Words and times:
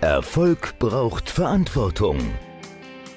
Erfolg 0.00 0.78
braucht 0.78 1.28
Verantwortung. 1.28 2.18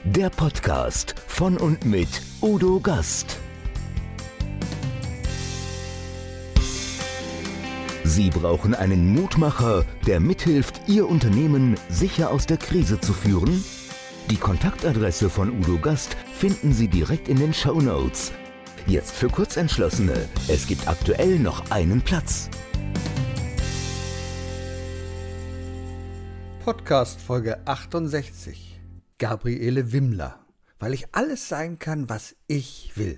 Der 0.04 0.32
Podcast 0.32 1.14
von 1.28 1.58
und 1.58 1.86
mit 1.86 2.10
Udo 2.42 2.80
Gast. 2.80 3.38
Sie 8.04 8.32
brauchen 8.32 8.74
einen 8.74 9.14
Mutmacher, 9.14 9.86
der 10.08 10.20
mithilft, 10.20 10.82
Ihr 10.88 11.08
Unternehmen 11.08 11.78
sicher 11.88 12.32
aus 12.32 12.48
der 12.48 12.58
Krise 12.58 13.00
zu 13.00 13.14
führen? 13.14 13.64
Die 14.32 14.38
Kontaktadresse 14.38 15.30
von 15.30 15.52
Udo 15.52 15.78
Gast 15.78 16.18
finden 16.34 16.74
Sie 16.74 16.88
direkt 16.88 17.30
in 17.30 17.38
den 17.38 17.54
Show 17.54 17.80
Notes. 17.80 18.32
Jetzt 18.88 19.12
für 19.12 19.30
Kurzentschlossene. 19.30 20.28
Es 20.48 20.66
gibt 20.66 20.88
aktuell 20.88 21.38
noch 21.38 21.70
einen 21.70 22.02
Platz. 22.02 22.50
Podcast 26.64 27.20
Folge 27.20 27.66
68. 27.66 28.80
Gabriele 29.18 29.94
Wimmler. 29.94 30.46
Weil 30.78 30.94
ich 30.94 31.08
alles 31.12 31.50
sein 31.50 31.80
kann, 31.80 32.08
was 32.08 32.36
ich 32.46 32.92
will. 32.94 33.18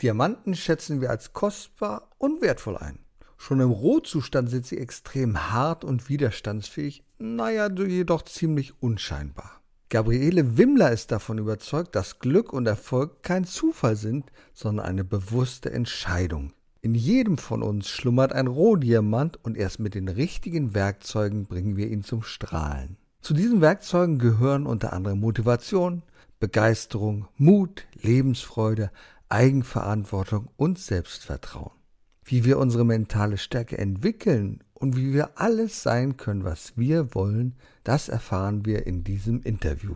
Diamanten 0.00 0.54
schätzen 0.54 1.00
wir 1.00 1.10
als 1.10 1.32
kostbar 1.32 2.08
und 2.18 2.40
wertvoll 2.40 2.76
ein. 2.76 3.00
Schon 3.36 3.58
im 3.58 3.72
Rohzustand 3.72 4.48
sind 4.48 4.64
sie 4.64 4.78
extrem 4.78 5.50
hart 5.50 5.84
und 5.84 6.08
widerstandsfähig, 6.08 7.02
naja, 7.18 7.68
jedoch 7.68 8.22
ziemlich 8.22 8.80
unscheinbar. 8.80 9.60
Gabriele 9.88 10.56
Wimmler 10.56 10.92
ist 10.92 11.10
davon 11.10 11.38
überzeugt, 11.38 11.96
dass 11.96 12.20
Glück 12.20 12.52
und 12.52 12.66
Erfolg 12.66 13.24
kein 13.24 13.44
Zufall 13.44 13.96
sind, 13.96 14.30
sondern 14.52 14.86
eine 14.86 15.02
bewusste 15.02 15.72
Entscheidung. 15.72 16.52
In 16.84 16.94
jedem 16.94 17.38
von 17.38 17.62
uns 17.62 17.88
schlummert 17.88 18.34
ein 18.34 18.46
Rohdiamant 18.46 19.42
und 19.42 19.56
erst 19.56 19.80
mit 19.80 19.94
den 19.94 20.06
richtigen 20.06 20.74
Werkzeugen 20.74 21.46
bringen 21.46 21.78
wir 21.78 21.88
ihn 21.88 22.02
zum 22.02 22.22
Strahlen. 22.22 22.98
Zu 23.22 23.32
diesen 23.32 23.62
Werkzeugen 23.62 24.18
gehören 24.18 24.66
unter 24.66 24.92
anderem 24.92 25.18
Motivation, 25.18 26.02
Begeisterung, 26.40 27.26
Mut, 27.38 27.86
Lebensfreude, 28.02 28.90
Eigenverantwortung 29.30 30.50
und 30.58 30.78
Selbstvertrauen. 30.78 31.72
Wie 32.22 32.44
wir 32.44 32.58
unsere 32.58 32.84
mentale 32.84 33.38
Stärke 33.38 33.78
entwickeln 33.78 34.62
und 34.74 34.94
wie 34.94 35.14
wir 35.14 35.40
alles 35.40 35.82
sein 35.82 36.18
können, 36.18 36.44
was 36.44 36.76
wir 36.76 37.14
wollen, 37.14 37.54
das 37.82 38.10
erfahren 38.10 38.66
wir 38.66 38.86
in 38.86 39.04
diesem 39.04 39.40
Interview 39.40 39.94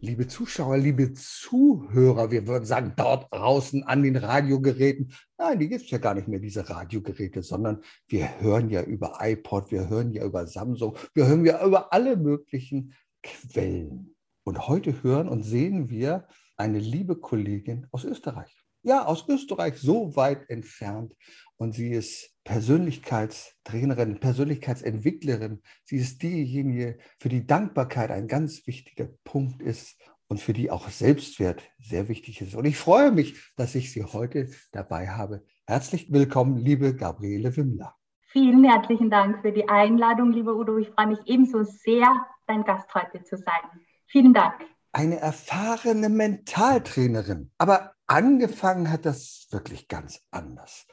liebe 0.00 0.26
Zuschauer, 0.26 0.78
liebe 0.78 1.12
Zuhörer, 1.12 2.30
wir 2.30 2.46
würden 2.46 2.64
sagen, 2.64 2.92
dort 2.96 3.32
draußen 3.32 3.82
an 3.84 4.02
den 4.02 4.16
Radiogeräten. 4.16 5.12
Nein, 5.36 5.58
die 5.58 5.68
gibt 5.68 5.84
es 5.84 5.90
ja 5.90 5.98
gar 5.98 6.14
nicht 6.14 6.28
mehr, 6.28 6.40
diese 6.40 6.68
Radiogeräte, 6.68 7.42
sondern 7.42 7.82
wir 8.06 8.40
hören 8.40 8.70
ja 8.70 8.82
über 8.82 9.18
iPod, 9.20 9.70
wir 9.70 9.88
hören 9.88 10.12
ja 10.12 10.24
über 10.24 10.46
Samsung, 10.46 10.96
wir 11.14 11.26
hören 11.26 11.44
ja 11.44 11.64
über 11.64 11.92
alle 11.92 12.16
möglichen 12.16 12.94
Quellen. 13.22 14.14
Und 14.44 14.68
heute 14.68 15.02
hören 15.02 15.28
und 15.28 15.42
sehen 15.42 15.90
wir 15.90 16.26
eine 16.56 16.78
liebe 16.78 17.16
Kollegin 17.16 17.86
aus 17.90 18.04
Österreich. 18.04 18.57
Ja, 18.82 19.04
aus 19.04 19.28
Österreich, 19.28 19.78
so 19.78 20.14
weit 20.16 20.48
entfernt. 20.48 21.14
Und 21.56 21.74
sie 21.74 21.90
ist 21.90 22.30
Persönlichkeitstrainerin, 22.44 24.20
Persönlichkeitsentwicklerin. 24.20 25.60
Sie 25.84 25.96
ist 25.96 26.22
diejenige, 26.22 26.98
für 27.18 27.28
die 27.28 27.46
Dankbarkeit 27.46 28.10
ein 28.10 28.28
ganz 28.28 28.66
wichtiger 28.66 29.08
Punkt 29.24 29.60
ist 29.62 30.00
und 30.28 30.40
für 30.40 30.52
die 30.52 30.70
auch 30.70 30.88
Selbstwert 30.88 31.62
sehr 31.78 32.08
wichtig 32.08 32.40
ist. 32.40 32.54
Und 32.54 32.64
ich 32.64 32.76
freue 32.76 33.10
mich, 33.10 33.52
dass 33.56 33.74
ich 33.74 33.92
Sie 33.92 34.04
heute 34.04 34.50
dabei 34.72 35.08
habe. 35.08 35.44
Herzlich 35.66 36.12
willkommen, 36.12 36.56
liebe 36.56 36.94
Gabriele 36.94 37.56
Wimmler. 37.56 37.94
Vielen 38.30 38.62
herzlichen 38.62 39.10
Dank 39.10 39.40
für 39.40 39.52
die 39.52 39.68
Einladung, 39.68 40.32
lieber 40.32 40.54
Udo. 40.54 40.76
Ich 40.76 40.90
freue 40.90 41.08
mich 41.08 41.20
ebenso 41.24 41.64
sehr, 41.64 42.06
dein 42.46 42.62
Gast 42.62 42.94
heute 42.94 43.24
zu 43.24 43.36
sein. 43.36 43.62
Vielen 44.06 44.34
Dank. 44.34 44.54
Eine 44.98 45.20
erfahrene 45.20 46.08
Mentaltrainerin. 46.08 47.52
Aber 47.56 47.92
angefangen 48.08 48.90
hat 48.90 49.06
das 49.06 49.46
wirklich 49.52 49.86
ganz 49.86 50.22
anders 50.32 50.86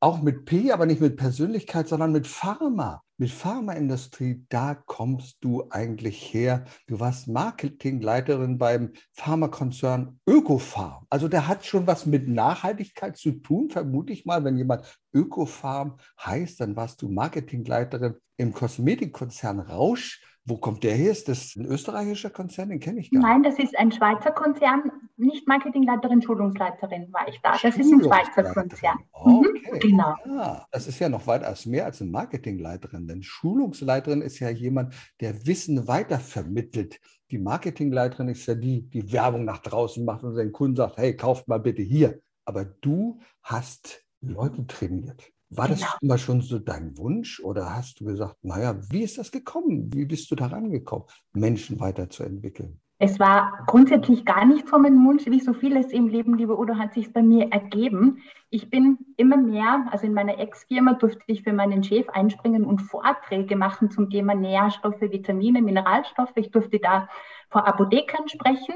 auch 0.00 0.22
mit 0.22 0.46
P, 0.46 0.72
aber 0.72 0.86
nicht 0.86 1.02
mit 1.02 1.16
Persönlichkeit, 1.16 1.86
sondern 1.86 2.10
mit 2.12 2.26
Pharma, 2.26 3.02
mit 3.18 3.30
Pharmaindustrie, 3.30 4.46
da 4.48 4.74
kommst 4.74 5.36
du 5.42 5.64
eigentlich 5.68 6.32
her. 6.32 6.64
Du 6.86 6.98
warst 7.00 7.28
Marketingleiterin 7.28 8.56
beim 8.56 8.92
Pharmakonzern 9.12 10.18
Ökofarm. 10.26 11.06
Also 11.10 11.28
der 11.28 11.48
hat 11.48 11.66
schon 11.66 11.86
was 11.86 12.06
mit 12.06 12.28
Nachhaltigkeit 12.28 13.18
zu 13.18 13.32
tun, 13.32 13.68
vermute 13.68 14.14
ich 14.14 14.24
mal. 14.24 14.42
Wenn 14.42 14.56
jemand 14.56 14.86
Ökofarm 15.12 15.98
heißt, 16.24 16.60
dann 16.60 16.76
warst 16.76 17.02
du 17.02 17.10
Marketingleiterin 17.10 18.14
im 18.40 18.52
Kosmetikkonzern 18.52 19.60
Rausch. 19.60 20.22
Wo 20.46 20.56
kommt 20.56 20.82
der 20.82 20.94
her? 20.94 21.12
Ist 21.12 21.28
das 21.28 21.54
ein 21.54 21.66
österreichischer 21.66 22.30
Konzern? 22.30 22.70
Den 22.70 22.80
kenne 22.80 23.00
ich 23.00 23.10
gar 23.10 23.20
nicht. 23.20 23.28
Nein, 23.28 23.42
das 23.42 23.58
ist 23.58 23.78
ein 23.78 23.92
Schweizer 23.92 24.32
Konzern. 24.32 24.90
Nicht 25.18 25.46
Marketingleiterin, 25.46 26.22
Schulungsleiterin 26.22 27.12
war 27.12 27.28
ich 27.28 27.38
da. 27.42 27.52
Das 27.52 27.76
ist 27.76 27.92
ein 27.92 28.02
Schweizer 28.02 28.54
Konzern. 28.54 28.98
Mhm, 29.26 29.46
okay. 29.68 29.78
genau. 29.80 30.14
Ja, 30.24 30.66
das 30.72 30.86
ist 30.86 30.98
ja 30.98 31.10
noch 31.10 31.26
weitaus 31.26 31.66
mehr 31.66 31.84
als 31.84 32.00
eine 32.00 32.10
Marketingleiterin. 32.10 33.06
Denn 33.06 33.22
Schulungsleiterin 33.22 34.22
ist 34.22 34.38
ja 34.38 34.48
jemand, 34.48 34.94
der 35.20 35.46
Wissen 35.46 35.86
weitervermittelt. 35.86 36.98
Die 37.30 37.38
Marketingleiterin 37.38 38.28
ist 38.28 38.46
ja 38.46 38.54
die, 38.54 38.88
die 38.88 39.12
Werbung 39.12 39.44
nach 39.44 39.58
draußen 39.58 40.02
macht 40.04 40.24
und 40.24 40.34
seinen 40.34 40.52
Kunden 40.52 40.76
sagt, 40.76 40.96
hey, 40.96 41.14
kauft 41.14 41.46
mal 41.46 41.60
bitte 41.60 41.82
hier. 41.82 42.18
Aber 42.46 42.64
du 42.64 43.20
hast 43.42 44.06
Leute 44.22 44.66
trainiert. 44.66 45.30
War 45.50 45.66
das 45.66 45.80
genau. 45.80 45.92
immer 46.00 46.18
schon 46.18 46.40
so 46.42 46.58
dein 46.60 46.96
Wunsch 46.96 47.40
oder 47.40 47.74
hast 47.74 48.00
du 48.00 48.04
gesagt, 48.04 48.36
naja, 48.42 48.76
wie 48.90 49.02
ist 49.02 49.18
das 49.18 49.32
gekommen? 49.32 49.92
Wie 49.92 50.04
bist 50.04 50.30
du 50.30 50.36
daran 50.36 50.70
gekommen, 50.70 51.04
Menschen 51.32 51.80
weiterzuentwickeln? 51.80 52.80
Es 53.02 53.18
war 53.18 53.64
grundsätzlich 53.66 54.26
gar 54.26 54.44
nicht 54.44 54.68
von 54.68 54.82
meinem 54.82 55.04
Wunsch, 55.06 55.24
wie 55.24 55.40
so 55.40 55.54
vieles 55.54 55.90
im 55.90 56.08
Leben, 56.08 56.36
liebe 56.36 56.58
Udo, 56.58 56.74
hat 56.74 56.92
sich 56.92 57.12
bei 57.14 57.22
mir 57.22 57.50
ergeben. 57.50 58.18
Ich 58.50 58.68
bin 58.68 58.98
immer 59.16 59.38
mehr, 59.38 59.86
also 59.90 60.06
in 60.06 60.12
meiner 60.12 60.38
Ex-Firma 60.38 60.92
durfte 60.92 61.22
ich 61.26 61.42
für 61.42 61.54
meinen 61.54 61.82
Chef 61.82 62.10
einspringen 62.10 62.64
und 62.64 62.80
Vorträge 62.82 63.56
machen 63.56 63.90
zum 63.90 64.10
Thema 64.10 64.34
Nährstoffe, 64.34 65.00
Vitamine, 65.00 65.62
Mineralstoffe. 65.62 66.36
Ich 66.36 66.50
durfte 66.50 66.78
da 66.78 67.08
vor 67.48 67.66
Apothekern 67.66 68.28
sprechen 68.28 68.74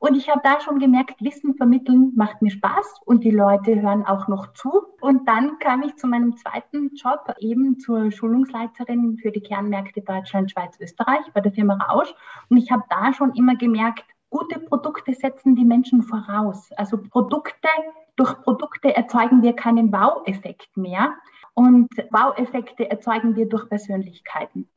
und 0.00 0.16
ich 0.16 0.28
habe 0.28 0.40
da 0.44 0.60
schon 0.60 0.78
gemerkt, 0.78 1.22
Wissen 1.22 1.54
vermitteln 1.54 2.12
macht 2.14 2.40
mir 2.40 2.50
Spaß 2.50 3.00
und 3.04 3.24
die 3.24 3.30
Leute 3.30 3.80
hören 3.80 4.04
auch 4.04 4.28
noch 4.28 4.52
zu. 4.52 4.84
Und 5.00 5.28
dann 5.28 5.58
kam 5.58 5.82
ich 5.82 5.96
zu 5.96 6.06
meinem 6.06 6.36
zweiten 6.36 6.94
Job, 6.94 7.34
eben 7.40 7.78
zur 7.78 8.12
Schulungsleiterin 8.12 9.18
für 9.18 9.32
die 9.32 9.40
Kernmärkte 9.40 10.02
Deutschland, 10.02 10.50
Schweiz, 10.50 10.78
Österreich 10.80 11.24
bei 11.34 11.40
der 11.40 11.52
Firma 11.52 11.74
Rausch. 11.74 12.14
Und 12.48 12.58
ich 12.58 12.70
habe 12.70 12.84
da 12.88 13.12
schon 13.12 13.34
immer 13.34 13.56
gemerkt, 13.56 14.04
gute 14.30 14.60
Produkte 14.60 15.14
setzen 15.14 15.56
die 15.56 15.64
Menschen 15.64 16.02
voraus. 16.02 16.70
Also 16.76 16.98
Produkte, 16.98 17.68
durch 18.16 18.40
Produkte 18.42 18.94
erzeugen 18.94 19.42
wir 19.42 19.54
keinen 19.54 19.92
Wow-Effekt 19.92 20.76
mehr. 20.76 21.14
Und 21.54 21.88
Wow-Effekte 22.12 22.88
erzeugen 22.88 23.34
wir 23.34 23.48
durch 23.48 23.68
Persönlichkeiten. 23.68 24.68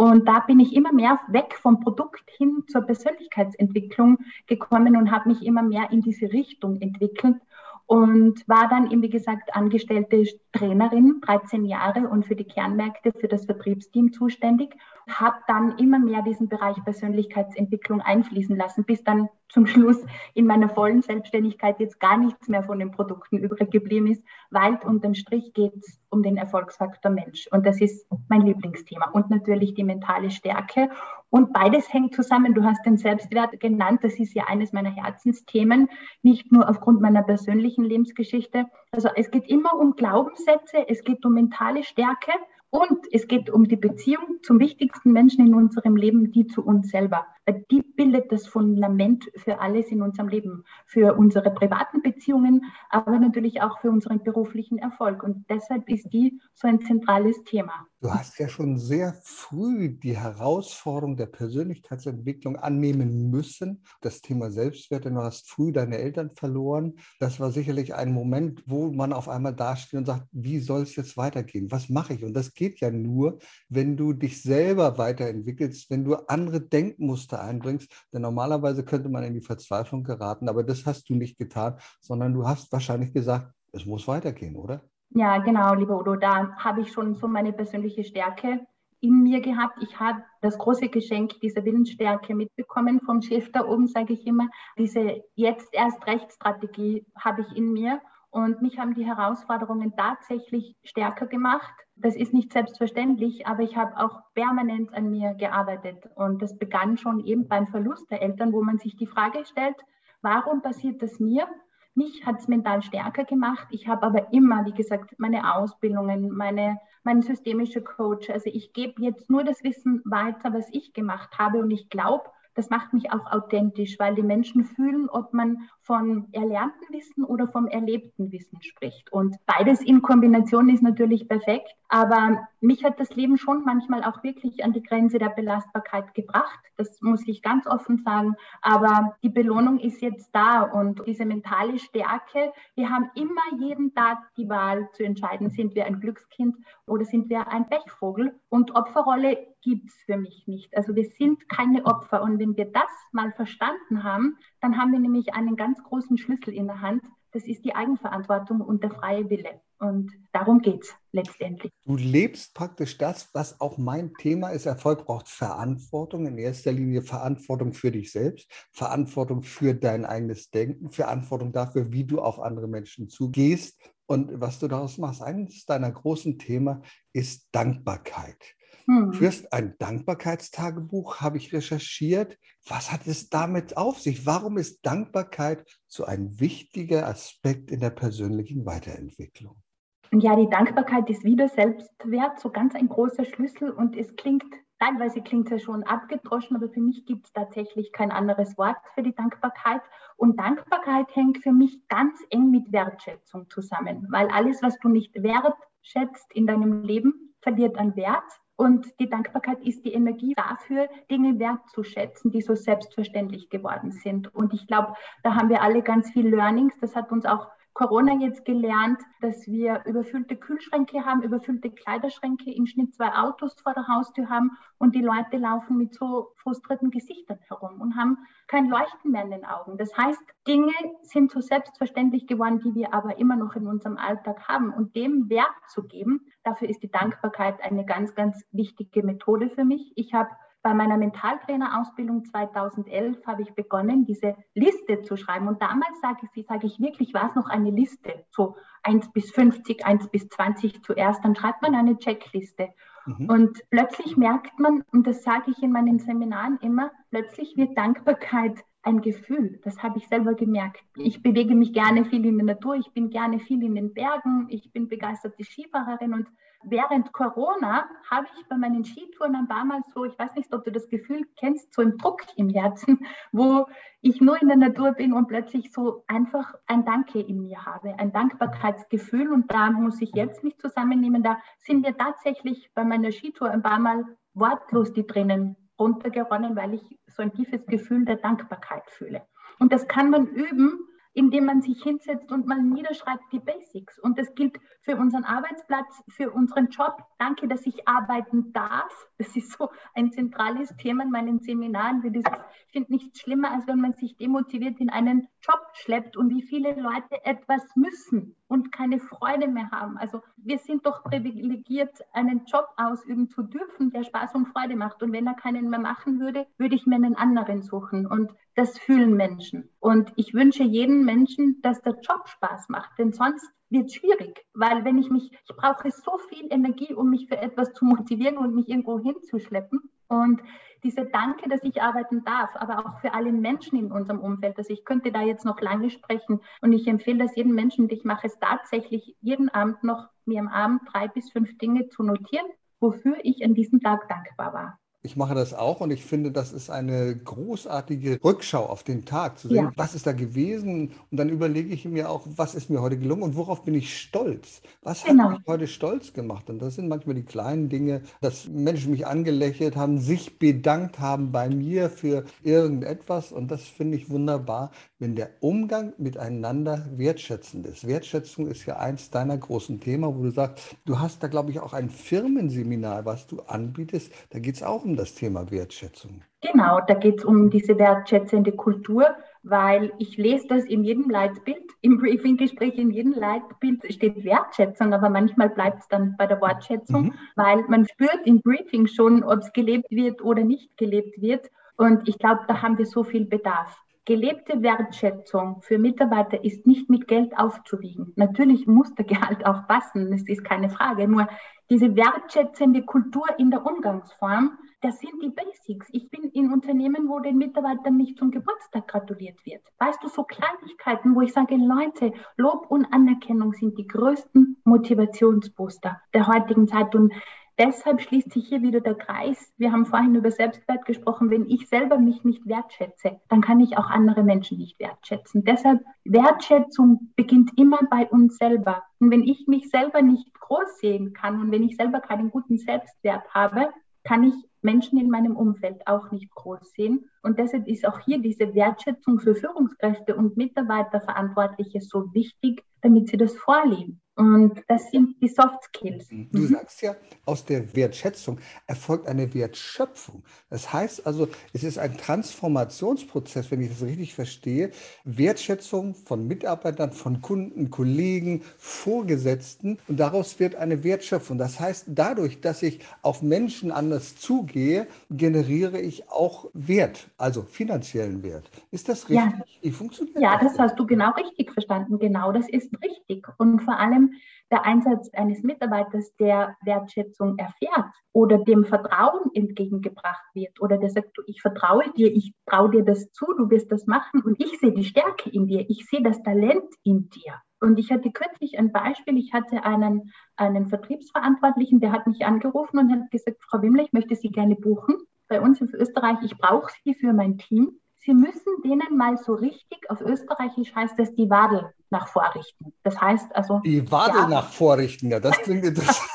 Und 0.00 0.26
da 0.26 0.38
bin 0.38 0.60
ich 0.60 0.74
immer 0.74 0.94
mehr 0.94 1.20
weg 1.28 1.58
vom 1.60 1.80
Produkt 1.80 2.24
hin 2.38 2.64
zur 2.68 2.80
Persönlichkeitsentwicklung 2.80 4.16
gekommen 4.46 4.96
und 4.96 5.10
habe 5.10 5.28
mich 5.28 5.44
immer 5.44 5.60
mehr 5.60 5.90
in 5.90 6.00
diese 6.00 6.32
Richtung 6.32 6.80
entwickelt 6.80 7.36
und 7.84 8.48
war 8.48 8.66
dann 8.70 8.90
eben, 8.90 9.02
wie 9.02 9.10
gesagt, 9.10 9.54
angestellte 9.54 10.24
Trainerin, 10.52 11.20
13 11.20 11.66
Jahre 11.66 12.08
und 12.08 12.24
für 12.24 12.34
die 12.34 12.46
Kernmärkte, 12.46 13.12
für 13.12 13.28
das 13.28 13.44
Vertriebsteam 13.44 14.10
zuständig. 14.14 14.74
Habe 15.06 15.36
dann 15.46 15.76
immer 15.76 15.98
mehr 15.98 16.22
diesen 16.22 16.48
Bereich 16.48 16.82
Persönlichkeitsentwicklung 16.82 18.00
einfließen 18.00 18.56
lassen, 18.56 18.84
bis 18.84 19.04
dann 19.04 19.28
zum 19.50 19.66
Schluss 19.66 20.02
in 20.34 20.46
meiner 20.46 20.68
vollen 20.68 21.02
Selbstständigkeit 21.02 21.80
jetzt 21.80 22.00
gar 22.00 22.16
nichts 22.16 22.48
mehr 22.48 22.62
von 22.62 22.78
den 22.78 22.90
Produkten 22.90 23.38
übrig 23.38 23.70
geblieben 23.70 24.06
ist, 24.06 24.22
weil 24.50 24.78
unterm 24.84 25.14
Strich 25.14 25.52
geht 25.52 25.74
es 25.76 26.00
um 26.08 26.22
den 26.22 26.36
Erfolgsfaktor 26.36 27.10
Mensch. 27.10 27.48
Und 27.50 27.66
das 27.66 27.80
ist 27.80 28.06
mein 28.28 28.42
Lieblingsthema. 28.42 29.10
Und 29.10 29.30
natürlich 29.30 29.74
die 29.74 29.84
mentale 29.84 30.30
Stärke. 30.30 30.88
Und 31.30 31.52
beides 31.52 31.92
hängt 31.92 32.14
zusammen. 32.14 32.54
Du 32.54 32.64
hast 32.64 32.84
den 32.84 32.96
Selbstwert 32.96 33.60
genannt. 33.60 34.00
Das 34.02 34.18
ist 34.18 34.34
ja 34.34 34.44
eines 34.48 34.72
meiner 34.72 34.90
Herzensthemen, 34.90 35.88
nicht 36.22 36.50
nur 36.50 36.68
aufgrund 36.68 37.00
meiner 37.00 37.22
persönlichen 37.22 37.84
Lebensgeschichte. 37.84 38.66
Also 38.92 39.08
es 39.14 39.30
geht 39.30 39.48
immer 39.48 39.74
um 39.74 39.94
Glaubenssätze, 39.94 40.88
es 40.88 41.04
geht 41.04 41.24
um 41.24 41.34
mentale 41.34 41.84
Stärke 41.84 42.32
und 42.70 43.00
es 43.12 43.26
geht 43.26 43.50
um 43.50 43.66
die 43.66 43.76
Beziehung 43.76 44.38
zum 44.42 44.60
wichtigsten 44.60 45.12
Menschen 45.12 45.46
in 45.46 45.54
unserem 45.54 45.96
Leben, 45.96 46.30
die 46.30 46.46
zu 46.46 46.64
uns 46.64 46.90
selber. 46.90 47.26
Weil 47.50 47.64
die 47.70 47.82
bildet 47.82 48.30
das 48.32 48.46
Fundament 48.46 49.30
für 49.36 49.60
alles 49.60 49.88
in 49.88 50.02
unserem 50.02 50.28
Leben, 50.28 50.64
für 50.86 51.14
unsere 51.14 51.50
privaten 51.50 52.02
Beziehungen, 52.02 52.64
aber 52.88 53.18
natürlich 53.18 53.60
auch 53.62 53.80
für 53.80 53.90
unseren 53.90 54.22
beruflichen 54.22 54.78
Erfolg. 54.78 55.22
Und 55.22 55.44
deshalb 55.50 55.88
ist 55.88 56.12
die 56.12 56.40
so 56.54 56.68
ein 56.68 56.80
zentrales 56.80 57.42
Thema. 57.44 57.86
Du 58.02 58.10
hast 58.10 58.38
ja 58.38 58.48
schon 58.48 58.78
sehr 58.78 59.14
früh 59.22 59.90
die 59.90 60.16
Herausforderung 60.16 61.18
der 61.18 61.26
Persönlichkeitsentwicklung 61.26 62.56
annehmen 62.56 63.30
müssen. 63.30 63.82
Das 64.00 64.22
Thema 64.22 64.50
Selbstwert, 64.50 65.04
du 65.04 65.16
hast 65.16 65.50
früh 65.50 65.70
deine 65.70 65.98
Eltern 65.98 66.30
verloren. 66.34 66.94
Das 67.18 67.40
war 67.40 67.52
sicherlich 67.52 67.94
ein 67.94 68.14
Moment, 68.14 68.62
wo 68.66 68.90
man 68.90 69.12
auf 69.12 69.28
einmal 69.28 69.54
dasteht 69.54 69.98
und 69.98 70.06
sagt, 70.06 70.26
wie 70.32 70.60
soll 70.60 70.82
es 70.82 70.96
jetzt 70.96 71.18
weitergehen? 71.18 71.70
Was 71.70 71.90
mache 71.90 72.14
ich? 72.14 72.24
Und 72.24 72.32
das 72.32 72.54
geht 72.54 72.80
ja 72.80 72.90
nur, 72.90 73.38
wenn 73.68 73.98
du 73.98 74.14
dich 74.14 74.42
selber 74.42 74.96
weiterentwickelst, 74.96 75.90
wenn 75.90 76.04
du 76.04 76.14
andere 76.14 76.62
Denkmuster 76.62 77.39
einbringst. 77.40 77.90
Denn 78.12 78.22
normalerweise 78.22 78.84
könnte 78.84 79.08
man 79.08 79.24
in 79.24 79.34
die 79.34 79.40
Verzweiflung 79.40 80.04
geraten, 80.04 80.48
aber 80.48 80.62
das 80.62 80.86
hast 80.86 81.08
du 81.08 81.14
nicht 81.14 81.38
getan, 81.38 81.78
sondern 82.00 82.34
du 82.34 82.46
hast 82.46 82.72
wahrscheinlich 82.72 83.12
gesagt, 83.12 83.52
es 83.72 83.86
muss 83.86 84.06
weitergehen, 84.08 84.56
oder? 84.56 84.82
Ja, 85.10 85.38
genau, 85.38 85.74
lieber 85.74 85.98
Udo, 85.98 86.16
da 86.16 86.54
habe 86.56 86.82
ich 86.82 86.92
schon 86.92 87.14
so 87.14 87.26
meine 87.26 87.52
persönliche 87.52 88.04
Stärke 88.04 88.60
in 89.00 89.22
mir 89.22 89.40
gehabt. 89.40 89.82
Ich 89.82 89.98
habe 89.98 90.22
das 90.40 90.58
große 90.58 90.88
Geschenk 90.88 91.40
dieser 91.40 91.64
Willensstärke 91.64 92.34
mitbekommen 92.34 93.00
vom 93.00 93.22
Chef 93.22 93.50
da 93.50 93.64
oben, 93.64 93.88
sage 93.88 94.12
ich 94.12 94.26
immer. 94.26 94.48
Diese 94.78 95.22
jetzt 95.34 95.68
erst 95.72 96.06
Rechtsstrategie 96.06 97.06
habe 97.16 97.42
ich 97.42 97.56
in 97.56 97.72
mir 97.72 98.00
und 98.30 98.62
mich 98.62 98.78
haben 98.78 98.94
die 98.94 99.04
Herausforderungen 99.04 99.94
tatsächlich 99.96 100.76
stärker 100.84 101.26
gemacht. 101.26 101.72
Das 101.96 102.16
ist 102.16 102.32
nicht 102.32 102.52
selbstverständlich, 102.52 103.46
aber 103.46 103.62
ich 103.62 103.76
habe 103.76 103.96
auch 103.96 104.22
permanent 104.34 104.94
an 104.94 105.10
mir 105.10 105.34
gearbeitet 105.34 106.08
und 106.14 106.40
das 106.40 106.56
begann 106.56 106.96
schon 106.96 107.20
eben 107.24 107.48
beim 107.48 107.66
Verlust 107.66 108.10
der 108.10 108.22
Eltern, 108.22 108.52
wo 108.52 108.62
man 108.62 108.78
sich 108.78 108.96
die 108.96 109.06
Frage 109.06 109.44
stellt, 109.44 109.76
warum 110.22 110.62
passiert 110.62 111.02
das 111.02 111.18
mir? 111.18 111.48
Mich 111.94 112.24
hat 112.24 112.38
es 112.38 112.48
mental 112.48 112.82
stärker 112.82 113.24
gemacht. 113.24 113.66
Ich 113.70 113.88
habe 113.88 114.06
aber 114.06 114.32
immer, 114.32 114.64
wie 114.64 114.72
gesagt, 114.72 115.12
meine 115.18 115.54
Ausbildungen, 115.56 116.30
meine, 116.30 116.78
mein 117.02 117.20
systemischer 117.20 117.80
Coach. 117.80 118.30
Also 118.30 118.48
ich 118.52 118.72
gebe 118.72 119.02
jetzt 119.02 119.28
nur 119.28 119.42
das 119.42 119.64
Wissen 119.64 120.00
weiter, 120.04 120.52
was 120.52 120.68
ich 120.70 120.92
gemacht 120.92 121.36
habe. 121.36 121.58
Und 121.58 121.70
ich 121.72 121.90
glaube, 121.90 122.30
das 122.54 122.70
macht 122.70 122.92
mich 122.92 123.12
auch 123.12 123.30
authentisch, 123.30 123.98
weil 123.98 124.14
die 124.14 124.22
Menschen 124.22 124.64
fühlen, 124.64 125.08
ob 125.08 125.32
man 125.32 125.68
von 125.82 126.28
erlernten 126.32 126.86
Wissen 126.90 127.24
oder 127.24 127.48
vom 127.48 127.66
erlebten 127.66 128.30
Wissen 128.32 128.62
spricht. 128.62 129.12
Und 129.12 129.36
beides 129.46 129.80
in 129.80 130.02
Kombination 130.02 130.68
ist 130.68 130.82
natürlich 130.82 131.28
perfekt. 131.28 131.74
Aber 131.88 132.48
mich 132.60 132.84
hat 132.84 133.00
das 133.00 133.10
Leben 133.16 133.36
schon 133.36 133.64
manchmal 133.64 134.04
auch 134.04 134.22
wirklich 134.22 134.62
an 134.62 134.72
die 134.72 134.82
Grenze 134.82 135.18
der 135.18 135.30
Belastbarkeit 135.30 136.14
gebracht. 136.14 136.60
Das 136.76 137.00
muss 137.00 137.26
ich 137.26 137.42
ganz 137.42 137.66
offen 137.66 137.98
sagen. 137.98 138.36
Aber 138.62 139.16
die 139.22 139.28
Belohnung 139.28 139.78
ist 139.80 140.00
jetzt 140.00 140.30
da 140.32 140.62
und 140.62 141.02
diese 141.06 141.24
mentale 141.24 141.78
Stärke. 141.78 142.52
Wir 142.74 142.90
haben 142.90 143.10
immer 143.14 143.60
jeden 143.60 143.94
Tag 143.94 144.18
die 144.36 144.48
Wahl 144.48 144.88
zu 144.92 145.02
entscheiden, 145.02 145.50
sind 145.50 145.74
wir 145.74 145.86
ein 145.86 146.00
Glückskind 146.00 146.56
oder 146.86 147.04
sind 147.04 147.28
wir 147.28 147.48
ein 147.48 147.68
Pechvogel. 147.68 148.38
Und 148.48 148.74
Opferrolle 148.76 149.49
gibt 149.62 149.88
es 149.88 149.94
für 150.06 150.16
mich 150.16 150.46
nicht. 150.46 150.76
Also 150.76 150.94
wir 150.94 151.08
sind 151.18 151.48
keine 151.48 151.84
Opfer. 151.86 152.22
Und 152.22 152.38
wenn 152.38 152.56
wir 152.56 152.66
das 152.66 152.90
mal 153.12 153.32
verstanden 153.32 154.02
haben, 154.02 154.36
dann 154.60 154.76
haben 154.76 154.92
wir 154.92 155.00
nämlich 155.00 155.34
einen 155.34 155.56
ganz 155.56 155.82
großen 155.82 156.18
Schlüssel 156.18 156.54
in 156.54 156.66
der 156.66 156.80
Hand. 156.80 157.02
Das 157.32 157.44
ist 157.44 157.64
die 157.64 157.74
Eigenverantwortung 157.74 158.60
und 158.60 158.82
der 158.82 158.90
freie 158.90 159.30
Wille. 159.30 159.60
Und 159.78 160.12
darum 160.32 160.60
geht 160.60 160.82
es 160.82 160.94
letztendlich. 161.12 161.72
Du 161.86 161.96
lebst 161.96 162.54
praktisch 162.54 162.98
das, 162.98 163.30
was 163.32 163.60
auch 163.60 163.78
mein 163.78 164.12
Thema 164.14 164.50
ist. 164.50 164.66
Erfolg 164.66 165.06
braucht 165.06 165.28
Verantwortung. 165.28 166.26
In 166.26 166.36
erster 166.38 166.72
Linie 166.72 167.02
Verantwortung 167.02 167.72
für 167.72 167.90
dich 167.90 168.12
selbst, 168.12 168.50
Verantwortung 168.72 169.42
für 169.42 169.74
dein 169.74 170.04
eigenes 170.04 170.50
Denken, 170.50 170.90
Verantwortung 170.90 171.52
dafür, 171.52 171.92
wie 171.92 172.04
du 172.04 172.20
auf 172.20 172.40
andere 172.40 172.68
Menschen 172.68 173.08
zugehst 173.08 173.80
und 174.06 174.40
was 174.40 174.58
du 174.58 174.68
daraus 174.68 174.98
machst. 174.98 175.22
Eines 175.22 175.64
deiner 175.64 175.92
großen 175.92 176.38
Themen 176.38 176.82
ist 177.12 177.48
Dankbarkeit. 177.52 178.56
Hm. 178.90 179.12
Führst 179.12 179.52
ein 179.52 179.76
Dankbarkeitstagebuch, 179.78 181.20
habe 181.20 181.36
ich 181.36 181.52
recherchiert. 181.52 182.36
Was 182.68 182.90
hat 182.90 183.06
es 183.06 183.28
damit 183.28 183.76
auf 183.76 184.00
sich? 184.00 184.26
Warum 184.26 184.58
ist 184.58 184.84
Dankbarkeit 184.84 185.64
so 185.86 186.06
ein 186.06 186.40
wichtiger 186.40 187.06
Aspekt 187.06 187.70
in 187.70 187.78
der 187.78 187.90
persönlichen 187.90 188.66
Weiterentwicklung? 188.66 189.62
Ja, 190.10 190.34
die 190.34 190.50
Dankbarkeit 190.50 191.08
ist 191.08 191.22
wieder 191.22 191.48
Selbstwert, 191.48 192.40
so 192.40 192.50
ganz 192.50 192.74
ein 192.74 192.88
großer 192.88 193.24
Schlüssel 193.24 193.70
und 193.70 193.96
es 193.96 194.16
klingt, 194.16 194.42
teilweise 194.80 195.22
klingt 195.22 195.52
es 195.52 195.62
schon 195.62 195.84
abgedroschen, 195.84 196.56
aber 196.56 196.68
für 196.68 196.80
mich 196.80 197.06
gibt 197.06 197.26
es 197.26 197.32
tatsächlich 197.32 197.92
kein 197.92 198.10
anderes 198.10 198.58
Wort 198.58 198.78
für 198.96 199.04
die 199.04 199.14
Dankbarkeit. 199.14 199.82
Und 200.16 200.40
Dankbarkeit 200.40 201.14
hängt 201.14 201.38
für 201.38 201.52
mich 201.52 201.86
ganz 201.86 202.18
eng 202.30 202.50
mit 202.50 202.72
Wertschätzung 202.72 203.48
zusammen, 203.50 204.08
weil 204.10 204.26
alles, 204.30 204.64
was 204.64 204.80
du 204.80 204.88
nicht 204.88 205.14
wertschätzt 205.14 206.32
in 206.34 206.48
deinem 206.48 206.82
Leben, 206.82 207.36
verliert 207.40 207.78
an 207.78 207.94
Wert. 207.94 208.24
Und 208.60 209.00
die 209.00 209.08
Dankbarkeit 209.08 209.58
ist 209.62 209.86
die 209.86 209.94
Energie 209.94 210.34
dafür, 210.34 210.86
Dinge 211.10 211.38
wertzuschätzen, 211.38 212.30
die 212.30 212.42
so 212.42 212.54
selbstverständlich 212.54 213.48
geworden 213.48 213.90
sind. 213.90 214.34
Und 214.34 214.52
ich 214.52 214.66
glaube, 214.66 214.92
da 215.22 215.34
haben 215.34 215.48
wir 215.48 215.62
alle 215.62 215.80
ganz 215.80 216.10
viel 216.10 216.28
Learnings. 216.28 216.74
Das 216.78 216.94
hat 216.94 217.10
uns 217.10 217.24
auch 217.24 217.46
Corona 217.80 218.12
jetzt 218.16 218.44
gelernt, 218.44 219.00
dass 219.22 219.46
wir 219.46 219.82
überfüllte 219.86 220.36
Kühlschränke 220.36 221.06
haben, 221.06 221.22
überfüllte 221.22 221.70
Kleiderschränke, 221.70 222.52
im 222.52 222.66
Schnitt 222.66 222.94
zwei 222.94 223.10
Autos 223.14 223.58
vor 223.58 223.72
der 223.72 223.88
Haustür 223.88 224.28
haben 224.28 224.50
und 224.76 224.94
die 224.94 225.00
Leute 225.00 225.38
laufen 225.38 225.78
mit 225.78 225.94
so 225.94 226.34
frustrierten 226.36 226.90
Gesichtern 226.90 227.38
herum 227.48 227.80
und 227.80 227.96
haben 227.96 228.18
kein 228.48 228.68
Leuchten 228.68 229.12
mehr 229.12 229.24
in 229.24 229.30
den 229.30 229.46
Augen. 229.46 229.78
Das 229.78 229.96
heißt, 229.96 230.20
Dinge 230.46 230.74
sind 231.04 231.30
so 231.30 231.40
selbstverständlich 231.40 232.26
geworden, 232.26 232.60
die 232.60 232.74
wir 232.74 232.92
aber 232.92 233.16
immer 233.16 233.36
noch 233.36 233.56
in 233.56 233.66
unserem 233.66 233.96
Alltag 233.96 234.46
haben. 234.46 234.74
Und 234.74 234.94
dem 234.94 235.30
Wert 235.30 235.48
zu 235.68 235.84
geben, 235.84 236.26
dafür 236.44 236.68
ist 236.68 236.82
die 236.82 236.90
Dankbarkeit 236.90 237.62
eine 237.62 237.86
ganz, 237.86 238.14
ganz 238.14 238.44
wichtige 238.52 239.02
Methode 239.02 239.48
für 239.48 239.64
mich. 239.64 239.90
Ich 239.96 240.12
habe 240.12 240.28
bei 240.62 240.74
meiner 240.74 240.96
Mentaltrainerausbildung 240.98 242.24
2011 242.24 243.26
habe 243.26 243.42
ich 243.42 243.54
begonnen, 243.54 244.04
diese 244.04 244.36
Liste 244.54 245.02
zu 245.02 245.16
schreiben. 245.16 245.48
Und 245.48 245.62
damals 245.62 246.00
sage 246.00 246.28
ich, 246.34 246.46
sage 246.46 246.66
ich 246.66 246.80
wirklich, 246.80 247.14
war 247.14 247.30
es 247.30 247.34
noch 247.34 247.48
eine 247.48 247.70
Liste, 247.70 248.24
so 248.30 248.56
1 248.82 249.12
bis 249.12 249.30
50, 249.30 249.84
1 249.84 250.08
bis 250.08 250.28
20 250.28 250.82
zuerst. 250.82 251.24
Dann 251.24 251.34
schreibt 251.34 251.62
man 251.62 251.74
eine 251.74 251.96
Checkliste. 251.98 252.70
Mhm. 253.06 253.30
Und 253.30 253.70
plötzlich 253.70 254.16
merkt 254.16 254.58
man, 254.58 254.84
und 254.92 255.06
das 255.06 255.22
sage 255.22 255.50
ich 255.50 255.62
in 255.62 255.72
meinen 255.72 255.98
Seminaren 255.98 256.58
immer, 256.60 256.90
plötzlich 257.10 257.56
wird 257.56 257.76
Dankbarkeit 257.76 258.62
ein 258.82 259.00
Gefühl. 259.00 259.60
Das 259.62 259.82
habe 259.82 259.98
ich 259.98 260.08
selber 260.08 260.34
gemerkt. 260.34 260.82
Ich 260.96 261.22
bewege 261.22 261.54
mich 261.54 261.72
gerne 261.72 262.04
viel 262.04 262.24
in 262.24 262.36
der 262.38 262.46
Natur, 262.46 262.76
ich 262.76 262.92
bin 262.92 263.10
gerne 263.10 263.38
viel 263.38 263.62
in 263.62 263.74
den 263.74 263.92
Bergen, 263.92 264.46
ich 264.48 264.72
bin 264.72 264.88
begeisterte 264.88 265.44
Skifahrerin 265.44 266.14
und 266.14 266.28
während 266.62 267.12
Corona 267.12 267.88
habe 268.10 268.26
ich 268.38 268.46
bei 268.48 268.56
meinen 268.56 268.84
Skitouren 268.84 269.34
ein 269.34 269.48
paar 269.48 269.64
Mal 269.64 269.82
so, 269.94 270.04
ich 270.04 270.18
weiß 270.18 270.34
nicht, 270.34 270.52
ob 270.52 270.64
du 270.64 270.72
das 270.72 270.88
Gefühl 270.88 271.26
kennst, 271.36 271.72
so 271.72 271.82
einen 271.82 271.96
Druck 271.96 272.22
im 272.36 272.50
Herzen, 272.50 273.00
wo 273.32 273.66
ich 274.00 274.20
nur 274.20 274.40
in 274.40 274.48
der 274.48 274.56
Natur 274.56 274.92
bin 274.92 275.12
und 275.12 275.28
plötzlich 275.28 275.72
so 275.72 276.04
einfach 276.06 276.54
ein 276.66 276.84
Danke 276.84 277.20
in 277.20 277.42
mir 277.42 277.64
habe, 277.64 277.98
ein 277.98 278.12
Dankbarkeitsgefühl. 278.12 279.32
Und 279.32 279.52
da 279.52 279.70
muss 279.70 280.00
ich 280.00 280.12
jetzt 280.14 280.44
mich 280.44 280.58
zusammennehmen. 280.58 281.22
Da 281.22 281.38
sind 281.58 281.82
mir 281.82 281.96
tatsächlich 281.96 282.70
bei 282.74 282.84
meiner 282.84 283.12
Skitour 283.12 283.50
ein 283.50 283.62
paar 283.62 283.78
Mal 283.78 284.04
wortlos 284.34 284.92
die 284.92 285.06
Tränen 285.06 285.56
runtergeronnen, 285.78 286.56
weil 286.56 286.74
ich 286.74 286.98
so 287.06 287.22
ein 287.22 287.32
tiefes 287.32 287.66
Gefühl 287.66 288.04
der 288.04 288.16
Dankbarkeit 288.16 288.88
fühle. 288.90 289.22
Und 289.58 289.72
das 289.72 289.88
kann 289.88 290.10
man 290.10 290.26
üben, 290.26 290.78
indem 291.12 291.44
man 291.44 291.60
sich 291.60 291.82
hinsetzt 291.82 292.30
und 292.30 292.46
mal 292.46 292.62
niederschreibt 292.62 293.32
die 293.32 293.40
Basics. 293.40 293.98
Und 293.98 294.18
das 294.18 294.34
gilt 294.34 294.58
für 294.82 294.96
unseren 294.96 295.24
Arbeitsplatz, 295.24 296.02
für 296.08 296.30
unseren 296.30 296.68
Job. 296.68 297.02
Danke, 297.18 297.48
dass 297.48 297.66
ich 297.66 297.86
arbeiten 297.88 298.52
darf. 298.52 298.92
Das 299.18 299.34
ist 299.36 299.52
so 299.52 299.70
ein 299.94 300.12
zentrales 300.12 300.74
Thema 300.76 301.04
in 301.04 301.10
meinen 301.10 301.40
Seminaren. 301.40 302.02
Ich 302.04 302.72
finde 302.72 302.92
nichts 302.92 303.20
schlimmer, 303.20 303.52
als 303.52 303.66
wenn 303.66 303.80
man 303.80 303.94
sich 303.94 304.16
demotiviert 304.16 304.80
in 304.80 304.90
einen 304.90 305.28
Job 305.40 305.60
schleppt 305.74 306.16
und 306.16 306.30
wie 306.30 306.42
viele 306.42 306.74
Leute 306.80 307.24
etwas 307.24 307.64
müssen 307.76 308.36
und 308.50 308.72
keine 308.72 308.98
Freude 308.98 309.46
mehr 309.46 309.70
haben. 309.70 309.96
Also 309.96 310.22
wir 310.36 310.58
sind 310.58 310.84
doch 310.84 311.04
privilegiert, 311.04 312.00
einen 312.12 312.44
Job 312.46 312.66
ausüben 312.76 313.28
zu 313.28 313.42
dürfen, 313.42 313.92
der 313.92 314.02
Spaß 314.02 314.34
und 314.34 314.48
Freude 314.48 314.74
macht. 314.74 315.02
Und 315.04 315.12
wenn 315.12 315.28
er 315.28 315.34
keinen 315.34 315.70
mehr 315.70 315.78
machen 315.78 316.18
würde, 316.18 316.48
würde 316.58 316.74
ich 316.74 316.84
mir 316.84 316.96
einen 316.96 317.14
anderen 317.14 317.62
suchen. 317.62 318.06
Und 318.06 318.32
das 318.56 318.76
fühlen 318.76 319.16
Menschen. 319.16 319.70
Und 319.78 320.12
ich 320.16 320.34
wünsche 320.34 320.64
jedem 320.64 321.04
Menschen, 321.04 321.62
dass 321.62 321.80
der 321.82 322.00
Job 322.00 322.28
Spaß 322.28 322.68
macht, 322.70 322.98
denn 322.98 323.12
sonst 323.12 323.48
wird 323.70 323.86
es 323.86 323.94
schwierig, 323.94 324.44
weil 324.52 324.84
wenn 324.84 324.98
ich 324.98 325.10
mich, 325.10 325.30
ich 325.30 325.56
brauche 325.56 325.88
so 325.92 326.18
viel 326.28 326.48
Energie, 326.50 326.92
um 326.92 327.08
mich 327.08 327.28
für 327.28 327.38
etwas 327.38 327.72
zu 327.72 327.84
motivieren 327.84 328.36
und 328.36 328.52
mich 328.52 328.68
irgendwo 328.68 328.98
hinzuschleppen. 328.98 329.80
Und 330.10 330.42
diese 330.82 331.04
Danke, 331.04 331.48
dass 331.48 331.62
ich 331.62 331.80
arbeiten 331.80 332.24
darf, 332.24 332.50
aber 332.54 332.84
auch 332.84 333.00
für 333.00 333.14
alle 333.14 333.32
Menschen 333.32 333.78
in 333.78 333.92
unserem 333.92 334.18
Umfeld. 334.18 334.58
Also 334.58 334.72
ich 334.72 334.84
könnte 334.84 335.12
da 335.12 335.22
jetzt 335.22 335.44
noch 335.44 335.60
lange 335.60 335.88
sprechen 335.88 336.40
und 336.62 336.72
ich 336.72 336.86
empfehle 336.88 337.18
das 337.18 337.36
jedem 337.36 337.54
Menschen 337.54 337.88
ich 337.90 338.04
mache 338.04 338.26
es 338.26 338.38
tatsächlich 338.38 339.14
jeden 339.20 339.48
Abend 339.50 339.84
noch, 339.84 340.08
mir 340.24 340.40
am 340.40 340.48
Abend 340.48 340.82
drei 340.92 341.06
bis 341.06 341.30
fünf 341.30 341.56
Dinge 341.58 341.88
zu 341.88 342.02
notieren, 342.02 342.46
wofür 342.80 343.18
ich 343.22 343.44
an 343.44 343.54
diesem 343.54 343.80
Tag 343.80 344.08
dankbar 344.08 344.52
war. 344.52 344.79
Ich 345.02 345.16
mache 345.16 345.34
das 345.34 345.54
auch 345.54 345.80
und 345.80 345.90
ich 345.90 346.04
finde, 346.04 346.30
das 346.30 346.52
ist 346.52 346.68
eine 346.68 347.16
großartige 347.16 348.20
Rückschau 348.22 348.66
auf 348.66 348.82
den 348.82 349.06
Tag, 349.06 349.38
zu 349.38 349.48
sehen, 349.48 349.56
ja. 349.56 349.72
was 349.76 349.94
ist 349.94 350.06
da 350.06 350.12
gewesen. 350.12 350.92
Und 351.10 351.16
dann 351.16 351.30
überlege 351.30 351.72
ich 351.72 351.86
mir 351.86 352.10
auch, 352.10 352.26
was 352.36 352.54
ist 352.54 352.68
mir 352.68 352.82
heute 352.82 352.98
gelungen 352.98 353.22
und 353.22 353.36
worauf 353.36 353.64
bin 353.64 353.74
ich 353.74 353.98
stolz? 353.98 354.60
Was 354.82 355.04
genau. 355.04 355.30
hat 355.30 355.38
mich 355.38 355.46
heute 355.46 355.68
stolz 355.68 356.12
gemacht? 356.12 356.50
Und 356.50 356.60
das 356.60 356.74
sind 356.74 356.88
manchmal 356.88 357.14
die 357.14 357.24
kleinen 357.24 357.70
Dinge, 357.70 358.02
dass 358.20 358.46
Menschen 358.48 358.90
mich 358.90 359.06
angelächelt 359.06 359.74
haben, 359.74 360.00
sich 360.00 360.38
bedankt 360.38 360.98
haben 360.98 361.32
bei 361.32 361.48
mir 361.48 361.88
für 361.88 362.24
irgendetwas. 362.42 363.32
Und 363.32 363.50
das 363.50 363.62
finde 363.62 363.96
ich 363.96 364.10
wunderbar, 364.10 364.70
wenn 365.00 365.16
der 365.16 365.30
Umgang 365.40 365.94
miteinander 365.96 366.86
wertschätzend 366.96 367.66
ist. 367.66 367.88
Wertschätzung 367.88 368.46
ist 368.46 368.66
ja 368.66 368.76
eins 368.76 369.10
deiner 369.10 369.36
großen 369.36 369.80
Themen, 369.80 370.04
wo 370.14 370.22
du 370.22 370.30
sagst, 370.30 370.76
du 370.84 371.00
hast 371.00 371.22
da, 371.22 371.26
glaube 371.26 371.50
ich, 371.50 371.58
auch 371.58 371.72
ein 371.72 371.88
Firmenseminar, 371.88 373.06
was 373.06 373.26
du 373.26 373.40
anbietest. 373.40 374.12
Da 374.30 374.38
geht 374.38 374.56
es 374.56 374.62
auch 374.62 374.84
um 374.84 374.96
das 374.96 375.14
Thema 375.14 375.50
Wertschätzung. 375.50 376.22
Genau, 376.42 376.80
da 376.86 376.94
geht 376.94 377.18
es 377.18 377.24
um 377.24 377.50
diese 377.50 377.78
wertschätzende 377.78 378.52
Kultur, 378.52 379.06
weil 379.42 379.90
ich 379.98 380.18
lese 380.18 380.46
das 380.48 380.64
in 380.64 380.84
jedem 380.84 381.08
Leitbild, 381.08 381.64
im 381.80 381.98
Briefinggespräch, 381.98 382.76
in 382.76 382.90
jedem 382.90 383.14
Leitbild 383.14 383.80
steht 383.90 384.22
Wertschätzung, 384.22 384.92
aber 384.92 385.08
manchmal 385.08 385.48
bleibt 385.48 385.80
es 385.80 385.88
dann 385.88 386.14
bei 386.18 386.26
der 386.26 386.40
Wortschätzung, 386.42 387.04
mhm. 387.04 387.14
weil 387.36 387.64
man 387.68 387.86
spürt 387.88 388.20
im 388.26 388.42
Briefing 388.42 388.86
schon, 388.86 389.24
ob 389.24 389.38
es 389.38 389.52
gelebt 389.54 389.90
wird 389.90 390.22
oder 390.22 390.44
nicht 390.44 390.76
gelebt 390.76 391.20
wird. 391.22 391.50
Und 391.76 392.06
ich 392.06 392.18
glaube, 392.18 392.40
da 392.46 392.60
haben 392.60 392.76
wir 392.76 392.84
so 392.84 393.02
viel 393.02 393.24
Bedarf. 393.24 393.82
Gelebte 394.10 394.60
Wertschätzung 394.60 395.62
für 395.62 395.78
Mitarbeiter 395.78 396.42
ist 396.42 396.66
nicht 396.66 396.90
mit 396.90 397.06
Geld 397.06 397.32
aufzuwiegen. 397.38 398.12
Natürlich 398.16 398.66
muss 398.66 398.92
der 398.96 399.04
Gehalt 399.04 399.46
auch 399.46 399.68
passen, 399.68 400.10
das 400.10 400.22
ist 400.22 400.42
keine 400.42 400.68
Frage. 400.68 401.06
Nur 401.06 401.28
diese 401.70 401.94
wertschätzende 401.94 402.82
Kultur 402.82 403.28
in 403.38 403.52
der 403.52 403.64
Umgangsform, 403.64 404.58
das 404.80 404.98
sind 404.98 405.12
die 405.22 405.28
Basics. 405.28 405.86
Ich 405.92 406.10
bin 406.10 406.24
in 406.32 406.52
Unternehmen, 406.52 407.08
wo 407.08 407.20
den 407.20 407.38
Mitarbeitern 407.38 407.98
nicht 407.98 408.18
zum 408.18 408.32
Geburtstag 408.32 408.88
gratuliert 408.88 409.38
wird. 409.46 409.62
Weißt 409.78 410.02
du, 410.02 410.08
so 410.08 410.24
Kleinigkeiten, 410.24 411.14
wo 411.14 411.20
ich 411.20 411.32
sage, 411.32 411.54
Leute, 411.54 412.12
Lob 412.36 412.68
und 412.68 412.92
Anerkennung 412.92 413.52
sind 413.52 413.78
die 413.78 413.86
größten 413.86 414.56
Motivationsbooster 414.64 416.00
der 416.14 416.26
heutigen 416.26 416.66
Zeit. 416.66 416.96
Und 416.96 417.12
deshalb 417.60 418.00
schließt 418.00 418.32
sich 418.32 418.48
hier 418.48 418.62
wieder 418.62 418.80
der 418.80 418.94
Kreis. 418.94 419.52
Wir 419.58 419.70
haben 419.70 419.84
vorhin 419.84 420.14
über 420.14 420.30
Selbstwert 420.30 420.86
gesprochen. 420.86 421.30
Wenn 421.30 421.48
ich 421.48 421.68
selber 421.68 421.98
mich 421.98 422.24
nicht 422.24 422.46
wertschätze, 422.48 423.20
dann 423.28 423.42
kann 423.42 423.60
ich 423.60 423.76
auch 423.76 423.90
andere 423.90 424.22
Menschen 424.24 424.58
nicht 424.58 424.80
wertschätzen. 424.80 425.44
Deshalb 425.44 425.84
Wertschätzung 426.04 427.12
beginnt 427.16 427.52
immer 427.58 427.78
bei 427.90 428.06
uns 428.06 428.38
selber. 428.38 428.82
Und 428.98 429.10
wenn 429.10 429.22
ich 429.22 429.46
mich 429.46 429.68
selber 429.68 430.00
nicht 430.00 430.32
groß 430.34 430.78
sehen 430.78 431.12
kann 431.12 431.40
und 431.40 431.52
wenn 431.52 431.62
ich 431.62 431.76
selber 431.76 432.00
keinen 432.00 432.30
guten 432.30 432.56
Selbstwert 432.56 433.28
habe, 433.34 433.68
kann 434.04 434.24
ich 434.24 434.34
Menschen 434.62 434.98
in 434.98 435.10
meinem 435.10 435.36
Umfeld 435.36 435.86
auch 435.86 436.10
nicht 436.10 436.30
groß 436.34 436.72
sehen. 436.72 437.10
Und 437.22 437.38
deshalb 437.38 437.68
ist 437.68 437.86
auch 437.86 437.98
hier 438.00 438.20
diese 438.20 438.54
Wertschätzung 438.54 439.18
für 439.18 439.34
Führungskräfte 439.34 440.16
und 440.16 440.38
Mitarbeiterverantwortliche 440.38 441.82
so 441.82 442.12
wichtig, 442.14 442.64
damit 442.82 443.08
sie 443.08 443.16
das 443.16 443.34
vorleben. 443.34 444.00
Und 444.20 444.62
das 444.68 444.90
sind 444.90 445.16
die 445.22 445.28
Soft 445.28 445.62
Skills. 445.64 446.10
Mhm. 446.10 446.28
Du 446.30 446.46
sagst 446.46 446.82
ja, 446.82 446.94
aus 447.24 447.44
der 447.46 447.74
Wertschätzung 447.74 448.38
erfolgt 448.66 449.08
eine 449.08 449.32
Wertschöpfung. 449.32 450.22
Das 450.50 450.70
heißt 450.72 451.06
also, 451.06 451.28
es 451.54 451.64
ist 451.64 451.78
ein 451.78 451.96
Transformationsprozess, 451.96 453.50
wenn 453.50 453.62
ich 453.62 453.70
das 453.70 453.82
richtig 453.82 454.14
verstehe. 454.14 454.72
Wertschätzung 455.04 455.94
von 455.94 456.26
Mitarbeitern, 456.26 456.92
von 456.92 457.22
Kunden, 457.22 457.70
Kollegen, 457.70 458.42
Vorgesetzten 458.58 459.78
und 459.88 459.98
daraus 459.98 460.38
wird 460.38 460.54
eine 460.54 460.84
Wertschöpfung. 460.84 461.38
Das 461.38 461.58
heißt, 461.58 461.86
dadurch, 461.88 462.42
dass 462.42 462.62
ich 462.62 462.80
auf 463.00 463.22
Menschen 463.22 463.70
anders 463.70 464.16
zugehe, 464.16 464.86
generiere 465.10 465.80
ich 465.80 466.10
auch 466.10 466.50
Wert, 466.52 467.08
also 467.16 467.42
finanziellen 467.42 468.22
Wert. 468.22 468.50
Ist 468.70 468.90
das 468.90 469.08
richtig? 469.08 469.16
Ja, 469.16 469.44
Wie 469.62 469.70
funktioniert 469.70 470.20
ja 470.20 470.36
das? 470.36 470.52
das 470.52 470.58
hast 470.58 470.78
du 470.78 470.86
genau 470.86 471.12
richtig 471.12 471.52
verstanden. 471.52 471.98
Genau, 471.98 472.32
das 472.32 472.46
ist 472.50 472.69
richtig. 472.82 473.26
Und 473.38 473.60
vor 473.60 473.78
allem 473.78 474.14
der 474.50 474.64
Einsatz 474.64 475.10
eines 475.14 475.42
Mitarbeiters, 475.42 476.14
der 476.16 476.56
Wertschätzung 476.62 477.38
erfährt 477.38 477.92
oder 478.12 478.38
dem 478.38 478.64
Vertrauen 478.64 479.30
entgegengebracht 479.34 480.24
wird 480.34 480.60
oder 480.60 480.78
der 480.78 480.90
sagt, 480.90 481.10
du, 481.14 481.22
ich 481.26 481.40
vertraue 481.40 481.90
dir, 481.96 482.12
ich 482.12 482.34
traue 482.46 482.70
dir 482.70 482.84
das 482.84 483.12
zu, 483.12 483.26
du 483.34 483.50
wirst 483.50 483.70
das 483.70 483.86
machen 483.86 484.22
und 484.22 484.40
ich 484.40 484.58
sehe 484.58 484.72
die 484.72 484.84
Stärke 484.84 485.30
in 485.30 485.46
dir, 485.46 485.64
ich 485.68 485.86
sehe 485.86 486.02
das 486.02 486.22
Talent 486.22 486.64
in 486.82 487.08
dir. 487.10 487.34
Und 487.60 487.78
ich 487.78 487.92
hatte 487.92 488.10
kürzlich 488.10 488.58
ein 488.58 488.72
Beispiel, 488.72 489.18
ich 489.18 489.32
hatte 489.34 489.64
einen, 489.64 490.12
einen 490.36 490.68
Vertriebsverantwortlichen, 490.68 491.78
der 491.80 491.92
hat 491.92 492.06
mich 492.06 492.24
angerufen 492.24 492.78
und 492.78 492.90
hat 492.90 493.10
gesagt, 493.10 493.42
Frau 493.42 493.60
Wimmler, 493.60 493.84
ich 493.84 493.92
möchte 493.92 494.16
Sie 494.16 494.30
gerne 494.30 494.56
buchen 494.56 494.96
bei 495.28 495.40
uns 495.40 495.60
in 495.60 495.68
Österreich, 495.74 496.18
ich 496.22 496.36
brauche 496.36 496.72
Sie 496.82 496.94
für 496.94 497.12
mein 497.12 497.38
Team. 497.38 497.78
Sie 497.98 498.14
müssen 498.14 498.62
denen 498.64 498.96
mal 498.96 499.18
so 499.18 499.34
richtig, 499.34 499.90
auf 499.90 500.00
Österreichisch 500.00 500.74
heißt 500.74 500.98
das 500.98 501.14
die 501.14 501.28
Wadel 501.28 501.70
nach 501.90 502.08
vorrichten. 502.08 502.72
Das 502.82 503.00
heißt 503.00 503.34
also. 503.34 503.60
Die 503.64 503.90
Wadel 503.90 504.22
ja, 504.22 504.28
nach 504.28 504.48
vorrichten, 504.50 505.10
ja, 505.10 505.20
das 505.20 505.36
klingt 505.38 505.64
interessant. 505.64 506.08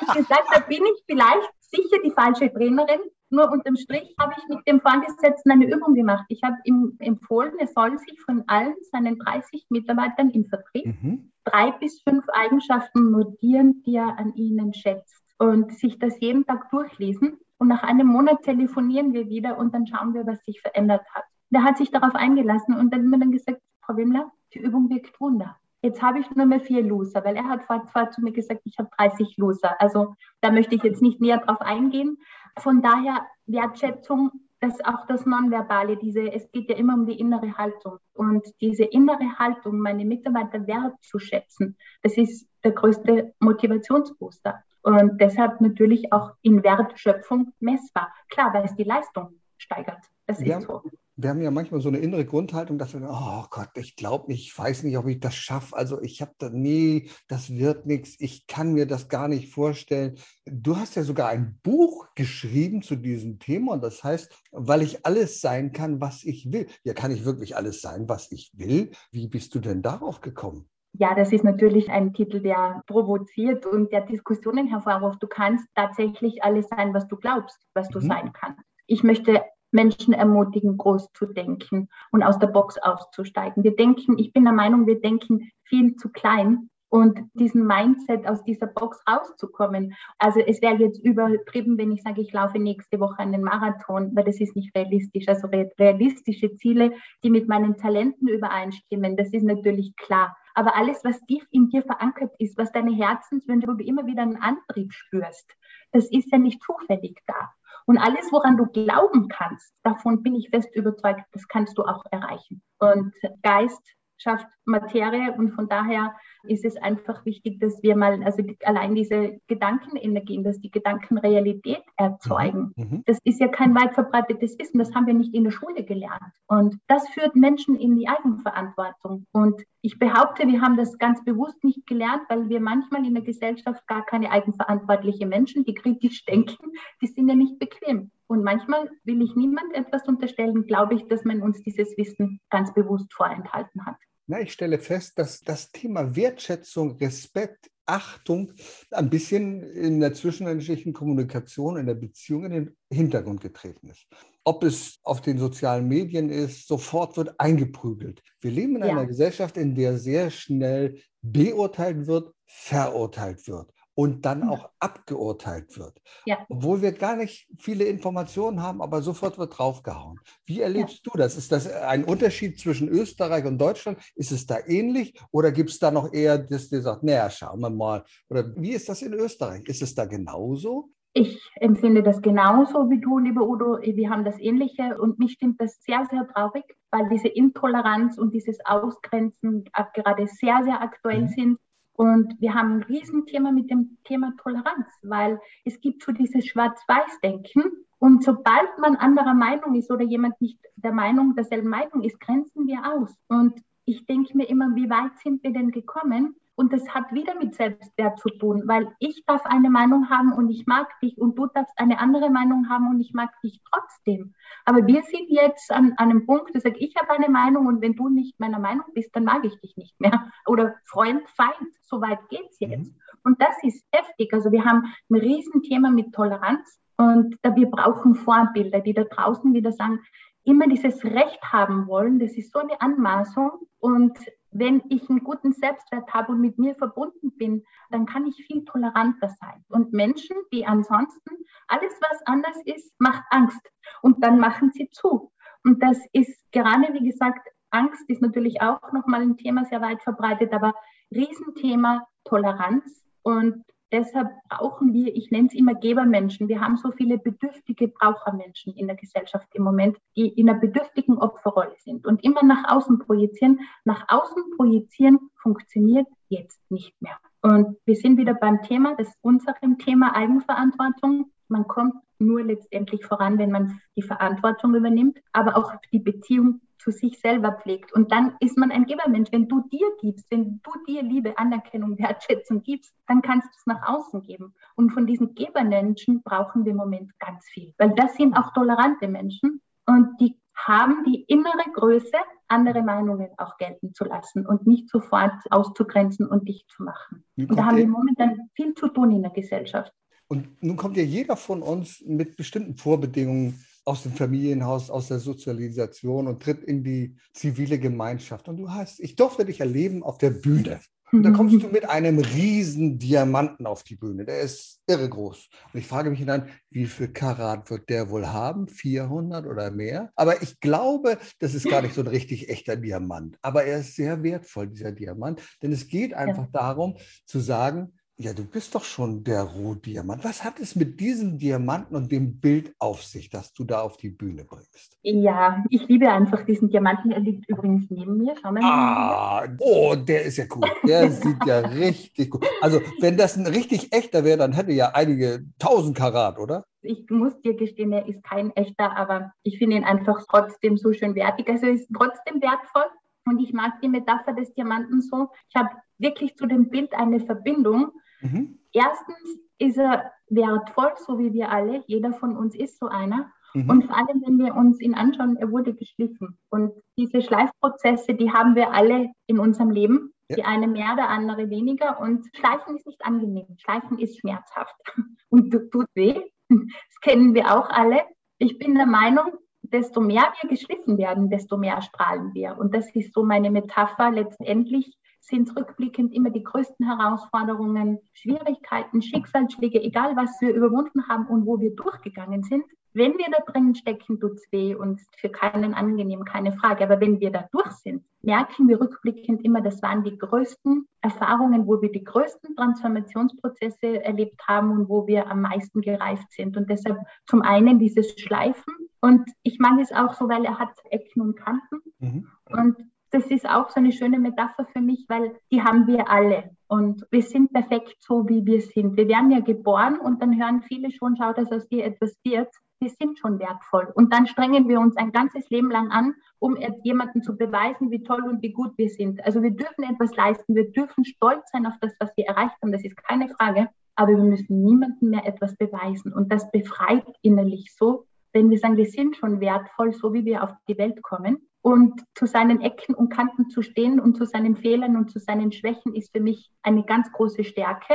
habe 0.00 0.18
ich 0.18 0.28
gesagt, 0.28 0.48
da 0.52 0.60
bin 0.60 0.82
ich 0.84 1.02
vielleicht 1.06 1.50
sicher 1.60 2.02
die 2.04 2.10
falsche 2.10 2.52
Trainerin. 2.52 3.00
Nur 3.30 3.50
unterm 3.50 3.76
Strich 3.76 4.14
habe 4.20 4.34
ich 4.36 4.48
mit 4.48 4.66
dem 4.68 4.80
Vorgesetzten 4.80 5.52
eine 5.52 5.64
Übung 5.64 5.94
gemacht. 5.94 6.24
Ich 6.28 6.42
habe 6.42 6.56
ihm 6.64 6.96
empfohlen, 6.98 7.52
er 7.58 7.68
soll 7.68 7.98
sich 7.98 8.20
von 8.26 8.44
allen 8.46 8.74
seinen 8.90 9.18
30 9.18 9.66
Mitarbeitern 9.70 10.30
im 10.30 10.44
Vertrieb 10.44 10.86
mhm. 11.02 11.32
drei 11.44 11.70
bis 11.72 12.02
fünf 12.02 12.26
Eigenschaften 12.28 13.10
notieren, 13.10 13.82
die 13.86 13.96
er 13.96 14.18
an 14.18 14.34
ihnen 14.34 14.74
schätzt 14.74 15.22
und 15.38 15.72
sich 15.72 15.98
das 15.98 16.20
jeden 16.20 16.44
Tag 16.44 16.70
durchlesen 16.70 17.38
und 17.62 17.68
nach 17.68 17.84
einem 17.84 18.08
Monat 18.08 18.42
telefonieren 18.42 19.12
wir 19.12 19.28
wieder 19.28 19.56
und 19.56 19.72
dann 19.72 19.86
schauen 19.86 20.14
wir, 20.14 20.26
was 20.26 20.44
sich 20.44 20.60
verändert 20.60 21.06
hat. 21.14 21.24
Der 21.50 21.62
hat 21.62 21.78
sich 21.78 21.90
darauf 21.90 22.14
eingelassen 22.14 22.74
und 22.74 22.92
dann 22.92 23.02
hat 23.02 23.08
mir 23.08 23.18
dann 23.20 23.32
gesagt, 23.32 23.60
Frau 23.84 23.96
Wimmler, 23.96 24.30
die 24.54 24.60
Übung 24.60 24.88
wirkt 24.90 25.20
Wunder. 25.20 25.56
Jetzt 25.82 26.00
habe 26.00 26.20
ich 26.20 26.30
nur 26.30 26.46
mehr 26.46 26.60
vier 26.60 26.82
Loser, 26.82 27.24
weil 27.24 27.36
er 27.36 27.48
hat 27.48 27.66
zwar 27.66 28.10
zu 28.10 28.20
mir 28.20 28.32
gesagt, 28.32 28.60
ich 28.64 28.78
habe 28.78 28.88
30 28.96 29.36
Loser. 29.36 29.80
Also 29.80 30.14
da 30.40 30.52
möchte 30.52 30.76
ich 30.76 30.82
jetzt 30.82 31.02
nicht 31.02 31.20
näher 31.20 31.38
drauf 31.38 31.60
eingehen. 31.60 32.18
Von 32.58 32.82
daher 32.82 33.26
Wertschätzung, 33.46 34.30
das 34.60 34.80
auch 34.84 35.06
das 35.08 35.26
Nonverbale, 35.26 35.96
diese, 35.96 36.32
es 36.32 36.48
geht 36.52 36.68
ja 36.68 36.76
immer 36.76 36.94
um 36.94 37.06
die 37.06 37.18
innere 37.18 37.58
Haltung. 37.58 37.98
Und 38.14 38.46
diese 38.60 38.84
innere 38.84 39.38
Haltung, 39.38 39.80
meine 39.80 40.04
Mitarbeiter 40.04 40.64
wertzuschätzen, 40.68 41.76
das 42.02 42.16
ist 42.16 42.46
der 42.62 42.72
größte 42.72 43.34
Motivationsbooster 43.40 44.62
und 44.82 45.20
deshalb 45.20 45.60
natürlich 45.60 46.12
auch 46.12 46.32
in 46.42 46.62
Wertschöpfung 46.62 47.52
messbar. 47.60 48.12
Klar, 48.28 48.52
weil 48.52 48.64
es 48.64 48.74
die 48.74 48.84
Leistung 48.84 49.40
steigert. 49.56 50.04
Das 50.26 50.40
wir, 50.40 50.58
ist 50.58 50.66
so. 50.66 50.82
Wir 51.16 51.30
haben 51.30 51.42
ja 51.42 51.50
manchmal 51.50 51.80
so 51.80 51.88
eine 51.88 51.98
innere 51.98 52.24
Grundhaltung, 52.24 52.78
dass 52.78 52.94
wir, 52.94 53.02
oh 53.02 53.44
Gott, 53.50 53.70
ich 53.76 53.96
glaube 53.96 54.30
nicht, 54.30 54.46
ich 54.46 54.58
weiß 54.58 54.82
nicht, 54.82 54.96
ob 54.96 55.06
ich 55.06 55.20
das 55.20 55.34
schaffe. 55.34 55.76
Also 55.76 56.00
ich 56.00 56.22
habe 56.22 56.32
da, 56.38 56.48
nee, 56.50 57.10
das 57.28 57.50
wird 57.50 57.86
nichts, 57.86 58.16
ich 58.18 58.46
kann 58.46 58.72
mir 58.72 58.86
das 58.86 59.08
gar 59.08 59.28
nicht 59.28 59.52
vorstellen. 59.52 60.16
Du 60.46 60.76
hast 60.76 60.96
ja 60.96 61.02
sogar 61.02 61.28
ein 61.28 61.58
Buch 61.62 62.06
geschrieben 62.14 62.82
zu 62.82 62.96
diesem 62.96 63.38
Thema 63.38 63.74
und 63.74 63.82
das 63.82 64.02
heißt, 64.02 64.32
weil 64.52 64.82
ich 64.82 65.04
alles 65.04 65.40
sein 65.40 65.72
kann, 65.72 66.00
was 66.00 66.24
ich 66.24 66.50
will. 66.50 66.66
Ja, 66.84 66.94
kann 66.94 67.10
ich 67.10 67.24
wirklich 67.24 67.56
alles 67.56 67.82
sein, 67.82 68.08
was 68.08 68.32
ich 68.32 68.50
will? 68.54 68.90
Wie 69.10 69.28
bist 69.28 69.54
du 69.54 69.60
denn 69.60 69.82
darauf 69.82 70.20
gekommen? 70.20 70.68
Ja, 70.94 71.14
das 71.14 71.32
ist 71.32 71.44
natürlich 71.44 71.90
ein 71.90 72.12
Titel, 72.12 72.40
der 72.40 72.82
provoziert 72.86 73.64
und 73.64 73.92
der 73.92 74.02
Diskussionen 74.02 74.68
hervorruft. 74.68 75.22
Du 75.22 75.26
kannst 75.26 75.66
tatsächlich 75.74 76.42
alles 76.44 76.68
sein, 76.68 76.92
was 76.92 77.08
du 77.08 77.16
glaubst, 77.16 77.58
was 77.74 77.88
du 77.88 78.00
mhm. 78.00 78.06
sein 78.06 78.32
kannst. 78.32 78.62
Ich 78.86 79.02
möchte 79.02 79.42
Menschen 79.72 80.12
ermutigen, 80.12 80.76
groß 80.76 81.12
zu 81.12 81.26
denken 81.26 81.88
und 82.10 82.22
aus 82.22 82.38
der 82.38 82.48
Box 82.48 82.78
auszusteigen. 82.78 83.64
Wir 83.64 83.74
denken, 83.74 84.18
ich 84.18 84.32
bin 84.32 84.44
der 84.44 84.52
Meinung, 84.52 84.86
wir 84.86 85.00
denken 85.00 85.50
viel 85.64 85.96
zu 85.96 86.10
klein 86.10 86.68
und 86.92 87.18
diesen 87.32 87.66
Mindset 87.66 88.28
aus 88.28 88.44
dieser 88.44 88.66
Box 88.66 89.02
rauszukommen. 89.08 89.94
Also 90.18 90.40
es 90.40 90.60
wäre 90.60 90.76
jetzt 90.76 91.02
übertrieben, 91.02 91.78
wenn 91.78 91.90
ich 91.90 92.02
sage, 92.02 92.20
ich 92.20 92.32
laufe 92.34 92.58
nächste 92.58 93.00
Woche 93.00 93.18
einen 93.18 93.42
Marathon, 93.42 94.14
weil 94.14 94.24
das 94.24 94.40
ist 94.40 94.54
nicht 94.54 94.76
realistisch. 94.76 95.26
Also 95.26 95.48
realistische 95.48 96.54
Ziele, 96.56 96.92
die 97.24 97.30
mit 97.30 97.48
meinen 97.48 97.78
Talenten 97.78 98.28
übereinstimmen, 98.28 99.16
das 99.16 99.32
ist 99.32 99.42
natürlich 99.44 99.96
klar. 99.96 100.36
Aber 100.54 100.76
alles, 100.76 101.02
was 101.02 101.18
tief 101.22 101.46
in 101.50 101.70
dir 101.70 101.82
verankert 101.82 102.34
ist, 102.38 102.58
was 102.58 102.72
deine 102.72 102.94
Herzenswünsche, 102.94 103.68
wo 103.68 103.72
du 103.72 103.84
immer 103.84 104.04
wieder 104.04 104.20
einen 104.20 104.36
Antrieb 104.36 104.92
spürst, 104.92 105.50
das 105.92 106.10
ist 106.10 106.30
ja 106.30 106.36
nicht 106.36 106.62
zufällig 106.62 107.22
da. 107.26 107.54
Und 107.86 107.98
alles, 107.98 108.30
woran 108.30 108.56
du 108.56 108.66
glauben 108.66 109.28
kannst, 109.28 109.74
davon 109.82 110.22
bin 110.22 110.34
ich 110.34 110.50
fest 110.50 110.74
überzeugt, 110.74 111.22
das 111.32 111.46
kannst 111.48 111.76
du 111.78 111.82
auch 111.84 112.04
erreichen. 112.10 112.62
Und 112.78 113.12
Geist 113.42 113.82
schafft 114.22 114.46
Materie 114.64 115.34
und 115.36 115.50
von 115.50 115.68
daher 115.68 116.14
ist 116.44 116.64
es 116.64 116.76
einfach 116.76 117.24
wichtig, 117.24 117.60
dass 117.60 117.82
wir 117.82 117.96
mal, 117.96 118.22
also 118.24 118.42
allein 118.64 118.94
diese 118.94 119.38
Gedankenenergien, 119.46 120.42
dass 120.44 120.60
die 120.60 120.70
Gedanken 120.70 121.18
Realität 121.18 121.82
erzeugen. 121.96 122.72
Mhm. 122.76 122.84
mhm. 122.84 123.02
Das 123.06 123.18
ist 123.24 123.40
ja 123.40 123.48
kein 123.48 123.74
weit 123.74 123.94
verbreitetes 123.94 124.58
Wissen, 124.58 124.78
das 124.78 124.94
haben 124.94 125.06
wir 125.06 125.14
nicht 125.14 125.34
in 125.34 125.44
der 125.44 125.50
Schule 125.50 125.84
gelernt. 125.84 126.32
Und 126.46 126.78
das 126.88 127.08
führt 127.10 127.36
Menschen 127.36 127.76
in 127.76 127.96
die 127.96 128.08
Eigenverantwortung. 128.08 129.26
Und 129.32 129.62
ich 129.80 129.98
behaupte, 129.98 130.46
wir 130.46 130.60
haben 130.60 130.76
das 130.76 130.98
ganz 130.98 131.24
bewusst 131.24 131.62
nicht 131.64 131.86
gelernt, 131.86 132.22
weil 132.28 132.48
wir 132.48 132.60
manchmal 132.60 133.04
in 133.04 133.14
der 133.14 133.24
Gesellschaft 133.24 133.86
gar 133.86 134.04
keine 134.04 134.30
eigenverantwortliche 134.30 135.26
Menschen, 135.26 135.64
die 135.64 135.74
kritisch 135.74 136.24
denken, 136.26 136.72
die 137.00 137.06
sind 137.06 137.28
ja 137.28 137.34
nicht 137.34 137.58
bequem. 137.58 138.10
Und 138.26 138.44
manchmal 138.44 138.90
will 139.04 139.20
ich 139.20 139.36
niemand 139.36 139.74
etwas 139.74 140.08
unterstellen, 140.08 140.64
glaube 140.66 140.94
ich, 140.94 141.06
dass 141.08 141.24
man 141.24 141.42
uns 141.42 141.62
dieses 141.62 141.96
Wissen 141.98 142.40
ganz 142.48 142.72
bewusst 142.72 143.12
vorenthalten 143.12 143.84
hat. 143.84 143.96
Na, 144.32 144.40
ich 144.40 144.54
stelle 144.54 144.78
fest, 144.78 145.18
dass 145.18 145.40
das 145.40 145.72
Thema 145.72 146.16
Wertschätzung, 146.16 146.96
Respekt, 146.96 147.70
Achtung 147.84 148.50
ein 148.90 149.10
bisschen 149.10 149.62
in 149.62 150.00
der 150.00 150.14
zwischenmenschlichen 150.14 150.94
Kommunikation, 150.94 151.76
in 151.76 151.84
der 151.84 151.96
Beziehung 151.96 152.46
in 152.46 152.52
den 152.52 152.76
Hintergrund 152.90 153.42
getreten 153.42 153.90
ist. 153.90 154.06
Ob 154.42 154.64
es 154.64 154.98
auf 155.02 155.20
den 155.20 155.36
sozialen 155.36 155.86
Medien 155.86 156.30
ist, 156.30 156.66
sofort 156.66 157.18
wird 157.18 157.38
eingeprügelt. 157.38 158.22
Wir 158.40 158.52
leben 158.52 158.76
in 158.76 158.84
ja. 158.84 158.92
einer 158.92 159.04
Gesellschaft, 159.04 159.58
in 159.58 159.74
der 159.74 159.98
sehr 159.98 160.30
schnell 160.30 160.98
beurteilt 161.20 162.06
wird, 162.06 162.32
verurteilt 162.46 163.46
wird 163.46 163.70
und 163.94 164.24
dann 164.24 164.48
auch 164.48 164.70
abgeurteilt 164.78 165.78
wird. 165.78 166.00
Ja. 166.24 166.38
Obwohl 166.48 166.82
wir 166.82 166.92
gar 166.92 167.16
nicht 167.16 167.48
viele 167.58 167.84
Informationen 167.84 168.62
haben, 168.62 168.80
aber 168.80 169.02
sofort 169.02 169.38
wird 169.38 169.58
draufgehauen. 169.58 170.18
Wie 170.46 170.60
erlebst 170.60 171.02
ja. 171.04 171.10
du 171.12 171.18
das? 171.18 171.36
Ist 171.36 171.52
das 171.52 171.70
ein 171.70 172.04
Unterschied 172.04 172.58
zwischen 172.58 172.88
Österreich 172.88 173.44
und 173.44 173.58
Deutschland? 173.58 173.98
Ist 174.14 174.32
es 174.32 174.46
da 174.46 174.58
ähnlich 174.66 175.18
oder 175.30 175.52
gibt 175.52 175.70
es 175.70 175.78
da 175.78 175.90
noch 175.90 176.12
eher, 176.12 176.38
dass 176.38 176.70
dir 176.70 176.80
sagt, 176.80 177.02
naja, 177.02 177.28
schauen 177.30 177.60
wir 177.60 177.70
mal. 177.70 178.04
Oder 178.28 178.54
wie 178.56 178.72
ist 178.72 178.88
das 178.88 179.02
in 179.02 179.12
Österreich? 179.12 179.64
Ist 179.66 179.82
es 179.82 179.94
da 179.94 180.06
genauso? 180.06 180.90
Ich 181.14 181.38
empfinde 181.56 182.02
das 182.02 182.22
genauso 182.22 182.88
wie 182.88 182.98
du, 182.98 183.18
lieber 183.18 183.46
Udo. 183.46 183.78
Wir 183.82 184.08
haben 184.08 184.24
das 184.24 184.38
Ähnliche 184.38 184.98
und 184.98 185.18
mich 185.18 185.32
stimmt 185.32 185.60
das 185.60 185.82
sehr, 185.82 186.06
sehr 186.10 186.26
traurig, 186.28 186.64
weil 186.90 187.06
diese 187.10 187.28
Intoleranz 187.28 188.16
und 188.16 188.32
dieses 188.32 188.58
Ausgrenzen 188.64 189.64
gerade 189.92 190.26
sehr, 190.26 190.62
sehr 190.64 190.80
aktuell 190.80 191.22
mhm. 191.22 191.28
sind. 191.28 191.58
Und 191.94 192.40
wir 192.40 192.54
haben 192.54 192.76
ein 192.76 192.82
Riesenthema 192.84 193.52
mit 193.52 193.70
dem 193.70 193.98
Thema 194.04 194.32
Toleranz, 194.42 194.86
weil 195.02 195.40
es 195.64 195.80
gibt 195.80 196.02
so 196.02 196.12
dieses 196.12 196.46
Schwarz-Weiß-Denken. 196.46 197.64
Und 197.98 198.24
sobald 198.24 198.78
man 198.78 198.96
anderer 198.96 199.34
Meinung 199.34 199.74
ist 199.74 199.90
oder 199.90 200.04
jemand 200.04 200.40
nicht 200.40 200.58
der 200.76 200.92
Meinung, 200.92 201.34
derselben 201.36 201.68
Meinung 201.68 202.02
ist, 202.02 202.18
grenzen 202.18 202.66
wir 202.66 202.80
aus. 202.84 203.14
Und 203.28 203.62
ich 203.84 204.06
denke 204.06 204.36
mir 204.36 204.48
immer, 204.48 204.74
wie 204.74 204.88
weit 204.90 205.16
sind 205.22 205.42
wir 205.42 205.52
denn 205.52 205.70
gekommen? 205.70 206.36
Und 206.62 206.72
das 206.72 206.88
hat 206.90 207.12
wieder 207.12 207.34
mit 207.34 207.56
Selbstwert 207.56 208.20
zu 208.20 208.28
tun, 208.28 208.62
weil 208.66 208.86
ich 209.00 209.24
darf 209.26 209.44
eine 209.46 209.68
Meinung 209.68 210.10
haben 210.10 210.32
und 210.32 210.48
ich 210.48 210.64
mag 210.64 210.88
dich 211.00 211.18
und 211.18 211.36
du 211.36 211.46
darfst 211.46 211.76
eine 211.76 211.98
andere 211.98 212.30
Meinung 212.30 212.68
haben 212.68 212.86
und 212.88 213.00
ich 213.00 213.12
mag 213.14 213.30
dich 213.42 213.60
trotzdem. 213.68 214.32
Aber 214.64 214.86
wir 214.86 215.02
sind 215.02 215.28
jetzt 215.28 215.72
an, 215.72 215.94
an 215.96 216.10
einem 216.10 216.24
Punkt, 216.24 216.54
da 216.54 216.60
sage 216.60 216.76
ich 216.78 216.94
habe 216.94 217.10
eine 217.10 217.28
Meinung 217.28 217.66
und 217.66 217.82
wenn 217.82 217.96
du 217.96 218.08
nicht 218.08 218.38
meiner 218.38 218.60
Meinung 218.60 218.84
bist, 218.94 219.10
dann 219.16 219.24
mag 219.24 219.44
ich 219.44 219.58
dich 219.60 219.76
nicht 219.76 220.00
mehr. 220.00 220.30
Oder 220.46 220.76
Freund, 220.84 221.28
Feind, 221.30 221.74
so 221.80 222.00
weit 222.00 222.20
geht 222.28 222.48
es 222.48 222.60
jetzt. 222.60 222.92
Mhm. 222.92 223.00
Und 223.24 223.42
das 223.42 223.56
ist 223.64 223.84
heftig. 223.90 224.32
Also 224.32 224.52
wir 224.52 224.64
haben 224.64 224.84
ein 225.10 225.16
Riesenthema 225.16 225.90
mit 225.90 226.14
Toleranz 226.14 226.78
und 226.96 227.38
wir 227.42 227.70
brauchen 227.72 228.14
Vorbilder, 228.14 228.78
die 228.78 228.94
da 228.94 229.02
draußen 229.02 229.52
wieder 229.52 229.72
sagen, 229.72 229.98
immer 230.44 230.68
dieses 230.68 231.04
Recht 231.04 231.42
haben 231.42 231.88
wollen, 231.88 232.20
das 232.20 232.36
ist 232.36 232.52
so 232.52 232.60
eine 232.60 232.80
Anmaßung 232.80 233.50
und 233.80 234.16
wenn 234.52 234.82
ich 234.88 235.08
einen 235.08 235.24
guten 235.24 235.52
Selbstwert 235.52 236.12
habe 236.12 236.32
und 236.32 236.40
mit 236.40 236.58
mir 236.58 236.74
verbunden 236.74 237.32
bin, 237.36 237.64
dann 237.90 238.06
kann 238.06 238.26
ich 238.26 238.44
viel 238.46 238.64
toleranter 238.64 239.28
sein. 239.28 239.64
Und 239.68 239.92
Menschen, 239.92 240.36
die 240.52 240.66
ansonsten 240.66 241.36
alles, 241.68 241.92
was 242.00 242.26
anders 242.26 242.56
ist, 242.64 242.94
macht 242.98 243.22
Angst. 243.30 243.60
Und 244.02 244.22
dann 244.22 244.38
machen 244.38 244.70
sie 244.72 244.90
zu. 244.90 245.32
Und 245.64 245.82
das 245.82 245.98
ist 246.12 246.50
gerade, 246.52 246.92
wie 246.92 247.08
gesagt, 247.08 247.48
Angst 247.70 248.08
ist 248.08 248.20
natürlich 248.20 248.60
auch 248.60 248.92
nochmal 248.92 249.22
ein 249.22 249.36
Thema 249.36 249.64
sehr 249.64 249.80
weit 249.80 250.02
verbreitet, 250.02 250.52
aber 250.52 250.74
Riesenthema 251.10 252.06
Toleranz. 252.24 253.04
Und 253.22 253.64
deshalb 253.92 254.28
brauchen 254.48 254.92
wir, 254.92 255.14
ich 255.14 255.30
nenne 255.30 255.48
es 255.48 255.54
immer 255.54 255.74
Gebermenschen. 255.74 256.48
Wir 256.48 256.60
haben 256.60 256.76
so 256.76 256.90
viele 256.92 257.18
bedürftige 257.18 257.88
Brauchermenschen 257.88 258.74
in 258.74 258.86
der 258.86 258.96
Gesellschaft 258.96 259.46
im 259.54 259.62
Moment, 259.62 259.98
die 260.16 260.28
in 260.28 260.48
einer 260.48 260.58
bedürftigen 260.58 261.18
Opferrolle 261.18 261.76
sind 261.78 262.06
und 262.06 262.24
immer 262.24 262.42
nach 262.42 262.74
außen 262.74 262.98
projizieren. 262.98 263.60
Nach 263.84 264.04
außen 264.08 264.56
projizieren 264.56 265.18
funktioniert 265.36 266.08
jetzt 266.28 266.60
nicht 266.70 267.00
mehr. 267.00 267.18
Und 267.42 267.76
wir 267.84 267.96
sind 267.96 268.18
wieder 268.18 268.34
beim 268.34 268.62
Thema, 268.62 268.94
das 268.96 269.08
ist 269.08 269.18
unserem 269.20 269.78
Thema 269.78 270.14
Eigenverantwortung. 270.16 271.30
Man 271.48 271.68
kommt 271.68 271.94
nur 272.18 272.42
letztendlich 272.42 273.04
voran, 273.04 273.38
wenn 273.38 273.50
man 273.50 273.80
die 273.96 274.02
Verantwortung 274.02 274.74
übernimmt, 274.74 275.18
aber 275.32 275.56
auch 275.56 275.72
die 275.92 275.98
Beziehung 275.98 276.60
zu 276.82 276.90
sich 276.90 277.20
selber 277.20 277.52
pflegt. 277.52 277.92
Und 277.92 278.12
dann 278.12 278.34
ist 278.40 278.58
man 278.58 278.70
ein 278.70 278.86
Gebermensch. 278.86 279.30
Wenn 279.30 279.48
du 279.48 279.60
dir 279.68 279.86
gibst, 280.00 280.26
wenn 280.30 280.60
du 280.62 280.70
dir 280.86 281.02
Liebe, 281.02 281.38
Anerkennung, 281.38 281.98
Wertschätzung 281.98 282.62
gibst, 282.62 282.92
dann 283.06 283.22
kannst 283.22 283.46
du 283.48 283.56
es 283.56 283.66
nach 283.66 283.88
außen 283.88 284.22
geben. 284.22 284.54
Und 284.74 284.90
von 284.90 285.06
diesen 285.06 285.34
Gebermenschen 285.34 286.22
brauchen 286.22 286.64
wir 286.64 286.72
im 286.72 286.78
Moment 286.78 287.18
ganz 287.18 287.46
viel, 287.48 287.72
weil 287.78 287.94
das 287.94 288.16
sind 288.16 288.36
auch 288.36 288.52
tolerante 288.52 289.08
Menschen 289.08 289.60
und 289.86 290.20
die 290.20 290.36
haben 290.54 291.04
die 291.04 291.24
innere 291.28 291.70
Größe, 291.72 292.16
andere 292.48 292.82
Meinungen 292.82 293.30
auch 293.38 293.56
gelten 293.56 293.94
zu 293.94 294.04
lassen 294.04 294.46
und 294.46 294.66
nicht 294.66 294.88
sofort 294.90 295.32
auszugrenzen 295.50 296.26
und 296.26 296.46
dicht 296.48 296.68
zu 296.70 296.82
machen. 296.82 297.24
Und 297.36 297.56
da 297.56 297.64
haben 297.66 297.78
wir 297.78 297.88
momentan 297.88 298.50
viel 298.54 298.74
zu 298.74 298.88
tun 298.88 299.12
in 299.12 299.22
der 299.22 299.30
Gesellschaft. 299.30 299.92
Und 300.28 300.62
nun 300.62 300.76
kommt 300.76 300.96
ja 300.96 301.02
jeder 301.02 301.36
von 301.36 301.62
uns 301.62 302.02
mit 302.06 302.36
bestimmten 302.36 302.76
Vorbedingungen 302.76 303.64
aus 303.84 304.02
dem 304.04 304.12
Familienhaus, 304.12 304.90
aus 304.90 305.08
der 305.08 305.18
Sozialisation 305.18 306.28
und 306.28 306.42
tritt 306.42 306.62
in 306.64 306.84
die 306.84 307.16
zivile 307.32 307.78
Gemeinschaft. 307.78 308.48
Und 308.48 308.56
du 308.56 308.70
hast, 308.70 309.00
ich 309.00 309.16
durfte 309.16 309.44
dich 309.44 309.60
erleben 309.60 310.02
auf 310.02 310.18
der 310.18 310.30
Bühne. 310.30 310.80
Und 311.12 311.24
da 311.24 311.30
mhm. 311.30 311.34
kommst 311.34 311.62
du 311.62 311.68
mit 311.68 311.88
einem 311.88 312.18
riesen 312.18 312.98
Diamanten 312.98 313.66
auf 313.66 313.82
die 313.82 313.96
Bühne. 313.96 314.24
Der 314.24 314.40
ist 314.40 314.80
irre 314.86 315.10
groß. 315.10 315.48
Und 315.72 315.78
ich 315.78 315.86
frage 315.86 316.08
mich 316.08 316.24
dann, 316.24 316.48
wie 316.70 316.86
viel 316.86 317.08
Karat 317.08 317.68
wird 317.70 317.90
der 317.90 318.08
wohl 318.08 318.28
haben? 318.28 318.66
400 318.66 319.46
oder 319.46 319.70
mehr? 319.70 320.10
Aber 320.16 320.42
ich 320.42 320.58
glaube, 320.60 321.18
das 321.38 321.54
ist 321.54 321.68
gar 321.68 321.82
nicht 321.82 321.94
so 321.94 322.00
ein 322.00 322.06
richtig 322.06 322.48
echter 322.48 322.76
Diamant. 322.76 323.36
Aber 323.42 323.64
er 323.64 323.80
ist 323.80 323.94
sehr 323.94 324.22
wertvoll, 324.22 324.68
dieser 324.68 324.92
Diamant. 324.92 325.42
Denn 325.62 325.70
es 325.70 325.86
geht 325.86 326.14
einfach 326.14 326.44
ja. 326.44 326.50
darum 326.50 326.96
zu 327.26 327.40
sagen, 327.40 327.92
ja, 328.22 328.32
du 328.32 328.44
bist 328.44 328.74
doch 328.74 328.84
schon 328.84 329.24
der 329.24 329.42
Rohdiamant. 329.42 330.24
Was 330.24 330.44
hat 330.44 330.60
es 330.60 330.76
mit 330.76 331.00
diesem 331.00 331.38
Diamanten 331.38 331.96
und 331.96 332.12
dem 332.12 332.38
Bild 332.38 332.72
auf 332.78 333.02
sich, 333.02 333.30
das 333.30 333.52
du 333.52 333.64
da 333.64 333.80
auf 333.80 333.96
die 333.96 334.10
Bühne 334.10 334.44
bringst? 334.44 334.96
Ja, 335.02 335.64
ich 335.70 335.88
liebe 335.88 336.08
einfach 336.08 336.44
diesen 336.44 336.70
Diamanten. 336.70 337.10
Er 337.10 337.18
liegt 337.18 337.48
übrigens 337.48 337.90
neben 337.90 338.18
mir. 338.18 338.34
Schau 338.40 338.52
mal. 338.52 338.62
Ah, 338.62 339.48
oh, 339.58 339.96
der 339.96 340.22
ist 340.22 340.36
ja 340.36 340.44
cool. 340.54 340.70
Der 340.86 341.10
sieht 341.10 341.44
ja 341.44 341.58
richtig 341.58 342.30
gut. 342.30 342.46
Also, 342.60 342.80
wenn 343.00 343.16
das 343.16 343.36
ein 343.36 343.46
richtig 343.46 343.92
echter 343.92 344.22
wäre, 344.22 344.38
dann 344.38 344.52
hätte 344.52 344.72
ja 344.72 344.92
einige 344.94 345.44
tausend 345.58 345.96
Karat, 345.96 346.38
oder? 346.38 346.64
Ich 346.82 347.10
muss 347.10 347.40
dir 347.42 347.54
gestehen, 347.54 347.92
er 347.92 348.06
ist 348.06 348.22
kein 348.22 348.50
echter, 348.52 348.96
aber 348.96 349.32
ich 349.42 349.58
finde 349.58 349.76
ihn 349.76 349.84
einfach 349.84 350.24
trotzdem 350.28 350.76
so 350.76 350.92
schön 350.92 351.16
wertig. 351.16 351.48
Also, 351.48 351.66
er 351.66 351.72
ist 351.72 351.88
trotzdem 351.92 352.40
wertvoll. 352.40 352.84
Und 353.24 353.40
ich 353.40 353.52
mag 353.52 353.80
die 353.80 353.88
Metapher 353.88 354.32
des 354.32 354.52
Diamanten 354.54 355.00
so. 355.00 355.28
Ich 355.48 355.56
habe 355.56 355.70
wirklich 355.98 356.36
zu 356.36 356.46
dem 356.46 356.70
Bild 356.70 356.92
eine 356.94 357.20
Verbindung. 357.20 357.92
Mhm. 358.22 358.58
Erstens 358.72 359.40
ist 359.58 359.78
er 359.78 360.12
wertvoll, 360.28 360.92
so 360.96 361.18
wie 361.18 361.32
wir 361.32 361.50
alle. 361.50 361.82
Jeder 361.86 362.12
von 362.12 362.36
uns 362.36 362.54
ist 362.54 362.78
so 362.78 362.86
einer. 362.86 363.30
Mhm. 363.54 363.68
Und 363.68 363.84
vor 363.84 363.96
allem, 363.96 364.22
wenn 364.24 364.38
wir 364.38 364.54
uns 364.54 364.80
ihn 364.80 364.94
anschauen, 364.94 365.36
er 365.36 365.50
wurde 365.50 365.74
geschliffen. 365.74 366.38
Und 366.50 366.72
diese 366.96 367.20
Schleifprozesse, 367.20 368.14
die 368.14 368.32
haben 368.32 368.54
wir 368.54 368.72
alle 368.72 369.10
in 369.26 369.38
unserem 369.38 369.70
Leben. 369.70 370.12
Ja. 370.28 370.36
Die 370.36 370.44
eine 370.44 370.68
mehr, 370.68 370.96
der 370.96 371.10
andere 371.10 371.50
weniger. 371.50 372.00
Und 372.00 372.26
Schleifen 372.34 372.76
ist 372.76 372.86
nicht 372.86 373.04
angenehm. 373.04 373.46
Schleifen 373.58 373.98
ist 373.98 374.18
schmerzhaft 374.18 374.74
und 375.28 375.50
tut 375.70 375.86
weh. 375.94 376.20
Das 376.48 377.00
kennen 377.00 377.34
wir 377.34 377.56
auch 377.56 377.70
alle. 377.70 378.02
Ich 378.36 378.58
bin 378.58 378.74
der 378.74 378.86
Meinung, 378.86 379.32
desto 379.62 380.00
mehr 380.00 380.32
wir 380.40 380.50
geschliffen 380.50 380.98
werden, 380.98 381.30
desto 381.30 381.56
mehr 381.56 381.80
strahlen 381.80 382.34
wir. 382.34 382.58
Und 382.58 382.74
das 382.74 382.94
ist 382.94 383.14
so 383.14 383.24
meine 383.24 383.50
Metapher 383.50 384.10
letztendlich 384.10 384.98
sind 385.22 385.56
rückblickend 385.56 386.12
immer 386.12 386.30
die 386.30 386.42
größten 386.42 386.84
Herausforderungen, 386.84 388.00
Schwierigkeiten, 388.12 389.02
Schicksalsschläge, 389.02 389.80
egal 389.80 390.16
was 390.16 390.40
wir 390.40 390.52
überwunden 390.52 391.08
haben 391.08 391.26
und 391.28 391.46
wo 391.46 391.60
wir 391.60 391.74
durchgegangen 391.74 392.42
sind. 392.42 392.64
Wenn 392.92 393.16
wir 393.16 393.26
da 393.30 393.40
drin 393.50 393.74
stecken, 393.74 394.20
tut 394.20 394.32
es 394.32 394.52
weh 394.52 394.74
und 394.74 395.00
für 395.16 395.30
keinen 395.30 395.72
angenehm, 395.72 396.24
keine 396.24 396.52
Frage. 396.52 396.84
Aber 396.84 397.00
wenn 397.00 397.20
wir 397.20 397.30
da 397.30 397.48
durch 397.52 397.70
sind, 397.70 398.04
merken 398.20 398.68
wir 398.68 398.80
rückblickend 398.80 399.44
immer, 399.44 399.62
das 399.62 399.80
waren 399.80 400.04
die 400.04 400.18
größten 400.18 400.86
Erfahrungen, 401.00 401.66
wo 401.66 401.80
wir 401.80 401.90
die 401.90 402.04
größten 402.04 402.54
Transformationsprozesse 402.54 404.04
erlebt 404.04 404.42
haben 404.46 404.72
und 404.72 404.88
wo 404.88 405.06
wir 405.06 405.30
am 405.30 405.40
meisten 405.40 405.80
gereift 405.80 406.32
sind. 406.32 406.56
Und 406.56 406.68
deshalb 406.68 406.98
zum 407.26 407.42
einen 407.42 407.78
dieses 407.78 408.12
Schleifen. 408.20 408.74
Und 409.00 409.30
ich 409.42 409.58
mag 409.58 409.80
es 409.80 409.92
auch 409.92 410.12
so, 410.14 410.28
weil 410.28 410.44
er 410.44 410.58
hat 410.58 410.74
Ecken 410.90 411.22
und 411.22 411.36
Kanten. 411.36 411.80
Mhm. 411.98 412.28
Und 412.50 412.76
das 413.12 413.26
ist 413.26 413.46
auch 413.48 413.68
so 413.68 413.76
eine 413.76 413.92
schöne 413.92 414.18
Metapher 414.18 414.66
für 414.72 414.80
mich, 414.80 415.04
weil 415.08 415.36
die 415.50 415.62
haben 415.62 415.86
wir 415.86 416.08
alle. 416.08 416.56
Und 416.66 417.06
wir 417.10 417.22
sind 417.22 417.52
perfekt 417.52 417.96
so, 418.00 418.26
wie 418.26 418.44
wir 418.46 418.62
sind. 418.62 418.96
Wir 418.96 419.06
werden 419.06 419.30
ja 419.30 419.40
geboren 419.40 419.98
und 419.98 420.22
dann 420.22 420.40
hören 420.40 420.62
viele 420.62 420.90
schon, 420.90 421.16
schau, 421.16 421.34
dass 421.34 421.52
aus 421.52 421.68
dir 421.68 421.84
etwas 421.84 422.18
wird. 422.24 422.48
Wir 422.80 422.88
sind 422.88 423.18
schon 423.18 423.38
wertvoll. 423.38 423.92
Und 423.94 424.14
dann 424.14 424.26
strengen 424.26 424.66
wir 424.66 424.80
uns 424.80 424.96
ein 424.96 425.12
ganzes 425.12 425.48
Leben 425.50 425.70
lang 425.70 425.90
an, 425.90 426.14
um 426.38 426.56
jemandem 426.82 427.22
zu 427.22 427.36
beweisen, 427.36 427.90
wie 427.90 428.02
toll 428.02 428.22
und 428.22 428.42
wie 428.42 428.52
gut 428.52 428.72
wir 428.78 428.88
sind. 428.88 429.22
Also 429.26 429.42
wir 429.42 429.50
dürfen 429.50 429.84
etwas 429.84 430.16
leisten. 430.16 430.54
Wir 430.54 430.72
dürfen 430.72 431.04
stolz 431.04 431.50
sein 431.52 431.66
auf 431.66 431.74
das, 431.82 431.92
was 432.00 432.10
wir 432.16 432.24
erreicht 432.26 432.56
haben. 432.62 432.72
Das 432.72 432.82
ist 432.82 432.96
keine 432.96 433.28
Frage. 433.28 433.68
Aber 433.94 434.12
wir 434.12 434.24
müssen 434.24 434.64
niemandem 434.64 435.10
mehr 435.10 435.26
etwas 435.26 435.54
beweisen. 435.56 436.14
Und 436.14 436.32
das 436.32 436.50
befreit 436.50 437.06
innerlich 437.20 437.74
so, 437.76 438.06
wenn 438.32 438.48
wir 438.48 438.58
sagen, 438.58 438.78
wir 438.78 438.86
sind 438.86 439.16
schon 439.16 439.40
wertvoll, 439.40 439.92
so 439.92 440.14
wie 440.14 440.24
wir 440.24 440.42
auf 440.42 440.50
die 440.66 440.78
Welt 440.78 441.02
kommen. 441.02 441.46
Und 441.62 442.02
zu 442.14 442.26
seinen 442.26 442.60
Ecken 442.60 442.94
und 442.94 443.08
Kanten 443.08 443.48
zu 443.48 443.62
stehen 443.62 444.00
und 444.00 444.16
zu 444.16 444.24
seinen 444.24 444.56
Fehlern 444.56 444.96
und 444.96 445.10
zu 445.10 445.20
seinen 445.20 445.52
Schwächen 445.52 445.94
ist 445.94 446.12
für 446.12 446.20
mich 446.20 446.50
eine 446.62 446.84
ganz 446.84 447.10
große 447.12 447.44
Stärke, 447.44 447.94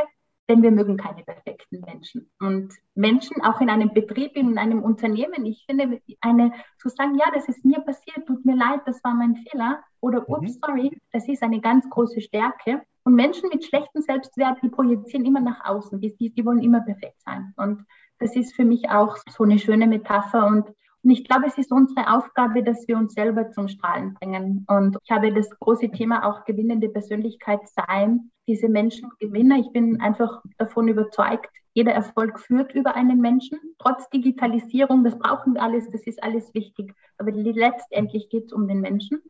denn 0.50 0.64
wir 0.64 0.72
mögen 0.72 0.98
keine 0.98 1.24
perfekten 1.24 1.82
Menschen. 1.82 2.30
Und 2.40 2.74
Menschen 2.96 3.42
auch 3.44 3.60
in 3.60 3.70
einem 3.70 3.94
Betrieb, 3.94 4.36
in 4.36 4.58
einem 4.58 4.82
Unternehmen, 4.82 5.46
ich 5.46 5.66
finde, 5.66 6.02
eine 6.22 6.54
zu 6.78 6.90
sagen, 6.90 7.16
ja, 7.16 7.26
das 7.34 7.50
ist 7.50 7.66
mir 7.66 7.82
passiert, 7.82 8.26
tut 8.26 8.46
mir 8.46 8.56
leid, 8.56 8.82
das 8.86 9.04
war 9.04 9.14
mein 9.14 9.36
Fehler 9.36 9.84
oder 10.00 10.22
mhm. 10.22 10.36
ups, 10.36 10.60
sorry, 10.64 11.02
das 11.12 11.28
ist 11.28 11.44
eine 11.44 11.60
ganz 11.60 11.90
große 11.90 12.22
Stärke. 12.22 12.82
Und 13.04 13.16
Menschen 13.16 13.50
mit 13.50 13.66
schlechtem 13.66 14.02
Selbstwert, 14.02 14.60
die 14.62 14.70
projizieren 14.70 15.26
immer 15.26 15.40
nach 15.40 15.64
außen, 15.66 16.00
die, 16.00 16.16
die, 16.16 16.30
die 16.30 16.46
wollen 16.46 16.62
immer 16.62 16.82
perfekt 16.82 17.22
sein. 17.22 17.54
Und 17.58 17.86
das 18.20 18.36
ist 18.36 18.56
für 18.56 18.66
mich 18.66 18.90
auch 18.90 19.18
so 19.30 19.44
eine 19.44 19.60
schöne 19.60 19.88
Metapher 19.88 20.46
und 20.46 20.70
und 21.08 21.14
ich 21.14 21.24
glaube, 21.24 21.46
es 21.46 21.58
ist 21.58 21.72
unsere 21.72 22.14
Aufgabe, 22.18 22.64
dass 22.64 22.86
wir 22.90 22.98
uns 22.98 23.14
selber 23.14 23.50
zum 23.52 23.70
Strahlen 23.70 24.16
bringen. 24.16 24.66
Und 24.68 24.98
ich 25.06 25.10
habe 25.10 25.34
das 25.34 25.50
große 25.58 25.90
Thema 25.90 26.26
auch 26.28 26.44
gewinnende 26.44 26.90
Persönlichkeit 26.90 27.62
sein, 27.70 28.30
diese 28.46 28.68
Menschen 28.68 29.10
Gewinner. 29.18 29.58
Ich 29.58 29.72
bin 29.72 30.02
einfach 30.02 30.42
davon 30.58 30.90
überzeugt, 30.90 31.48
jeder 31.74 31.94
Erfolg 31.94 32.42
führt 32.42 32.76
über 32.76 32.98
einen 32.98 33.22
Menschen. 33.22 33.58
Trotz 33.80 34.10
Digitalisierung, 34.10 35.06
das 35.06 35.18
brauchen 35.18 35.54
wir 35.54 35.64
alles, 35.64 35.90
das 35.92 36.06
ist 36.06 36.22
alles 36.22 36.54
wichtig. 36.54 36.94
Aber 37.18 37.32
letztendlich 37.32 38.28
geht 38.28 38.48
es 38.48 38.52
um 38.52 38.68
den 38.68 38.82
Menschen. 38.82 39.22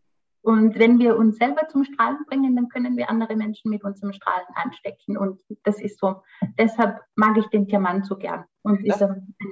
Und 0.41 0.80
wenn 0.80 1.00
wir 1.00 1.17
uns 1.17 1.38
selber 1.38 1.67
zum 1.67 1.84
Strahlen 1.84 2.19
bringen, 2.28 2.56
dann 2.56 2.69
können 2.69 2.95
wir 2.95 3.10
andere 3.10 3.36
Menschen 3.36 3.69
mit 3.69 3.84
unserem 3.84 4.13
Strahlen 4.13 4.47
anstecken. 4.56 5.17
Und 5.17 5.41
das 5.63 5.82
ist 5.82 6.00
so. 6.00 6.21
Deshalb 6.58 7.00
mag 7.15 7.38
ich 7.38 7.45
den 7.47 7.67
Diamant 7.67 8.06
so 8.06 8.15
gern. 8.15 8.45
Und 8.62 8.86
lass, 8.86 9.02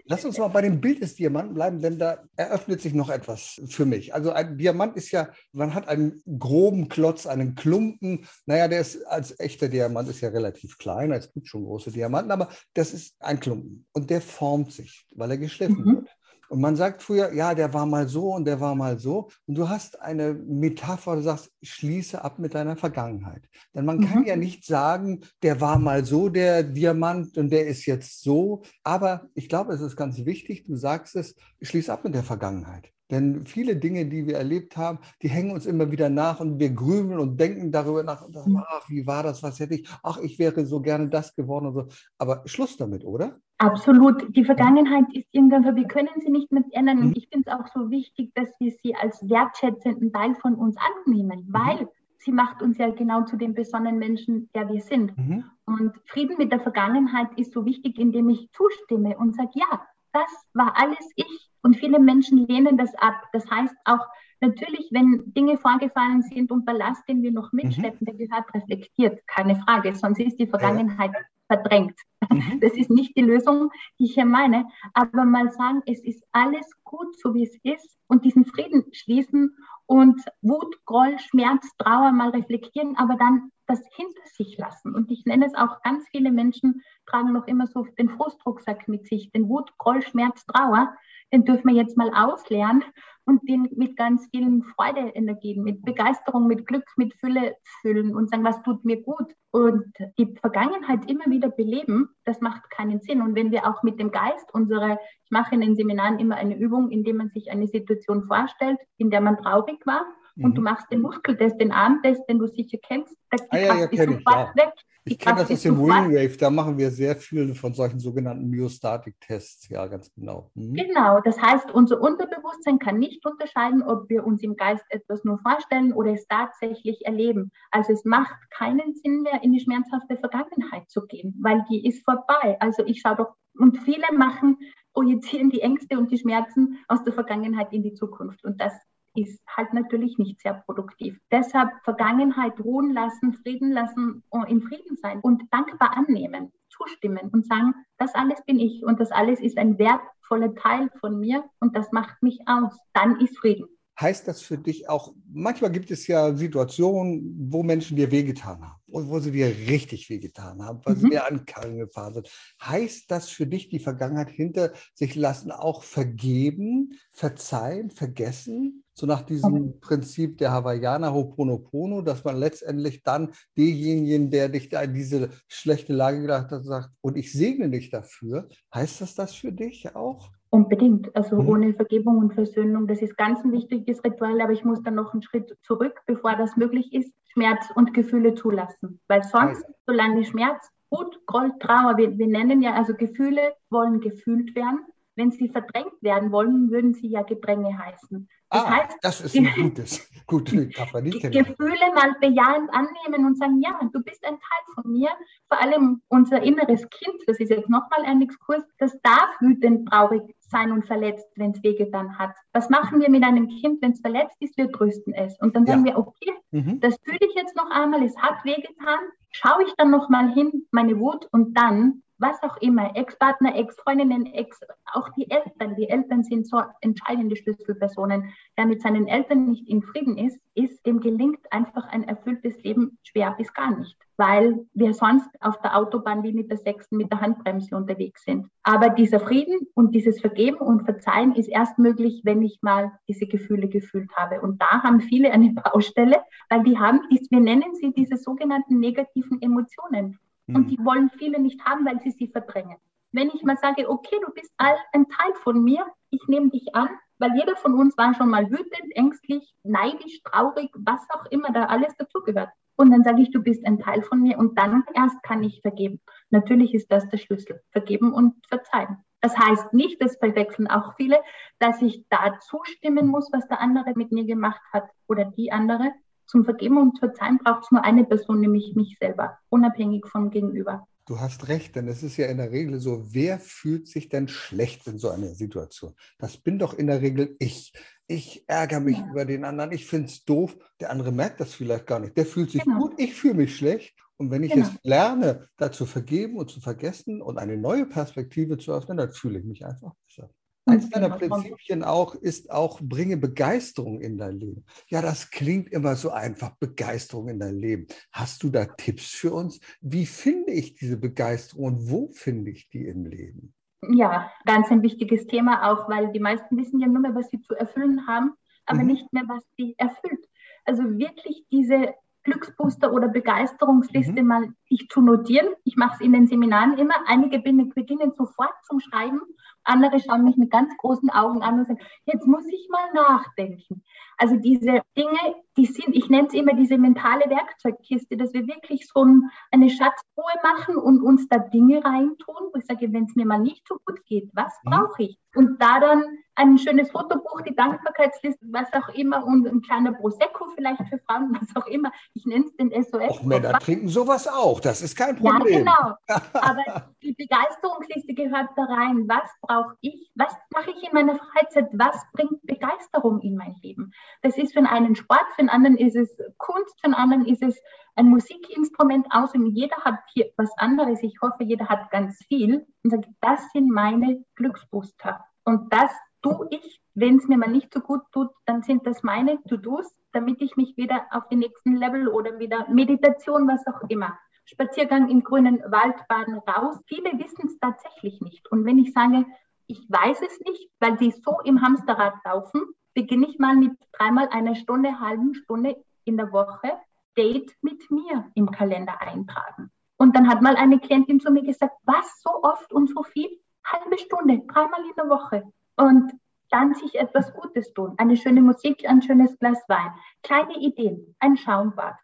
lass 0.05 0.25
uns 0.25 0.37
mal 0.37 0.49
bei 0.49 0.61
dem 0.61 0.81
Bild 0.81 1.01
des 1.01 1.15
Diamanten 1.15 1.53
bleiben, 1.53 1.81
denn 1.81 1.97
da 1.97 2.23
eröffnet 2.35 2.81
sich 2.81 2.93
noch 2.93 3.09
etwas 3.09 3.61
für 3.67 3.85
mich. 3.85 4.13
Also 4.13 4.31
ein 4.31 4.57
Diamant 4.57 4.97
ist 4.97 5.11
ja, 5.11 5.29
man 5.53 5.73
hat 5.73 5.87
einen 5.87 6.21
groben 6.37 6.89
Klotz, 6.89 7.25
einen 7.25 7.55
Klumpen. 7.55 8.25
Naja, 8.45 8.67
der 8.67 8.81
ist 8.81 9.05
als 9.05 9.39
echter 9.39 9.69
Diamant 9.69 10.09
ist 10.09 10.21
ja 10.21 10.29
relativ 10.29 10.77
klein. 10.77 11.11
Es 11.11 11.31
gibt 11.31 11.47
schon 11.47 11.63
große 11.63 11.91
Diamanten, 11.91 12.31
aber 12.31 12.49
das 12.73 12.93
ist 12.93 13.15
ein 13.19 13.39
Klumpen. 13.39 13.85
Und 13.93 14.09
der 14.09 14.21
formt 14.21 14.71
sich, 14.73 15.07
weil 15.15 15.31
er 15.31 15.37
geschliffen 15.37 15.83
mhm. 15.83 15.95
wird. 15.95 16.09
Und 16.49 16.61
man 16.61 16.75
sagt 16.75 17.01
früher, 17.01 17.33
ja, 17.33 17.53
der 17.53 17.73
war 17.73 17.85
mal 17.85 18.07
so 18.07 18.33
und 18.33 18.45
der 18.45 18.59
war 18.59 18.75
mal 18.75 18.99
so. 18.99 19.29
Und 19.47 19.55
du 19.55 19.67
hast 19.67 20.01
eine 20.01 20.33
Metapher, 20.33 21.15
du 21.15 21.21
sagst, 21.21 21.51
schließe 21.61 22.23
ab 22.23 22.39
mit 22.39 22.53
deiner 22.53 22.75
Vergangenheit. 22.75 23.43
Denn 23.73 23.85
man 23.85 23.97
mhm. 23.97 24.07
kann 24.07 24.25
ja 24.25 24.35
nicht 24.35 24.65
sagen, 24.65 25.21
der 25.41 25.59
war 25.61 25.79
mal 25.79 26.05
so, 26.05 26.29
der 26.29 26.63
Diamant, 26.63 27.37
und 27.37 27.49
der 27.49 27.67
ist 27.67 27.85
jetzt 27.85 28.21
so. 28.21 28.63
Aber 28.83 29.29
ich 29.33 29.49
glaube, 29.49 29.73
es 29.73 29.81
ist 29.81 29.95
ganz 29.95 30.25
wichtig, 30.25 30.65
du 30.65 30.75
sagst 30.75 31.15
es, 31.15 31.35
schließe 31.61 31.91
ab 31.91 32.03
mit 32.03 32.13
der 32.13 32.23
Vergangenheit. 32.23 32.91
Denn 33.11 33.45
viele 33.45 33.75
Dinge, 33.75 34.05
die 34.07 34.25
wir 34.25 34.37
erlebt 34.37 34.77
haben, 34.77 34.99
die 35.21 35.29
hängen 35.29 35.51
uns 35.51 35.65
immer 35.65 35.91
wieder 35.91 36.09
nach 36.09 36.39
und 36.39 36.59
wir 36.59 36.71
grübeln 36.71 37.19
und 37.19 37.39
denken 37.39 37.71
darüber 37.71 38.03
nach, 38.03 38.27
mhm. 38.27 38.63
ach, 38.67 38.89
wie 38.89 39.05
war 39.05 39.21
das, 39.23 39.43
was 39.43 39.59
hätte 39.59 39.75
ich, 39.75 39.87
ach, 40.01 40.17
ich 40.17 40.39
wäre 40.39 40.65
so 40.65 40.81
gerne 40.81 41.07
das 41.09 41.35
geworden 41.35 41.67
und 41.67 41.73
so. 41.73 41.87
Aber 42.17 42.41
Schluss 42.45 42.77
damit, 42.77 43.05
oder? 43.05 43.39
Absolut. 43.59 44.35
Die 44.35 44.43
Vergangenheit 44.43 45.05
ist 45.13 45.27
irgendwann, 45.31 45.75
wir 45.75 45.87
können 45.87 46.09
sie 46.19 46.31
nicht 46.31 46.51
mehr 46.51 46.63
ändern. 46.71 46.99
Und 46.99 47.07
mhm. 47.09 47.13
ich 47.15 47.29
finde 47.31 47.49
es 47.49 47.57
auch 47.57 47.67
so 47.73 47.89
wichtig, 47.89 48.31
dass 48.33 48.49
wir 48.59 48.71
sie 48.83 48.95
als 48.95 49.21
wertschätzenden 49.29 50.11
Teil 50.11 50.35
von 50.35 50.55
uns 50.55 50.75
annehmen, 51.05 51.45
mhm. 51.47 51.53
weil 51.53 51.89
sie 52.17 52.31
macht 52.31 52.61
uns 52.61 52.77
ja 52.79 52.89
genau 52.89 53.23
zu 53.23 53.37
dem 53.37 53.53
besonderen 53.53 53.99
Menschen, 53.99 54.49
der 54.55 54.67
wir 54.67 54.81
sind. 54.81 55.15
Mhm. 55.17 55.45
Und 55.65 55.93
Frieden 56.05 56.37
mit 56.37 56.51
der 56.51 56.59
Vergangenheit 56.59 57.29
ist 57.37 57.53
so 57.53 57.65
wichtig, 57.65 57.99
indem 57.99 58.29
ich 58.29 58.49
zustimme 58.51 59.15
und 59.17 59.35
sage, 59.35 59.51
ja, 59.53 59.85
das 60.11 60.31
war 60.53 60.73
alles 60.77 61.11
ich. 61.15 61.49
Und 61.65 61.77
viele 61.77 61.97
Menschen 61.99 62.45
lehnen 62.45 62.77
das 62.77 62.93
ab. 62.99 63.23
Das 63.33 63.49
heißt 63.49 63.73
auch, 63.85 64.05
natürlich, 64.39 64.87
wenn 64.91 65.33
Dinge 65.33 65.57
vorgefallen 65.57 66.21
sind 66.21 66.51
und 66.51 66.63
Ballast, 66.63 67.01
den 67.09 67.23
wir 67.23 67.31
noch 67.31 67.51
mitschleppen, 67.53 68.01
mhm. 68.01 68.05
der 68.05 68.27
gehört 68.27 68.53
reflektiert, 68.53 69.25
keine 69.25 69.55
Frage. 69.55 69.95
Sonst 69.95 70.19
ist 70.19 70.37
die 70.37 70.45
Vergangenheit 70.45 71.11
ja. 71.11 71.19
verdrängt. 71.47 71.99
Mhm. 72.29 72.59
Das 72.61 72.73
ist 72.73 72.91
nicht 72.91 73.17
die 73.17 73.23
Lösung, 73.23 73.71
die 73.97 74.05
ich 74.05 74.13
hier 74.13 74.25
meine. 74.25 74.67
Aber 74.93 75.25
mal 75.25 75.51
sagen, 75.53 75.81
es 75.87 76.03
ist 76.03 76.23
alles 76.33 76.69
gut, 76.83 77.17
so 77.19 77.33
wie 77.33 77.45
es 77.45 77.57
ist 77.63 77.97
und 78.05 78.25
diesen 78.25 78.45
Frieden 78.45 78.85
schließen 78.91 79.57
und 79.87 80.21
Wut, 80.41 80.75
Groll, 80.85 81.17
Schmerz, 81.19 81.69
Trauer 81.77 82.11
mal 82.11 82.29
reflektieren, 82.29 82.95
aber 82.97 83.15
dann 83.15 83.51
das 83.67 83.81
hinter 83.95 84.21
sich 84.25 84.57
lassen. 84.57 84.93
Und 84.93 85.11
ich 85.11 85.25
nenne 85.25 85.45
es 85.45 85.55
auch, 85.55 85.81
ganz 85.81 86.07
viele 86.09 86.31
Menschen 86.31 86.81
tragen 87.05 87.33
noch 87.33 87.47
immer 87.47 87.67
so 87.67 87.85
den 87.97 88.09
Frustrucksack 88.09 88.87
mit 88.87 89.07
sich, 89.07 89.31
den 89.31 89.49
Wut, 89.49 89.71
Groll, 89.77 90.01
Schmerz, 90.01 90.45
Trauer. 90.45 90.95
Den 91.33 91.45
dürfen 91.45 91.69
wir 91.69 91.75
jetzt 91.75 91.97
mal 91.97 92.11
ausleeren 92.13 92.83
und 93.25 93.47
den 93.49 93.67
mit 93.75 93.97
ganz 93.97 94.27
vielen 94.31 94.63
Freudeenergien, 94.63 95.63
mit 95.63 95.83
Begeisterung, 95.83 96.47
mit 96.47 96.67
Glück, 96.67 96.85
mit 96.95 97.13
Fülle 97.15 97.55
füllen 97.81 98.15
und 98.15 98.29
sagen, 98.29 98.43
was 98.43 98.61
tut 98.63 98.85
mir 98.85 99.01
gut. 99.01 99.33
Und 99.51 99.85
die 100.17 100.35
Vergangenheit 100.39 101.09
immer 101.09 101.25
wieder 101.27 101.49
beleben, 101.49 102.09
das 102.25 102.41
macht 102.41 102.69
keinen 102.69 103.01
Sinn. 103.01 103.21
Und 103.21 103.35
wenn 103.35 103.51
wir 103.51 103.67
auch 103.67 103.83
mit 103.83 103.99
dem 103.99 104.11
Geist 104.11 104.53
unsere, 104.53 104.99
ich 105.23 105.31
mache 105.31 105.55
in 105.55 105.61
den 105.61 105.75
Seminaren 105.75 106.19
immer 106.19 106.35
eine 106.35 106.57
Übung, 106.57 106.91
in 106.91 107.03
der 107.03 107.15
man 107.15 107.29
sich 107.29 107.51
eine 107.51 107.67
Situation 107.67 108.27
vorstellt, 108.27 108.77
in 108.97 109.09
der 109.09 109.21
man 109.21 109.37
traurig 109.37 109.85
war 109.85 110.05
und 110.37 110.51
mhm. 110.51 110.55
du 110.55 110.61
machst 110.61 110.91
den 110.91 111.01
Muskeltest, 111.01 111.59
den 111.59 111.71
Armtest, 111.71 112.21
den 112.29 112.39
du 112.39 112.47
sicher 112.47 112.77
kennst, 112.83 113.15
da 113.31 113.37
ah, 113.49 113.57
ja, 113.57 113.75
ja, 113.75 113.87
kenne 113.87 114.17
ich, 114.17 114.25
ja. 114.27 114.51
weg. 114.55 114.73
Ich 115.07 115.19
kenne 115.19 115.41
das 115.41 115.51
aus 115.51 115.61
dem 115.61 115.77
Wingwave, 115.77 116.35
da 116.35 116.49
machen 116.49 116.79
wir 116.79 116.89
sehr 116.89 117.15
viele 117.15 117.53
von 117.53 117.75
solchen 117.75 117.99
sogenannten 117.99 118.49
Myostatic-Tests, 118.49 119.69
ja, 119.69 119.85
ganz 119.85 120.11
genau. 120.15 120.49
Mhm. 120.55 120.73
Genau, 120.73 121.21
das 121.21 121.39
heißt, 121.39 121.71
unser 121.71 122.01
Unterbewusstsein 122.01 122.79
kann 122.79 122.97
nicht 122.97 123.23
unterscheiden, 123.23 123.83
ob 123.83 124.09
wir 124.09 124.25
uns 124.25 124.41
im 124.41 124.55
Geist 124.55 124.83
etwas 124.89 125.23
nur 125.23 125.37
vorstellen 125.39 125.93
oder 125.93 126.13
es 126.13 126.25
tatsächlich 126.27 127.05
erleben. 127.05 127.51
Also 127.69 127.93
es 127.93 128.03
macht 128.03 128.35
keinen 128.49 128.95
Sinn 128.95 129.21
mehr, 129.21 129.43
in 129.43 129.51
die 129.51 129.59
schmerzhafte 129.59 130.17
Vergangenheit 130.17 130.89
zu 130.89 131.05
gehen, 131.05 131.37
weil 131.39 131.63
die 131.69 131.85
ist 131.85 132.03
vorbei. 132.03 132.57
Also 132.59 132.83
ich 132.83 133.01
schaue 133.01 133.17
doch, 133.17 133.35
und 133.59 133.77
viele 133.83 134.11
machen, 134.11 134.57
projizieren 134.93 135.51
die 135.51 135.61
Ängste 135.61 135.99
und 135.99 136.11
die 136.11 136.17
Schmerzen 136.17 136.79
aus 136.87 137.03
der 137.03 137.13
Vergangenheit 137.13 137.71
in 137.73 137.83
die 137.83 137.93
Zukunft. 137.93 138.43
Und 138.43 138.59
das 138.59 138.73
ist 139.15 139.41
halt 139.47 139.73
natürlich 139.73 140.17
nicht 140.17 140.41
sehr 140.41 140.53
produktiv. 140.65 141.19
Deshalb 141.31 141.69
Vergangenheit 141.83 142.59
ruhen 142.59 142.93
lassen, 142.93 143.33
Frieden 143.33 143.71
lassen, 143.71 144.23
äh, 144.31 144.51
im 144.51 144.61
Frieden 144.61 144.97
sein 144.97 145.19
und 145.21 145.43
dankbar 145.51 145.97
annehmen, 145.97 146.51
zustimmen 146.69 147.29
und 147.31 147.45
sagen, 147.45 147.73
das 147.97 148.13
alles 148.15 148.43
bin 148.45 148.59
ich 148.59 148.83
und 148.83 148.99
das 148.99 149.11
alles 149.11 149.39
ist 149.39 149.57
ein 149.57 149.77
wertvoller 149.79 150.53
Teil 150.55 150.89
von 150.99 151.19
mir 151.19 151.43
und 151.59 151.75
das 151.75 151.91
macht 151.91 152.21
mich 152.21 152.39
aus. 152.45 152.77
Dann 152.93 153.19
ist 153.19 153.37
Frieden. 153.37 153.67
Heißt 153.99 154.27
das 154.27 154.41
für 154.41 154.57
dich 154.57 154.89
auch, 154.89 155.13
manchmal 155.31 155.71
gibt 155.71 155.89
es 155.89 156.05
ja 156.07 156.35
Situationen, 156.35 157.47
wo 157.49 157.63
Menschen 157.63 157.95
dir 157.95 158.11
wehgetan 158.11 158.61
haben 158.61 158.74
und 158.87 159.09
wo 159.09 159.19
sie 159.19 159.31
dir 159.31 159.47
richtig 159.47 160.09
wehgetan 160.09 160.63
haben, 160.63 160.81
weil 160.83 160.95
mhm. 160.95 160.99
sie 160.99 161.09
dir 161.09 161.27
an 161.27 161.45
Karren 161.45 161.77
gefahren 161.77 162.13
sind. 162.13 162.29
Heißt 162.61 163.09
das 163.09 163.29
für 163.29 163.47
dich, 163.47 163.69
die 163.69 163.79
Vergangenheit 163.79 164.29
hinter 164.29 164.71
sich 164.93 165.15
lassen, 165.15 165.51
auch 165.51 165.83
vergeben, 165.83 166.93
verzeihen, 167.11 167.89
vergessen? 167.89 168.83
So 168.97 169.05
nach 169.05 169.23
diesem 169.23 169.81
Prinzip 169.81 170.37
der 170.37 170.53
Hawaiianer 170.53 171.11
Ho'oponopono, 171.13 172.01
dass 172.01 172.23
man 172.23 172.37
letztendlich 172.37 173.03
dann 173.03 173.33
denjenigen, 173.57 174.31
der 174.31 174.47
dich 174.47 174.69
da 174.69 174.83
in 174.83 174.93
diese 174.93 175.29
schlechte 175.49 175.91
Lage 175.91 176.21
gedacht 176.21 176.51
hat, 176.51 176.63
sagt, 176.63 176.91
und 177.01 177.17
ich 177.17 177.33
segne 177.33 177.69
dich 177.69 177.89
dafür. 177.89 178.47
Heißt 178.73 179.01
das 179.01 179.13
das 179.13 179.35
für 179.35 179.51
dich 179.51 179.93
auch? 179.95 180.31
Unbedingt. 180.49 181.13
Also 181.13 181.35
mhm. 181.35 181.49
ohne 181.49 181.73
Vergebung 181.73 182.19
und 182.19 182.33
Versöhnung, 182.33 182.87
das 182.87 183.01
ist 183.01 183.17
ganz 183.17 183.43
ein 183.43 183.51
wichtiges 183.51 184.01
Ritual, 184.05 184.39
aber 184.39 184.53
ich 184.53 184.63
muss 184.63 184.81
dann 184.81 184.95
noch 184.95 185.11
einen 185.11 185.21
Schritt 185.21 185.57
zurück, 185.63 185.99
bevor 186.05 186.37
das 186.37 186.55
möglich 186.55 186.93
ist, 186.93 187.11
Schmerz 187.35 187.69
und 187.75 187.93
Gefühle 187.93 188.33
zulassen. 188.33 189.01
Weil 189.07 189.23
sonst, 189.23 189.65
solange 189.85 190.23
Schmerz, 190.23 190.71
Wut, 190.89 191.19
Groll, 191.25 191.51
Trauer, 191.59 191.97
wir, 191.97 192.17
wir 192.17 192.27
nennen 192.27 192.61
ja 192.61 192.73
also 192.73 192.93
Gefühle 192.93 193.53
wollen 193.69 193.99
gefühlt 193.99 194.55
werden. 194.55 194.85
Wenn 195.15 195.31
sie 195.31 195.49
verdrängt 195.49 196.01
werden 196.01 196.31
wollen, 196.31 196.71
würden 196.71 196.93
sie 196.93 197.07
ja 197.07 197.23
Gedränge 197.23 197.77
heißen. 197.77 198.27
Das 198.49 198.63
ah, 198.63 198.69
heißt, 198.69 198.97
das 199.01 199.21
ist 199.21 199.35
ein 199.35 199.49
gutes, 199.55 200.09
gute. 200.27 200.67
Gefühle 200.67 201.93
mal 201.93 202.15
bejahend 202.21 202.69
annehmen 202.73 203.25
und 203.25 203.37
sagen, 203.37 203.59
ja, 203.61 203.79
du 203.91 204.01
bist 204.03 204.23
ein 204.23 204.35
Teil 204.35 204.75
von 204.75 204.91
mir. 204.91 205.09
Vor 205.49 205.59
allem 205.59 206.01
unser 206.09 206.41
inneres 206.41 206.87
Kind, 206.89 207.15
das 207.27 207.39
ist 207.39 207.49
jetzt 207.49 207.69
nochmal 207.69 208.03
ein 208.05 208.21
Exkurs, 208.21 208.63
das 208.77 208.97
darf 209.01 209.29
wütend, 209.39 209.89
traurig 209.89 210.21
sein 210.39 210.71
und 210.71 210.85
verletzt, 210.85 211.27
wenn 211.35 211.51
es 211.51 211.63
wehgetan 211.63 212.17
hat. 212.17 212.35
Was 212.53 212.69
machen 212.69 213.01
wir 213.01 213.09
mit 213.09 213.23
einem 213.23 213.47
Kind, 213.47 213.81
wenn 213.81 213.91
es 213.91 213.99
verletzt 213.99 214.37
ist? 214.39 214.57
Wir 214.57 214.71
trösten 214.71 215.13
es. 215.13 215.37
Und 215.39 215.55
dann 215.55 215.65
sagen 215.65 215.85
ja. 215.85 215.93
wir, 215.93 215.97
okay, 215.99 216.33
mhm. 216.51 216.79
das 216.79 216.97
fühle 217.03 217.19
ich 217.19 217.35
jetzt 217.35 217.55
noch 217.55 217.69
einmal, 217.71 218.03
es 218.03 218.17
hat 218.17 218.45
wehgetan. 218.45 218.99
Schaue 219.31 219.63
ich 219.63 219.73
dann 219.75 219.91
nochmal 219.91 220.33
hin, 220.33 220.65
meine 220.71 220.97
Wut, 220.99 221.27
und 221.31 221.57
dann 221.57 222.03
was 222.17 222.41
auch 222.43 222.57
immer, 222.57 222.95
Ex-Partner, 222.95 223.55
Ex-Freundinnen, 223.55 224.25
Ex, 224.27 224.59
auch 224.93 225.09
die 225.09 225.29
Eltern, 225.29 225.75
die 225.75 225.89
Eltern 225.89 226.23
sind 226.23 226.47
so 226.47 226.61
entscheidende 226.81 227.35
Schlüsselpersonen. 227.35 228.33
Wer 228.55 228.65
mit 228.65 228.81
seinen 228.81 229.07
Eltern 229.07 229.47
nicht 229.47 229.67
in 229.67 229.81
Frieden 229.81 230.17
ist, 230.17 230.39
ist, 230.53 230.85
dem 230.85 231.01
gelingt 231.01 231.39
einfach 231.51 231.85
ein 231.87 232.03
erfülltes 232.03 232.61
Leben 232.63 232.97
schwer 233.03 233.35
bis 233.37 233.53
gar 233.53 233.77
nicht, 233.77 233.97
weil 234.15 234.65
wir 234.73 234.93
sonst 234.93 235.29
auf 235.41 235.59
der 235.61 235.75
Autobahn 235.75 236.23
wie 236.23 236.31
mit 236.31 236.49
der 236.49 236.57
Sechsten 236.57 236.97
mit 236.97 237.11
der 237.11 237.19
Handbremse 237.19 237.75
unterwegs 237.75 238.23
sind. 238.23 238.47
Aber 238.63 238.89
dieser 238.89 239.19
Frieden 239.19 239.67
und 239.73 239.93
dieses 239.93 240.21
Vergeben 240.21 240.57
und 240.57 240.85
Verzeihen 240.85 241.35
ist 241.35 241.49
erst 241.49 241.77
möglich, 241.77 242.21
wenn 242.23 242.41
ich 242.41 242.59
mal 242.61 242.93
diese 243.09 243.27
Gefühle 243.27 243.67
gefühlt 243.67 244.09
habe. 244.15 244.39
Und 244.39 244.61
da 244.61 244.83
haben 244.83 245.01
viele 245.01 245.31
eine 245.31 245.51
Baustelle, 245.51 246.23
weil 246.49 246.63
die 246.63 246.79
haben, 246.79 247.01
wir 247.09 247.39
nennen 247.41 247.75
sie 247.75 247.91
diese 247.91 248.15
sogenannten 248.15 248.79
negativen 248.79 249.41
Emotionen. 249.41 250.19
Und 250.47 250.55
hm. 250.55 250.67
die 250.67 250.85
wollen 250.85 251.09
viele 251.17 251.39
nicht 251.39 251.63
haben, 251.65 251.85
weil 251.85 251.99
sie 252.01 252.11
sie 252.11 252.27
verdrängen. 252.27 252.77
Wenn 253.11 253.29
ich 253.29 253.43
mal 253.43 253.57
sage, 253.57 253.89
okay, 253.89 254.17
du 254.25 254.31
bist 254.33 254.51
all 254.57 254.75
ein 254.93 255.07
Teil 255.07 255.33
von 255.43 255.63
mir, 255.63 255.85
ich 256.09 256.27
nehme 256.27 256.49
dich 256.49 256.75
an, 256.75 256.89
weil 257.17 257.35
jeder 257.35 257.55
von 257.55 257.73
uns 257.73 257.97
war 257.97 258.13
schon 258.13 258.29
mal 258.29 258.51
wütend, 258.51 258.95
ängstlich, 258.95 259.53
neidisch, 259.63 260.21
traurig, 260.23 260.69
was 260.73 260.99
auch 261.11 261.25
immer 261.27 261.51
da 261.51 261.65
alles 261.65 261.95
dazugehört. 261.97 262.49
Und 262.75 262.91
dann 262.91 263.03
sage 263.03 263.21
ich, 263.21 263.31
du 263.31 263.41
bist 263.41 263.65
ein 263.65 263.79
Teil 263.79 264.01
von 264.03 264.21
mir 264.21 264.37
und 264.37 264.57
dann 264.57 264.83
erst 264.93 265.23
kann 265.23 265.43
ich 265.43 265.61
vergeben. 265.61 266.01
Natürlich 266.29 266.73
ist 266.73 266.91
das 266.91 267.07
der 267.09 267.17
Schlüssel, 267.17 267.61
vergeben 267.71 268.13
und 268.13 268.35
verzeihen. 268.49 268.97
Das 269.21 269.37
heißt 269.37 269.73
nicht, 269.73 270.01
das 270.01 270.17
verwechseln 270.17 270.67
auch 270.67 270.95
viele, 270.97 271.19
dass 271.57 271.81
ich 271.81 272.05
da 272.09 272.37
zustimmen 272.41 273.07
muss, 273.07 273.29
was 273.31 273.47
der 273.47 273.61
andere 273.61 273.93
mit 273.95 274.11
mir 274.11 274.25
gemacht 274.25 274.61
hat 274.73 274.89
oder 275.07 275.25
die 275.25 275.51
andere, 275.51 275.93
zum 276.27 276.45
Vergeben 276.45 276.77
und 276.77 276.99
Verzeihen 276.99 277.39
braucht 277.43 277.63
es 277.63 277.71
nur 277.71 277.83
eine 277.83 278.03
Person, 278.03 278.39
nämlich 278.39 278.75
mich 278.75 278.97
selber, 278.99 279.37
unabhängig 279.49 280.05
vom 280.07 280.29
Gegenüber. 280.29 280.87
Du 281.07 281.19
hast 281.19 281.49
recht, 281.49 281.75
denn 281.75 281.87
es 281.87 282.01
ist 282.01 282.17
ja 282.17 282.25
in 282.25 282.37
der 282.37 282.51
Regel 282.51 282.79
so, 282.79 283.13
wer 283.13 283.39
fühlt 283.39 283.87
sich 283.87 284.09
denn 284.09 284.27
schlecht 284.27 284.87
in 284.87 284.97
so 284.97 285.09
einer 285.09 285.35
Situation? 285.35 285.93
Das 286.17 286.37
bin 286.37 286.57
doch 286.57 286.73
in 286.73 286.87
der 286.87 287.01
Regel 287.01 287.35
ich. 287.37 287.73
Ich 288.07 288.43
ärgere 288.47 288.79
mich 288.79 288.97
ja. 288.97 289.07
über 289.11 289.25
den 289.25 289.45
anderen, 289.45 289.71
ich 289.71 289.85
finde 289.85 290.07
es 290.07 290.25
doof. 290.25 290.57
Der 290.79 290.89
andere 290.89 291.11
merkt 291.11 291.39
das 291.39 291.53
vielleicht 291.53 291.85
gar 291.85 291.99
nicht. 291.99 292.17
Der 292.17 292.25
fühlt 292.25 292.49
sich 292.49 292.63
genau. 292.63 292.79
gut, 292.79 292.93
ich 292.97 293.13
fühle 293.13 293.35
mich 293.35 293.55
schlecht. 293.55 293.95
Und 294.17 294.31
wenn 294.31 294.43
ich 294.43 294.51
genau. 294.51 294.65
jetzt 294.65 294.79
lerne, 294.83 295.47
da 295.57 295.71
zu 295.71 295.85
vergeben 295.85 296.37
und 296.37 296.49
zu 296.49 296.59
vergessen 296.59 297.21
und 297.21 297.37
eine 297.37 297.57
neue 297.57 297.85
Perspektive 297.85 298.57
zu 298.57 298.73
öffnen, 298.73 298.97
dann 298.97 299.11
fühle 299.11 299.39
ich 299.39 299.45
mich 299.45 299.65
einfach 299.65 299.93
besser. 300.05 300.29
Eins 300.67 300.89
deiner 300.89 301.09
Prinzipien 301.09 301.83
auch 301.83 302.15
ist 302.15 302.51
auch, 302.51 302.81
bringe 302.81 303.17
Begeisterung 303.17 304.01
in 304.01 304.17
dein 304.17 304.39
Leben. 304.39 304.65
Ja, 304.87 305.01
das 305.01 305.29
klingt 305.29 305.71
immer 305.71 305.95
so 305.95 306.09
einfach, 306.09 306.55
Begeisterung 306.59 307.29
in 307.29 307.39
dein 307.39 307.57
Leben. 307.57 307.85
Hast 308.11 308.41
du 308.41 308.49
da 308.49 308.65
Tipps 308.65 309.11
für 309.11 309.31
uns? 309.31 309.59
Wie 309.81 310.07
finde 310.07 310.51
ich 310.51 310.73
diese 310.75 310.97
Begeisterung 310.97 311.65
und 311.65 311.91
wo 311.91 312.07
finde 312.07 312.51
ich 312.51 312.69
die 312.69 312.85
im 312.85 313.05
Leben? 313.05 313.53
Ja, 313.89 314.31
ganz 314.45 314.71
ein 314.71 314.81
wichtiges 314.81 315.27
Thema 315.27 315.71
auch, 315.71 315.87
weil 315.87 316.11
die 316.11 316.19
meisten 316.19 316.57
wissen 316.57 316.79
ja 316.79 316.87
nur 316.87 317.01
mehr, 317.01 317.13
was 317.13 317.29
sie 317.29 317.41
zu 317.41 317.53
erfüllen 317.53 318.07
haben, 318.07 318.33
aber 318.65 318.79
mhm. 318.79 318.87
nicht 318.87 319.13
mehr, 319.13 319.23
was 319.27 319.43
sie 319.57 319.75
erfüllt. 319.77 320.25
Also 320.65 320.83
wirklich 320.97 321.45
diese 321.51 321.93
Glücksbooster 322.23 322.91
oder 322.91 323.07
Begeisterungsliste 323.07 324.21
mhm. 324.23 324.27
mal 324.27 324.53
sich 324.67 324.87
zu 324.89 325.01
notieren. 325.01 325.47
Ich 325.63 325.75
mache 325.75 325.95
es 325.95 326.01
in 326.01 326.11
den 326.11 326.25
Seminaren 326.25 326.77
immer. 326.77 326.95
Einige 327.05 327.39
beginnen 327.39 328.13
sofort 328.17 328.53
zum 328.67 328.79
Schreiben 328.79 329.21
andere 329.65 329.99
schauen 329.99 330.23
mich 330.23 330.37
mit 330.37 330.51
ganz 330.51 330.75
großen 330.77 331.09
Augen 331.09 331.41
an 331.41 331.59
und 331.59 331.67
sagen, 331.67 331.79
jetzt 332.05 332.25
muss 332.27 332.45
ich 332.47 332.67
mal 332.69 332.93
nachdenken. 332.93 333.83
Also 334.17 334.37
diese 334.37 334.81
Dinge, 334.97 335.35
die 335.57 335.65
sind, 335.65 335.95
ich 335.95 336.09
nenne 336.09 336.27
es 336.27 336.33
immer 336.33 336.53
diese 336.53 336.77
mentale 336.77 337.29
Werkzeugkiste, 337.29 338.17
dass 338.17 338.33
wir 338.33 338.47
wirklich 338.47 338.87
so 338.87 339.05
eine 339.51 339.69
Schatzruhe 339.69 340.33
machen 340.43 340.77
und 340.77 341.01
uns 341.01 341.27
da 341.27 341.37
Dinge 341.37 341.83
reintun, 341.83 342.35
wo 342.53 342.57
ich 342.57 342.65
sage, 342.65 342.93
wenn 342.93 343.05
es 343.05 343.15
mir 343.15 343.25
mal 343.25 343.39
nicht 343.39 343.67
so 343.67 343.77
gut 343.85 344.05
geht, 344.05 344.29
was 344.33 344.53
mhm. 344.63 344.69
brauche 344.69 345.03
ich? 345.03 345.17
Und 345.35 345.61
da 345.61 345.79
dann 345.79 346.03
ein 346.35 346.57
schönes 346.57 346.91
Fotobuch, 346.91 347.41
die 347.41 347.55
Dankbarkeitsliste, 347.55 348.45
was 348.51 348.71
auch 348.73 348.89
immer 348.89 349.25
und 349.25 349.47
ein 349.47 349.61
kleiner 349.61 349.93
Prosecco 349.93 350.47
vielleicht 350.55 350.81
für 350.89 350.99
Frauen, 350.99 351.37
was 351.39 351.55
auch 351.55 351.67
immer. 351.67 351.91
Ich 352.13 352.25
nenne 352.25 352.45
es 352.45 352.55
den 352.57 352.71
SOS. 352.71 353.09
Auch 353.09 353.23
Männer 353.23 353.53
trinken 353.59 353.87
sowas 353.87 354.27
auch, 354.27 354.59
das 354.59 354.81
ist 354.81 354.95
kein 354.95 355.15
Problem. 355.15 355.65
Ja, 355.65 355.97
genau. 356.07 356.19
Aber 356.33 356.93
die 357.01 357.13
Begeisterungsliste 357.13 358.13
gehört 358.13 358.49
da 358.55 358.63
rein. 358.63 359.07
Was 359.07 359.29
brauche 359.41 359.75
ich? 359.81 360.11
Was 360.15 360.33
mache 360.53 360.71
ich 360.71 360.83
in 360.83 360.93
meiner 360.93 361.15
Freizeit? 361.15 361.69
Was 361.73 361.95
bringt 362.13 362.41
Begeisterung 362.43 363.21
in 363.21 363.35
mein 363.35 363.55
Leben? 363.61 363.91
Das 364.21 364.37
ist 364.37 364.53
für 364.53 364.59
einen 364.59 364.95
Sport, 364.95 365.25
für 365.35 365.39
einen 365.39 365.49
anderen 365.49 365.77
ist 365.77 365.95
es 365.95 366.17
Kunst, 366.37 366.79
für 366.81 366.85
einen 366.85 366.95
anderen 366.95 367.25
ist 367.25 367.41
es 367.41 367.59
ein 367.95 368.07
Musikinstrument 368.07 369.07
aus 369.09 369.33
und 369.33 369.55
jeder 369.55 369.77
hat 369.77 369.99
hier 370.13 370.29
was 370.35 370.51
anderes. 370.57 371.01
Ich 371.01 371.15
hoffe, 371.21 371.43
jeder 371.43 371.69
hat 371.69 371.89
ganz 371.91 372.17
viel 372.27 372.65
und 372.83 372.89
sagt, 372.89 373.07
das 373.21 373.39
sind 373.53 373.69
meine 373.69 374.23
Glücksbooster. 374.35 375.23
Und 375.45 375.71
das 375.71 375.91
tue 376.25 376.47
ich, 376.49 376.81
wenn 376.95 377.17
es 377.17 377.27
mir 377.27 377.37
mal 377.37 377.51
nicht 377.51 377.71
so 377.71 377.81
gut 377.81 378.01
tut, 378.11 378.29
dann 378.45 378.63
sind 378.63 378.87
das 378.87 379.03
meine 379.03 379.39
To-Dos, 379.43 379.95
damit 380.11 380.41
ich 380.41 380.55
mich 380.55 380.75
wieder 380.75 381.05
auf 381.11 381.27
den 381.27 381.39
nächsten 381.39 381.75
Level 381.75 382.07
oder 382.07 382.39
wieder 382.39 382.67
Meditation, 382.67 383.47
was 383.47 383.65
auch 383.67 383.87
immer. 383.89 384.17
Spaziergang 384.45 385.09
im 385.09 385.23
grünen 385.23 385.59
Waldbaden 385.59 386.39
raus. 386.39 386.79
Viele 386.87 387.11
wissen 387.19 387.47
es 387.47 387.59
tatsächlich 387.59 388.21
nicht. 388.21 388.51
Und 388.51 388.65
wenn 388.65 388.79
ich 388.79 388.91
sage, 388.91 389.25
ich 389.67 389.85
weiß 389.87 390.19
es 390.21 390.39
nicht, 390.39 390.69
weil 390.79 390.97
sie 390.97 391.11
so 391.11 391.39
im 391.43 391.61
Hamsterrad 391.61 392.15
laufen, 392.23 392.61
beginne 392.95 393.27
ich 393.27 393.37
mal 393.37 393.55
mit 393.55 393.73
dreimal 393.91 394.27
einer 394.29 394.55
Stunde, 394.55 394.99
halben 394.99 395.35
Stunde 395.35 395.75
in 396.05 396.17
der 396.17 396.31
Woche 396.31 396.71
Date 397.15 397.53
mit 397.61 397.91
mir 397.91 398.31
im 398.33 398.49
Kalender 398.49 398.99
eintragen. 398.99 399.71
Und 399.97 400.15
dann 400.15 400.27
hat 400.27 400.41
mal 400.41 400.55
eine 400.55 400.79
Klientin 400.79 401.19
zu 401.19 401.31
mir 401.31 401.43
gesagt, 401.43 401.75
was 401.83 402.21
so 402.21 402.43
oft 402.43 402.73
und 402.73 402.89
so 402.89 403.03
viel? 403.03 403.29
Halbe 403.63 403.97
Stunde, 403.99 404.41
dreimal 404.47 404.81
in 404.81 404.95
der 404.97 405.09
Woche. 405.09 405.43
Und 405.77 406.13
dann 406.49 406.73
sich 406.73 406.95
etwas 406.95 407.33
Gutes 407.33 407.73
tun. 407.73 407.95
Eine 407.97 408.17
schöne 408.17 408.41
Musik, 408.41 408.87
ein 408.87 409.01
schönes 409.01 409.37
Glas 409.39 409.61
Wein, 409.67 409.91
kleine 410.23 410.55
Ideen, 410.57 411.15
ein 411.19 411.37
Schaumbad. 411.37 411.95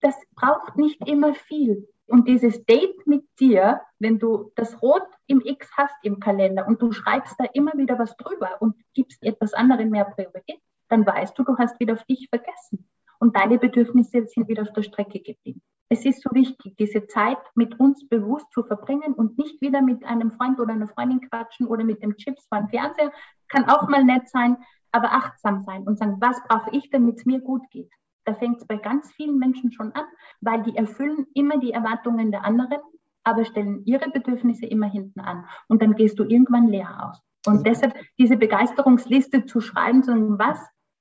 Das 0.00 0.16
braucht 0.34 0.76
nicht 0.76 1.06
immer 1.06 1.34
viel. 1.34 1.88
Und 2.06 2.26
dieses 2.26 2.64
Date 2.64 3.06
mit 3.06 3.24
dir, 3.38 3.82
wenn 4.00 4.18
du 4.18 4.50
das 4.56 4.82
Rot 4.82 5.06
im 5.26 5.40
X 5.44 5.70
hast 5.76 5.94
im 6.02 6.18
Kalender 6.18 6.66
und 6.66 6.82
du 6.82 6.90
schreibst 6.90 7.38
da 7.38 7.44
immer 7.52 7.72
wieder 7.74 7.98
was 7.98 8.16
drüber 8.16 8.60
und 8.60 8.74
gibst 8.94 9.22
etwas 9.22 9.54
anderem 9.54 9.90
mehr 9.90 10.06
Priorität, 10.06 10.60
dann 10.88 11.06
weißt 11.06 11.38
du, 11.38 11.44
du 11.44 11.56
hast 11.56 11.78
wieder 11.78 11.92
auf 11.92 12.04
dich 12.04 12.28
vergessen 12.28 12.89
und 13.20 13.36
deine 13.36 13.58
Bedürfnisse 13.58 14.26
sind 14.26 14.48
wieder 14.48 14.62
auf 14.62 14.72
der 14.72 14.82
Strecke 14.82 15.20
geblieben. 15.20 15.62
Es 15.92 16.04
ist 16.04 16.22
so 16.22 16.30
wichtig, 16.32 16.76
diese 16.78 17.06
Zeit 17.06 17.38
mit 17.54 17.78
uns 17.78 18.08
bewusst 18.08 18.50
zu 18.52 18.62
verbringen 18.62 19.12
und 19.12 19.38
nicht 19.38 19.60
wieder 19.60 19.82
mit 19.82 20.04
einem 20.04 20.32
Freund 20.32 20.58
oder 20.60 20.72
einer 20.72 20.88
Freundin 20.88 21.20
quatschen 21.20 21.66
oder 21.66 21.84
mit 21.84 22.02
dem 22.02 22.16
Chips 22.16 22.46
vor 22.48 22.58
dem 22.58 22.68
Fernseher. 22.68 23.12
Kann 23.48 23.68
auch 23.68 23.88
mal 23.88 24.04
nett 24.04 24.28
sein, 24.28 24.56
aber 24.92 25.12
achtsam 25.12 25.64
sein 25.64 25.82
und 25.82 25.98
sagen, 25.98 26.16
was 26.20 26.40
brauche 26.44 26.70
ich, 26.72 26.90
damit 26.90 27.18
es 27.18 27.26
mir 27.26 27.40
gut 27.40 27.68
geht. 27.70 27.90
Da 28.24 28.34
fängt 28.34 28.60
es 28.60 28.66
bei 28.66 28.76
ganz 28.76 29.10
vielen 29.12 29.38
Menschen 29.38 29.72
schon 29.72 29.92
an, 29.92 30.04
weil 30.40 30.62
die 30.62 30.76
erfüllen 30.76 31.26
immer 31.34 31.58
die 31.58 31.72
Erwartungen 31.72 32.30
der 32.30 32.44
anderen, 32.44 32.80
aber 33.24 33.44
stellen 33.44 33.82
ihre 33.84 34.10
Bedürfnisse 34.10 34.66
immer 34.66 34.88
hinten 34.88 35.20
an. 35.20 35.44
Und 35.68 35.82
dann 35.82 35.96
gehst 35.96 36.18
du 36.18 36.24
irgendwann 36.24 36.68
leer 36.68 37.10
aus. 37.10 37.20
Und 37.46 37.66
deshalb 37.66 37.94
diese 38.18 38.36
Begeisterungsliste 38.36 39.46
zu 39.46 39.60
schreiben, 39.60 40.04
sagen, 40.04 40.38
was 40.38 40.58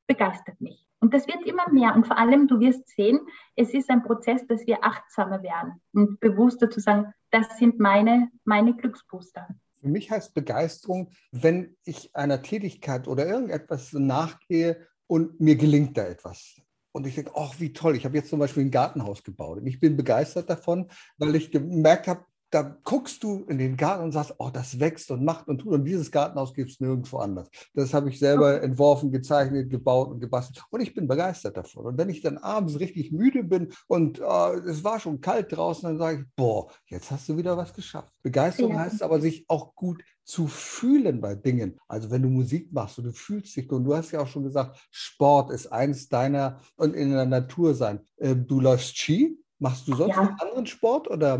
begeistert 0.07 0.59
mich? 0.59 0.88
Und 1.01 1.13
das 1.13 1.27
wird 1.27 1.45
immer 1.45 1.69
mehr. 1.71 1.95
Und 1.95 2.07
vor 2.07 2.17
allem, 2.17 2.47
du 2.47 2.59
wirst 2.59 2.89
sehen, 2.89 3.19
es 3.55 3.73
ist 3.73 3.89
ein 3.89 4.03
Prozess, 4.03 4.45
dass 4.47 4.65
wir 4.67 4.83
achtsamer 4.83 5.41
werden 5.41 5.81
und 5.93 6.19
bewusster 6.19 6.69
zu 6.69 6.79
sagen, 6.79 7.13
das 7.31 7.57
sind 7.57 7.79
meine, 7.79 8.29
meine 8.43 8.75
Glücksbooster. 8.75 9.47
Für 9.81 9.87
mich 9.87 10.11
heißt 10.11 10.33
Begeisterung, 10.33 11.11
wenn 11.31 11.77
ich 11.85 12.13
einer 12.15 12.41
Tätigkeit 12.41 13.07
oder 13.07 13.25
irgendetwas 13.25 13.93
nachgehe 13.93 14.87
und 15.07 15.39
mir 15.39 15.55
gelingt 15.55 15.97
da 15.97 16.05
etwas. 16.05 16.61
Und 16.91 17.07
ich 17.07 17.15
denke, 17.15 17.31
ach, 17.35 17.59
wie 17.59 17.71
toll, 17.71 17.95
ich 17.95 18.03
habe 18.03 18.17
jetzt 18.17 18.29
zum 18.29 18.39
Beispiel 18.39 18.65
ein 18.65 18.71
Gartenhaus 18.71 19.23
gebaut. 19.23 19.59
Und 19.59 19.67
ich 19.67 19.79
bin 19.79 19.95
begeistert 19.95 20.49
davon, 20.49 20.89
weil 21.17 21.35
ich 21.35 21.51
gemerkt 21.51 22.07
habe, 22.07 22.25
da 22.51 22.77
guckst 22.83 23.23
du 23.23 23.45
in 23.47 23.57
den 23.57 23.77
Garten 23.77 24.05
und 24.05 24.11
sagst, 24.11 24.33
oh, 24.39 24.49
das 24.51 24.79
wächst 24.79 25.11
und 25.11 25.23
macht 25.23 25.47
und 25.47 25.59
tut. 25.59 25.71
Und 25.71 25.85
dieses 25.85 26.11
Gartenhaus 26.11 26.53
gibt 26.53 26.71
es 26.71 26.79
nirgendwo 26.79 27.17
anders. 27.17 27.49
Das 27.73 27.93
habe 27.93 28.09
ich 28.09 28.17
selber 28.17 28.61
entworfen, 28.61 29.11
gezeichnet, 29.11 29.69
gebaut 29.69 30.09
und 30.09 30.19
gebastelt. 30.19 30.63
Und 30.71 30.81
ich 30.81 30.93
bin 30.93 31.07
begeistert 31.07 31.57
davon. 31.57 31.85
Und 31.85 31.97
wenn 31.97 32.09
ich 32.09 32.21
dann 32.21 32.37
abends 32.37 32.79
richtig 32.79 33.11
müde 33.11 33.43
bin 33.43 33.71
und 33.87 34.19
äh, 34.19 34.53
es 34.67 34.83
war 34.83 34.99
schon 34.99 35.21
kalt 35.21 35.55
draußen, 35.55 35.89
dann 35.89 35.97
sage 35.99 36.21
ich, 36.21 36.25
boah, 36.35 36.69
jetzt 36.87 37.11
hast 37.11 37.29
du 37.29 37.37
wieder 37.37 37.55
was 37.55 37.73
geschafft. 37.73 38.11
Begeisterung 38.23 38.73
ja. 38.73 38.79
heißt 38.79 39.03
aber, 39.03 39.21
sich 39.21 39.45
auch 39.47 39.75
gut 39.75 40.03
zu 40.23 40.47
fühlen 40.47 41.21
bei 41.21 41.35
Dingen. 41.35 41.79
Also 41.87 42.09
wenn 42.09 42.21
du 42.21 42.29
Musik 42.29 42.71
machst 42.71 42.97
und 42.97 43.05
du 43.05 43.11
fühlst 43.11 43.55
dich, 43.55 43.71
und 43.71 43.83
du 43.83 43.95
hast 43.95 44.11
ja 44.11 44.21
auch 44.21 44.27
schon 44.27 44.43
gesagt, 44.43 44.79
Sport 44.91 45.51
ist 45.51 45.71
eins 45.71 46.09
deiner 46.09 46.59
und 46.77 46.95
in 46.95 47.11
der 47.11 47.25
Natur 47.25 47.75
sein. 47.75 47.99
Äh, 48.17 48.35
du 48.35 48.59
läufst 48.59 48.97
Ski, 48.97 49.37
machst 49.59 49.87
du 49.87 49.95
sonst 49.95 50.15
ja. 50.15 50.21
einen 50.21 50.39
anderen 50.39 50.65
Sport 50.65 51.09
oder 51.09 51.39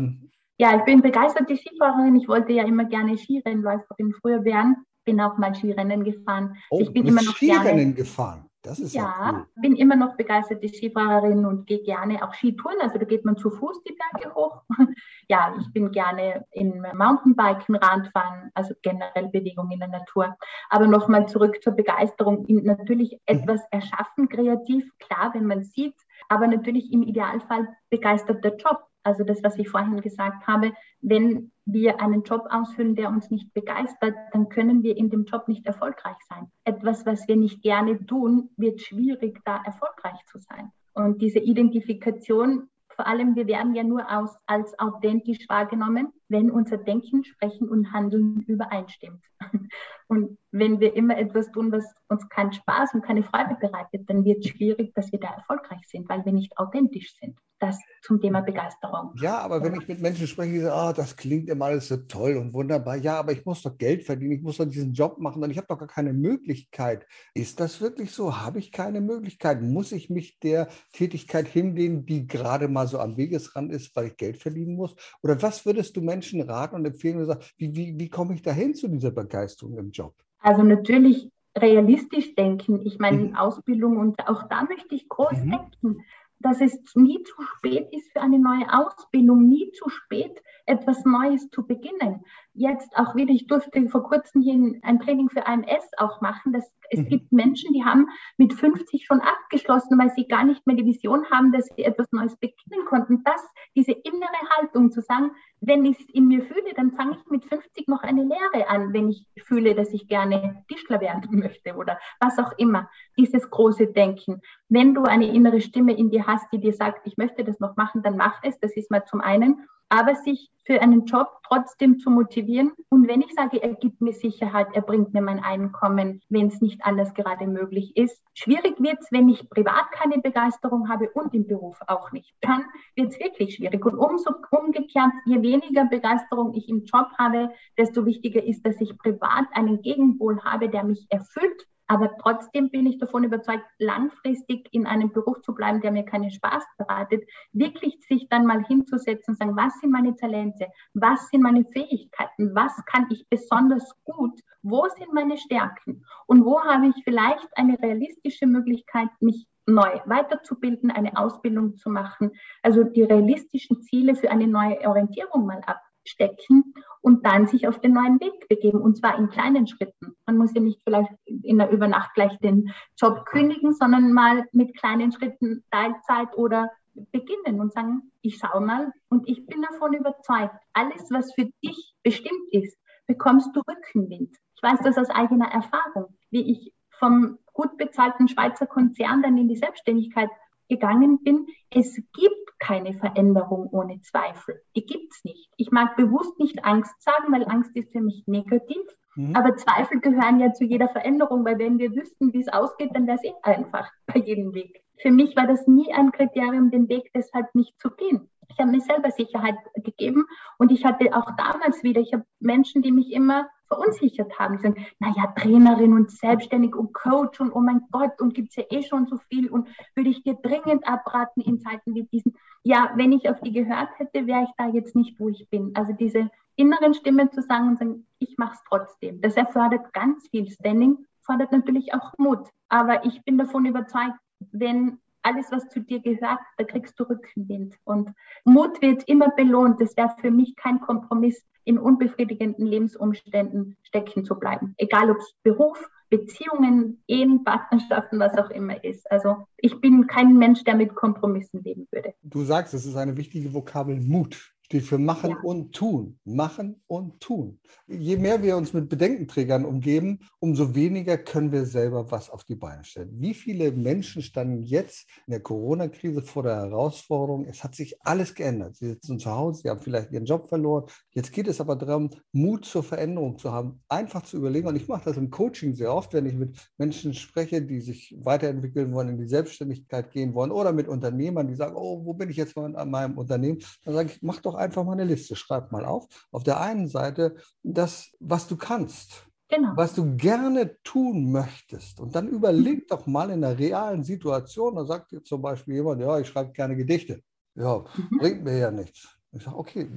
ja, 0.60 0.76
ich 0.76 0.84
bin 0.84 1.00
begeisterte 1.00 1.56
Skifahrerin. 1.56 2.16
Ich 2.16 2.28
wollte 2.28 2.52
ja 2.52 2.64
immer 2.64 2.84
gerne 2.84 3.16
Skirennläuferin 3.16 4.12
früher 4.20 4.44
werden. 4.44 4.76
Bin 5.06 5.18
auch 5.18 5.38
mal 5.38 5.54
Skirennen 5.54 6.04
gefahren. 6.04 6.54
Oh, 6.68 6.80
ich 6.80 6.92
bin 6.92 7.06
immer 7.06 7.22
noch 7.22 7.34
Skirennen 7.34 7.64
gerne, 7.64 7.94
gefahren. 7.94 8.44
Das 8.60 8.78
ist 8.78 8.92
ja, 8.92 9.04
ja 9.04 9.32
cool. 9.32 9.46
bin 9.62 9.74
immer 9.74 9.96
noch 9.96 10.18
begeisterte 10.18 10.68
Skifahrerin 10.68 11.46
und 11.46 11.66
gehe 11.66 11.82
gerne 11.82 12.22
auch 12.22 12.34
Skitouren. 12.34 12.78
Also 12.82 12.98
da 12.98 13.06
geht 13.06 13.24
man 13.24 13.38
zu 13.38 13.50
Fuß 13.50 13.82
die 13.84 13.96
Berge 13.96 14.34
hoch. 14.34 14.60
ja, 15.30 15.54
ich 15.58 15.72
bin 15.72 15.92
gerne 15.92 16.44
im 16.50 16.84
Mountainbiken, 16.92 17.76
Radfahren, 17.76 18.50
also 18.52 18.74
generell 18.82 19.28
Bewegung 19.28 19.70
in 19.70 19.78
der 19.78 19.88
Natur. 19.88 20.36
Aber 20.68 20.86
nochmal 20.86 21.26
zurück 21.26 21.62
zur 21.62 21.72
Begeisterung. 21.72 22.44
Natürlich 22.48 23.12
mhm. 23.12 23.18
etwas 23.24 23.62
erschaffen, 23.70 24.28
kreativ, 24.28 24.92
klar, 24.98 25.30
wenn 25.32 25.46
man 25.46 25.64
sieht, 25.64 25.96
aber 26.28 26.46
natürlich 26.46 26.92
im 26.92 27.02
Idealfall 27.02 27.66
begeistert 27.88 28.44
der 28.44 28.56
Job. 28.56 28.89
Also 29.02 29.24
das, 29.24 29.42
was 29.42 29.56
ich 29.58 29.68
vorhin 29.68 30.00
gesagt 30.00 30.46
habe, 30.46 30.72
wenn 31.00 31.52
wir 31.64 32.00
einen 32.00 32.22
Job 32.22 32.46
ausfüllen, 32.50 32.96
der 32.96 33.08
uns 33.08 33.30
nicht 33.30 33.52
begeistert, 33.54 34.14
dann 34.32 34.48
können 34.48 34.82
wir 34.82 34.96
in 34.96 35.10
dem 35.10 35.24
Job 35.24 35.48
nicht 35.48 35.66
erfolgreich 35.66 36.16
sein. 36.28 36.50
Etwas, 36.64 37.06
was 37.06 37.26
wir 37.28 37.36
nicht 37.36 37.62
gerne 37.62 38.04
tun, 38.06 38.50
wird 38.56 38.80
schwierig, 38.80 39.40
da 39.44 39.62
erfolgreich 39.64 40.18
zu 40.26 40.38
sein. 40.38 40.70
Und 40.92 41.22
diese 41.22 41.38
Identifikation, 41.38 42.68
vor 42.88 43.06
allem, 43.06 43.36
wir 43.36 43.46
werden 43.46 43.74
ja 43.74 43.84
nur 43.84 44.10
aus, 44.10 44.36
als 44.46 44.78
authentisch 44.78 45.48
wahrgenommen, 45.48 46.12
wenn 46.30 46.50
unser 46.50 46.78
Denken, 46.78 47.24
Sprechen 47.24 47.68
und 47.68 47.92
Handeln 47.92 48.42
übereinstimmt. 48.46 49.22
Und 50.08 50.38
wenn 50.50 50.80
wir 50.80 50.96
immer 50.96 51.16
etwas 51.16 51.52
tun, 51.52 51.70
was 51.70 51.84
uns 52.08 52.28
keinen 52.30 52.52
Spaß 52.52 52.94
und 52.94 53.02
keine 53.02 53.22
Freude 53.22 53.56
bereitet, 53.60 54.10
dann 54.10 54.24
wird 54.24 54.44
es 54.44 54.50
schwierig, 54.50 54.92
dass 54.94 55.12
wir 55.12 55.20
da 55.20 55.28
erfolgreich 55.28 55.86
sind, 55.86 56.08
weil 56.08 56.24
wir 56.24 56.32
nicht 56.32 56.58
authentisch 56.58 57.14
sind. 57.20 57.38
Das 57.60 57.78
zum 58.02 58.20
Thema 58.20 58.40
Begeisterung. 58.40 59.12
Ja, 59.20 59.38
aber 59.38 59.62
wenn 59.62 59.78
ich 59.78 59.86
mit 59.86 60.00
Menschen 60.00 60.26
spreche, 60.26 60.52
die 60.52 60.60
sagen, 60.60 60.88
oh, 60.88 60.92
das 60.96 61.14
klingt 61.14 61.50
immer 61.50 61.66
alles 61.66 61.88
so 61.88 61.98
toll 61.98 62.38
und 62.38 62.54
wunderbar. 62.54 62.96
Ja, 62.96 63.18
aber 63.18 63.32
ich 63.32 63.44
muss 63.44 63.62
doch 63.62 63.76
Geld 63.76 64.02
verdienen, 64.02 64.32
ich 64.32 64.42
muss 64.42 64.56
doch 64.56 64.64
diesen 64.64 64.94
Job 64.94 65.18
machen 65.18 65.42
und 65.42 65.50
ich 65.50 65.58
habe 65.58 65.66
doch 65.68 65.78
gar 65.78 65.86
keine 65.86 66.14
Möglichkeit. 66.14 67.06
Ist 67.34 67.60
das 67.60 67.80
wirklich 67.82 68.12
so? 68.12 68.40
Habe 68.40 68.58
ich 68.58 68.72
keine 68.72 69.02
Möglichkeit? 69.02 69.60
Muss 69.60 69.92
ich 69.92 70.08
mich 70.08 70.38
der 70.40 70.68
Tätigkeit 70.92 71.46
hinlehnen, 71.46 72.06
die 72.06 72.26
gerade 72.26 72.66
mal 72.66 72.88
so 72.88 72.98
am 72.98 73.18
Wegesrand 73.18 73.70
ist, 73.72 73.94
weil 73.94 74.06
ich 74.06 74.16
Geld 74.16 74.38
verdienen 74.38 74.74
muss? 74.74 74.96
Oder 75.22 75.40
was 75.42 75.66
würdest 75.66 75.94
du 75.96 76.00
Menschen 76.00 76.19
raten 76.22 76.76
und 76.76 76.84
empfehlen 76.84 77.18
und 77.18 77.26
sagen, 77.26 77.44
wie, 77.56 77.74
wie, 77.74 77.98
wie 77.98 78.08
komme 78.08 78.34
ich 78.34 78.42
dahin 78.42 78.74
zu 78.74 78.88
dieser 78.88 79.10
Begeisterung 79.10 79.76
im 79.78 79.90
Job? 79.90 80.14
Also 80.40 80.62
natürlich 80.62 81.30
realistisch 81.56 82.34
denken. 82.34 82.80
Ich 82.86 82.98
meine, 82.98 83.18
mhm. 83.18 83.34
Ausbildung 83.34 83.96
und 83.96 84.26
auch 84.28 84.48
da 84.48 84.64
möchte 84.64 84.94
ich 84.94 85.08
groß 85.08 85.44
mhm. 85.44 85.50
denken, 85.50 86.04
dass 86.40 86.60
es 86.60 86.78
nie 86.94 87.22
zu 87.22 87.42
spät 87.42 87.88
ist 87.92 88.12
für 88.12 88.20
eine 88.22 88.38
neue 88.38 88.66
Ausbildung, 88.72 89.46
nie 89.46 89.70
zu 89.72 89.88
spät, 89.90 90.42
etwas 90.64 91.04
Neues 91.04 91.50
zu 91.50 91.66
beginnen. 91.66 92.24
Jetzt 92.52 92.96
auch 92.96 93.14
wieder, 93.14 93.32
ich 93.32 93.46
durfte 93.46 93.88
vor 93.88 94.02
kurzem 94.02 94.42
hier 94.42 94.54
ein 94.82 94.98
Training 94.98 95.28
für 95.28 95.46
AMS 95.46 95.92
auch 95.98 96.20
machen. 96.20 96.52
Das, 96.52 96.68
es 96.90 97.00
mhm. 97.00 97.08
gibt 97.08 97.32
Menschen, 97.32 97.72
die 97.72 97.84
haben 97.84 98.08
mit 98.38 98.52
50 98.52 99.06
schon 99.06 99.20
abgeschlossen, 99.20 99.96
weil 99.98 100.10
sie 100.10 100.26
gar 100.26 100.44
nicht 100.44 100.66
mehr 100.66 100.74
die 100.74 100.84
Vision 100.84 101.24
haben, 101.30 101.52
dass 101.52 101.68
sie 101.76 101.84
etwas 101.84 102.10
Neues 102.10 102.36
beginnen 102.36 102.84
konnten. 102.88 103.22
Das, 103.22 103.40
diese 103.76 103.92
innere 103.92 104.50
Haltung 104.58 104.90
zu 104.90 105.00
sagen, 105.00 105.30
wenn 105.60 105.84
ich 105.84 106.00
es 106.00 106.10
in 106.12 106.26
mir 106.26 106.42
fühle, 106.42 106.74
dann 106.74 106.90
fange 106.92 107.12
ich 107.12 107.30
mit 107.30 107.44
50 107.44 107.86
noch 107.86 108.02
eine 108.02 108.24
Lehre 108.24 108.68
an, 108.68 108.92
wenn 108.92 109.10
ich 109.10 109.26
fühle, 109.44 109.76
dass 109.76 109.92
ich 109.92 110.08
gerne 110.08 110.64
Tischler 110.68 111.00
werden 111.00 111.28
möchte 111.38 111.76
oder 111.76 112.00
was 112.18 112.38
auch 112.38 112.52
immer. 112.58 112.90
Dieses 113.16 113.48
große 113.48 113.86
Denken. 113.88 114.40
Wenn 114.68 114.94
du 114.94 115.04
eine 115.04 115.32
innere 115.32 115.60
Stimme 115.60 115.96
in 115.96 116.10
dir 116.10 116.26
hast, 116.26 116.52
die 116.52 116.58
dir 116.58 116.72
sagt, 116.72 117.06
ich 117.06 117.16
möchte 117.16 117.44
das 117.44 117.60
noch 117.60 117.76
machen, 117.76 118.02
dann 118.02 118.16
mach 118.16 118.42
es. 118.42 118.58
Das 118.58 118.76
ist 118.76 118.90
mal 118.90 119.04
zum 119.04 119.20
einen 119.20 119.68
aber 119.90 120.14
sich 120.14 120.50
für 120.64 120.80
einen 120.80 121.04
Job 121.04 121.28
trotzdem 121.48 121.98
zu 121.98 122.10
motivieren. 122.10 122.72
Und 122.90 123.08
wenn 123.08 123.22
ich 123.22 123.32
sage, 123.34 123.60
er 123.60 123.74
gibt 123.74 124.00
mir 124.00 124.12
Sicherheit, 124.12 124.68
er 124.72 124.82
bringt 124.82 125.12
mir 125.12 125.20
mein 125.20 125.42
Einkommen, 125.42 126.22
wenn 126.28 126.46
es 126.46 126.60
nicht 126.60 126.84
anders 126.84 127.12
gerade 127.12 127.46
möglich 127.46 127.96
ist. 127.96 128.22
Schwierig 128.34 128.78
wird 128.78 128.98
es, 129.00 129.10
wenn 129.10 129.28
ich 129.28 129.50
privat 129.50 129.90
keine 129.90 130.18
Begeisterung 130.18 130.88
habe 130.88 131.10
und 131.10 131.34
im 131.34 131.46
Beruf 131.46 131.78
auch 131.88 132.12
nicht. 132.12 132.32
Dann 132.40 132.64
wird 132.94 133.10
es 133.10 133.18
wirklich 133.18 133.56
schwierig. 133.56 133.84
Und 133.84 133.98
umso 133.98 134.30
umgekehrt, 134.52 135.10
je 135.26 135.42
weniger 135.42 135.86
Begeisterung 135.86 136.54
ich 136.54 136.68
im 136.68 136.84
Job 136.84 137.08
habe, 137.18 137.50
desto 137.76 138.06
wichtiger 138.06 138.44
ist, 138.44 138.64
dass 138.64 138.80
ich 138.80 138.96
privat 138.96 139.46
einen 139.52 139.82
Gegenpol 139.82 140.40
habe, 140.44 140.68
der 140.68 140.84
mich 140.84 141.04
erfüllt 141.10 141.66
aber 141.90 142.16
trotzdem 142.18 142.70
bin 142.70 142.86
ich 142.86 142.98
davon 142.98 143.24
überzeugt, 143.24 143.64
langfristig 143.80 144.68
in 144.70 144.86
einem 144.86 145.10
Beruf 145.10 145.42
zu 145.42 145.52
bleiben, 145.52 145.80
der 145.80 145.90
mir 145.90 146.04
keinen 146.04 146.30
Spaß 146.30 146.62
bereitet, 146.78 147.28
wirklich 147.50 147.98
sich 148.06 148.28
dann 148.28 148.46
mal 148.46 148.64
hinzusetzen 148.64 149.32
und 149.32 149.38
sagen, 149.38 149.56
was 149.56 149.76
sind 149.80 149.90
meine 149.90 150.14
Talente, 150.14 150.68
was 150.94 151.28
sind 151.30 151.42
meine 151.42 151.64
Fähigkeiten, 151.64 152.54
was 152.54 152.72
kann 152.86 153.08
ich 153.10 153.28
besonders 153.28 153.92
gut, 154.04 154.38
wo 154.62 154.86
sind 154.96 155.12
meine 155.12 155.36
Stärken? 155.36 156.04
Und 156.26 156.44
wo 156.44 156.62
habe 156.62 156.86
ich 156.86 157.02
vielleicht 157.02 157.48
eine 157.56 157.76
realistische 157.82 158.46
Möglichkeit, 158.46 159.08
mich 159.18 159.48
neu 159.66 159.90
weiterzubilden, 160.06 160.92
eine 160.92 161.16
Ausbildung 161.16 161.76
zu 161.76 161.90
machen, 161.90 162.30
also 162.62 162.84
die 162.84 163.02
realistischen 163.02 163.82
Ziele 163.82 164.14
für 164.14 164.30
eine 164.30 164.46
neue 164.46 164.78
Orientierung 164.88 165.44
mal 165.44 165.60
ab 165.66 165.80
stecken 166.04 166.72
und 167.02 167.24
dann 167.24 167.46
sich 167.46 167.66
auf 167.66 167.80
den 167.80 167.92
neuen 167.92 168.20
Weg 168.20 168.48
begeben 168.48 168.80
und 168.80 168.96
zwar 168.96 169.18
in 169.18 169.30
kleinen 169.30 169.66
Schritten. 169.66 170.16
Man 170.26 170.36
muss 170.36 170.54
ja 170.54 170.60
nicht 170.60 170.80
vielleicht 170.84 171.10
in 171.26 171.58
der 171.58 171.70
Übernacht 171.70 172.14
gleich 172.14 172.36
den 172.38 172.72
Job 172.96 173.24
kündigen, 173.26 173.72
sondern 173.72 174.12
mal 174.12 174.46
mit 174.52 174.76
kleinen 174.76 175.12
Schritten 175.12 175.64
Teilzeit 175.70 176.36
oder 176.36 176.70
beginnen 177.12 177.60
und 177.60 177.72
sagen, 177.72 178.10
ich 178.20 178.38
schaue 178.38 178.60
mal 178.60 178.92
und 179.08 179.28
ich 179.28 179.46
bin 179.46 179.62
davon 179.62 179.94
überzeugt, 179.94 180.54
alles, 180.72 181.10
was 181.10 181.32
für 181.34 181.48
dich 181.64 181.94
bestimmt 182.02 182.52
ist, 182.52 182.76
bekommst 183.06 183.54
du 183.54 183.60
Rückenwind. 183.60 184.36
Ich 184.54 184.62
weiß 184.62 184.80
das 184.84 184.98
aus 184.98 185.10
eigener 185.10 185.50
Erfahrung, 185.50 186.16
wie 186.30 186.50
ich 186.50 186.74
vom 186.98 187.38
gut 187.52 187.76
bezahlten 187.78 188.28
Schweizer 188.28 188.66
Konzern 188.66 189.22
dann 189.22 189.38
in 189.38 189.48
die 189.48 189.56
Selbstständigkeit 189.56 190.30
gegangen 190.70 191.22
bin. 191.22 191.46
Es 191.68 191.94
gibt 191.94 192.58
keine 192.58 192.94
Veränderung 192.94 193.68
ohne 193.72 194.00
Zweifel. 194.00 194.62
Die 194.76 194.86
gibt 194.86 195.12
es 195.12 195.24
nicht. 195.24 195.50
Ich 195.56 195.70
mag 195.70 195.96
bewusst 195.96 196.38
nicht 196.38 196.64
Angst 196.64 196.94
sagen, 197.02 197.32
weil 197.32 197.44
Angst 197.44 197.76
ist 197.76 197.92
für 197.92 198.00
mich 198.00 198.22
negativ. 198.26 198.82
Mhm. 199.16 199.36
Aber 199.36 199.56
Zweifel 199.56 200.00
gehören 200.00 200.40
ja 200.40 200.52
zu 200.52 200.64
jeder 200.64 200.88
Veränderung, 200.88 201.44
weil 201.44 201.58
wenn 201.58 201.78
wir 201.78 201.94
wüssten, 201.94 202.32
wie 202.32 202.40
es 202.40 202.48
ausgeht, 202.48 202.90
dann 202.94 203.06
wäre 203.06 203.18
es 203.18 203.24
eh 203.24 203.34
einfach 203.42 203.90
bei 204.06 204.20
jedem 204.20 204.54
Weg. 204.54 204.82
Für 204.98 205.10
mich 205.10 205.36
war 205.36 205.46
das 205.46 205.66
nie 205.66 205.92
ein 205.92 206.12
Kriterium, 206.12 206.70
den 206.70 206.88
Weg 206.88 207.10
deshalb 207.14 207.54
nicht 207.54 207.78
zu 207.80 207.90
gehen. 207.90 208.30
Ich 208.50 208.58
habe 208.58 208.70
mir 208.70 208.80
selber 208.80 209.10
Sicherheit 209.10 209.56
gegeben 209.74 210.26
und 210.58 210.70
ich 210.72 210.84
hatte 210.84 211.14
auch 211.16 211.30
damals 211.36 211.82
wieder, 211.82 212.00
ich 212.00 212.12
habe 212.12 212.24
Menschen, 212.40 212.82
die 212.82 212.92
mich 212.92 213.12
immer 213.12 213.48
verunsichert 213.68 214.38
haben, 214.38 214.58
sagen, 214.58 214.86
naja, 214.98 215.32
Trainerin 215.36 215.92
und 215.92 216.10
selbstständig 216.10 216.74
und 216.74 216.92
Coach 216.92 217.40
und 217.40 217.52
oh 217.52 217.60
mein 217.60 217.82
Gott, 217.92 218.20
und 218.20 218.34
gibt 218.34 218.50
es 218.50 218.56
ja 218.56 218.64
eh 218.70 218.82
schon 218.82 219.06
so 219.06 219.18
viel 219.28 219.48
und 219.48 219.68
würde 219.94 220.10
ich 220.10 220.22
dir 220.24 220.34
dringend 220.34 220.86
abraten 220.88 221.40
in 221.40 221.60
Zeiten 221.60 221.94
wie 221.94 222.02
diesen. 222.04 222.34
Ja, 222.64 222.90
wenn 222.96 223.12
ich 223.12 223.30
auf 223.30 223.40
die 223.40 223.52
gehört 223.52 223.88
hätte, 223.98 224.26
wäre 224.26 224.42
ich 224.42 224.50
da 224.58 224.68
jetzt 224.68 224.96
nicht, 224.96 225.18
wo 225.20 225.28
ich 225.28 225.48
bin. 225.48 225.70
Also 225.74 225.92
diese 225.92 226.30
inneren 226.56 226.94
Stimmen 226.94 227.30
zu 227.30 227.42
sagen 227.42 227.68
und 227.68 227.78
sagen, 227.78 228.06
ich 228.18 228.36
mache 228.36 228.54
es 228.54 228.62
trotzdem. 228.68 229.20
Das 229.20 229.36
erfordert 229.36 229.92
ganz 229.92 230.28
viel 230.28 230.50
Standing, 230.50 231.06
fordert 231.22 231.52
natürlich 231.52 231.94
auch 231.94 232.12
Mut. 232.18 232.48
Aber 232.68 233.04
ich 233.04 233.22
bin 233.24 233.38
davon 233.38 233.64
überzeugt, 233.64 234.18
wenn 234.52 234.98
alles, 235.22 235.50
was 235.50 235.68
zu 235.68 235.80
dir 235.80 236.00
gehört, 236.00 236.38
da 236.56 236.64
kriegst 236.64 236.98
du 236.98 237.04
Rückenwind. 237.04 237.76
Und 237.84 238.10
Mut 238.44 238.80
wird 238.82 239.04
immer 239.04 239.30
belohnt. 239.30 239.80
Das 239.80 239.96
wäre 239.96 240.14
für 240.20 240.30
mich 240.30 240.56
kein 240.56 240.80
Kompromiss, 240.80 241.44
in 241.64 241.78
unbefriedigenden 241.78 242.66
Lebensumständen 242.66 243.76
stecken 243.82 244.24
zu 244.24 244.34
bleiben. 244.34 244.74
Egal 244.78 245.10
ob 245.10 245.18
es 245.18 245.34
Beruf, 245.42 245.78
Beziehungen, 246.08 247.02
Ehen, 247.06 247.44
Partnerschaften, 247.44 248.18
was 248.18 248.36
auch 248.36 248.50
immer 248.50 248.82
ist. 248.82 249.10
Also 249.10 249.46
ich 249.56 249.80
bin 249.80 250.06
kein 250.06 250.36
Mensch, 250.36 250.64
der 250.64 250.74
mit 250.74 250.94
Kompromissen 250.94 251.62
leben 251.62 251.86
würde. 251.92 252.14
Du 252.22 252.42
sagst, 252.42 252.74
es 252.74 252.84
ist 252.84 252.96
eine 252.96 253.16
wichtige 253.16 253.54
Vokabel 253.54 254.00
Mut 254.00 254.52
steht 254.70 254.84
für 254.84 254.98
machen 254.98 255.30
ja. 255.30 255.40
und 255.42 255.72
tun. 255.74 256.16
Machen 256.24 256.80
und 256.86 257.18
tun. 257.18 257.58
Je 257.88 258.16
mehr 258.16 258.40
wir 258.40 258.56
uns 258.56 258.72
mit 258.72 258.88
Bedenkenträgern 258.88 259.64
umgeben, 259.64 260.20
umso 260.38 260.76
weniger 260.76 261.18
können 261.18 261.50
wir 261.50 261.66
selber 261.66 262.12
was 262.12 262.30
auf 262.30 262.44
die 262.44 262.54
Beine 262.54 262.84
stellen. 262.84 263.10
Wie 263.14 263.34
viele 263.34 263.72
Menschen 263.72 264.22
standen 264.22 264.62
jetzt 264.62 265.08
in 265.26 265.32
der 265.32 265.40
Corona-Krise 265.40 266.22
vor 266.22 266.44
der 266.44 266.54
Herausforderung, 266.54 267.46
es 267.46 267.64
hat 267.64 267.74
sich 267.74 268.00
alles 268.02 268.36
geändert. 268.36 268.76
Sie 268.76 268.90
sitzen 268.90 269.18
zu 269.18 269.32
Hause, 269.32 269.62
sie 269.62 269.70
haben 269.70 269.80
vielleicht 269.80 270.12
ihren 270.12 270.24
Job 270.24 270.48
verloren. 270.48 270.84
Jetzt 271.10 271.32
geht 271.32 271.48
es 271.48 271.60
aber 271.60 271.74
darum, 271.74 272.10
Mut 272.30 272.64
zur 272.64 272.84
Veränderung 272.84 273.38
zu 273.38 273.50
haben, 273.50 273.82
einfach 273.88 274.22
zu 274.22 274.36
überlegen. 274.36 274.68
Und 274.68 274.76
ich 274.76 274.86
mache 274.86 275.06
das 275.06 275.16
im 275.16 275.30
Coaching 275.30 275.74
sehr 275.74 275.92
oft, 275.92 276.12
wenn 276.14 276.26
ich 276.26 276.34
mit 276.34 276.56
Menschen 276.78 277.12
spreche, 277.14 277.60
die 277.60 277.80
sich 277.80 278.16
weiterentwickeln 278.20 278.94
wollen, 278.94 279.08
in 279.08 279.18
die 279.18 279.28
Selbstständigkeit 279.28 280.12
gehen 280.12 280.32
wollen 280.34 280.52
oder 280.52 280.72
mit 280.72 280.86
Unternehmern, 280.86 281.48
die 281.48 281.56
sagen, 281.56 281.74
oh, 281.74 282.04
wo 282.04 282.14
bin 282.14 282.30
ich 282.30 282.36
jetzt 282.36 282.54
mal 282.54 282.76
an 282.76 282.90
meinem 282.90 283.18
Unternehmen? 283.18 283.58
Dann 283.84 283.94
sage 283.94 284.10
ich, 284.12 284.22
mach 284.22 284.40
doch 284.40 284.59
einfach 284.60 284.84
mal 284.84 284.92
eine 284.92 285.04
Liste, 285.04 285.36
schreib 285.36 285.72
mal 285.72 285.84
auf. 285.84 286.06
Auf 286.30 286.42
der 286.44 286.60
einen 286.60 286.88
Seite 286.88 287.36
das, 287.62 288.10
was 288.20 288.46
du 288.46 288.56
kannst. 288.56 289.26
Genau. 289.52 289.72
was 289.74 289.94
du 289.94 290.16
gerne 290.16 290.80
tun 290.84 291.32
möchtest. 291.32 291.98
Und 291.98 292.14
dann 292.14 292.28
überleg 292.28 292.86
doch 292.86 293.08
mal 293.08 293.30
in 293.30 293.42
einer 293.44 293.58
realen 293.58 294.04
Situation, 294.04 294.76
da 294.76 294.84
sagt 294.84 295.10
dir 295.10 295.24
zum 295.24 295.42
Beispiel 295.42 295.74
jemand, 295.74 296.00
ja, 296.00 296.20
ich 296.20 296.28
schreibe 296.28 296.52
gerne 296.52 296.76
Gedichte. 296.76 297.20
Ja, 297.56 297.78
mhm. 297.78 298.18
bringt 298.18 298.44
mir 298.44 298.58
ja 298.58 298.70
nichts. 298.70 299.08
Ich 299.32 299.42
sage, 299.42 299.56
okay, 299.56 299.88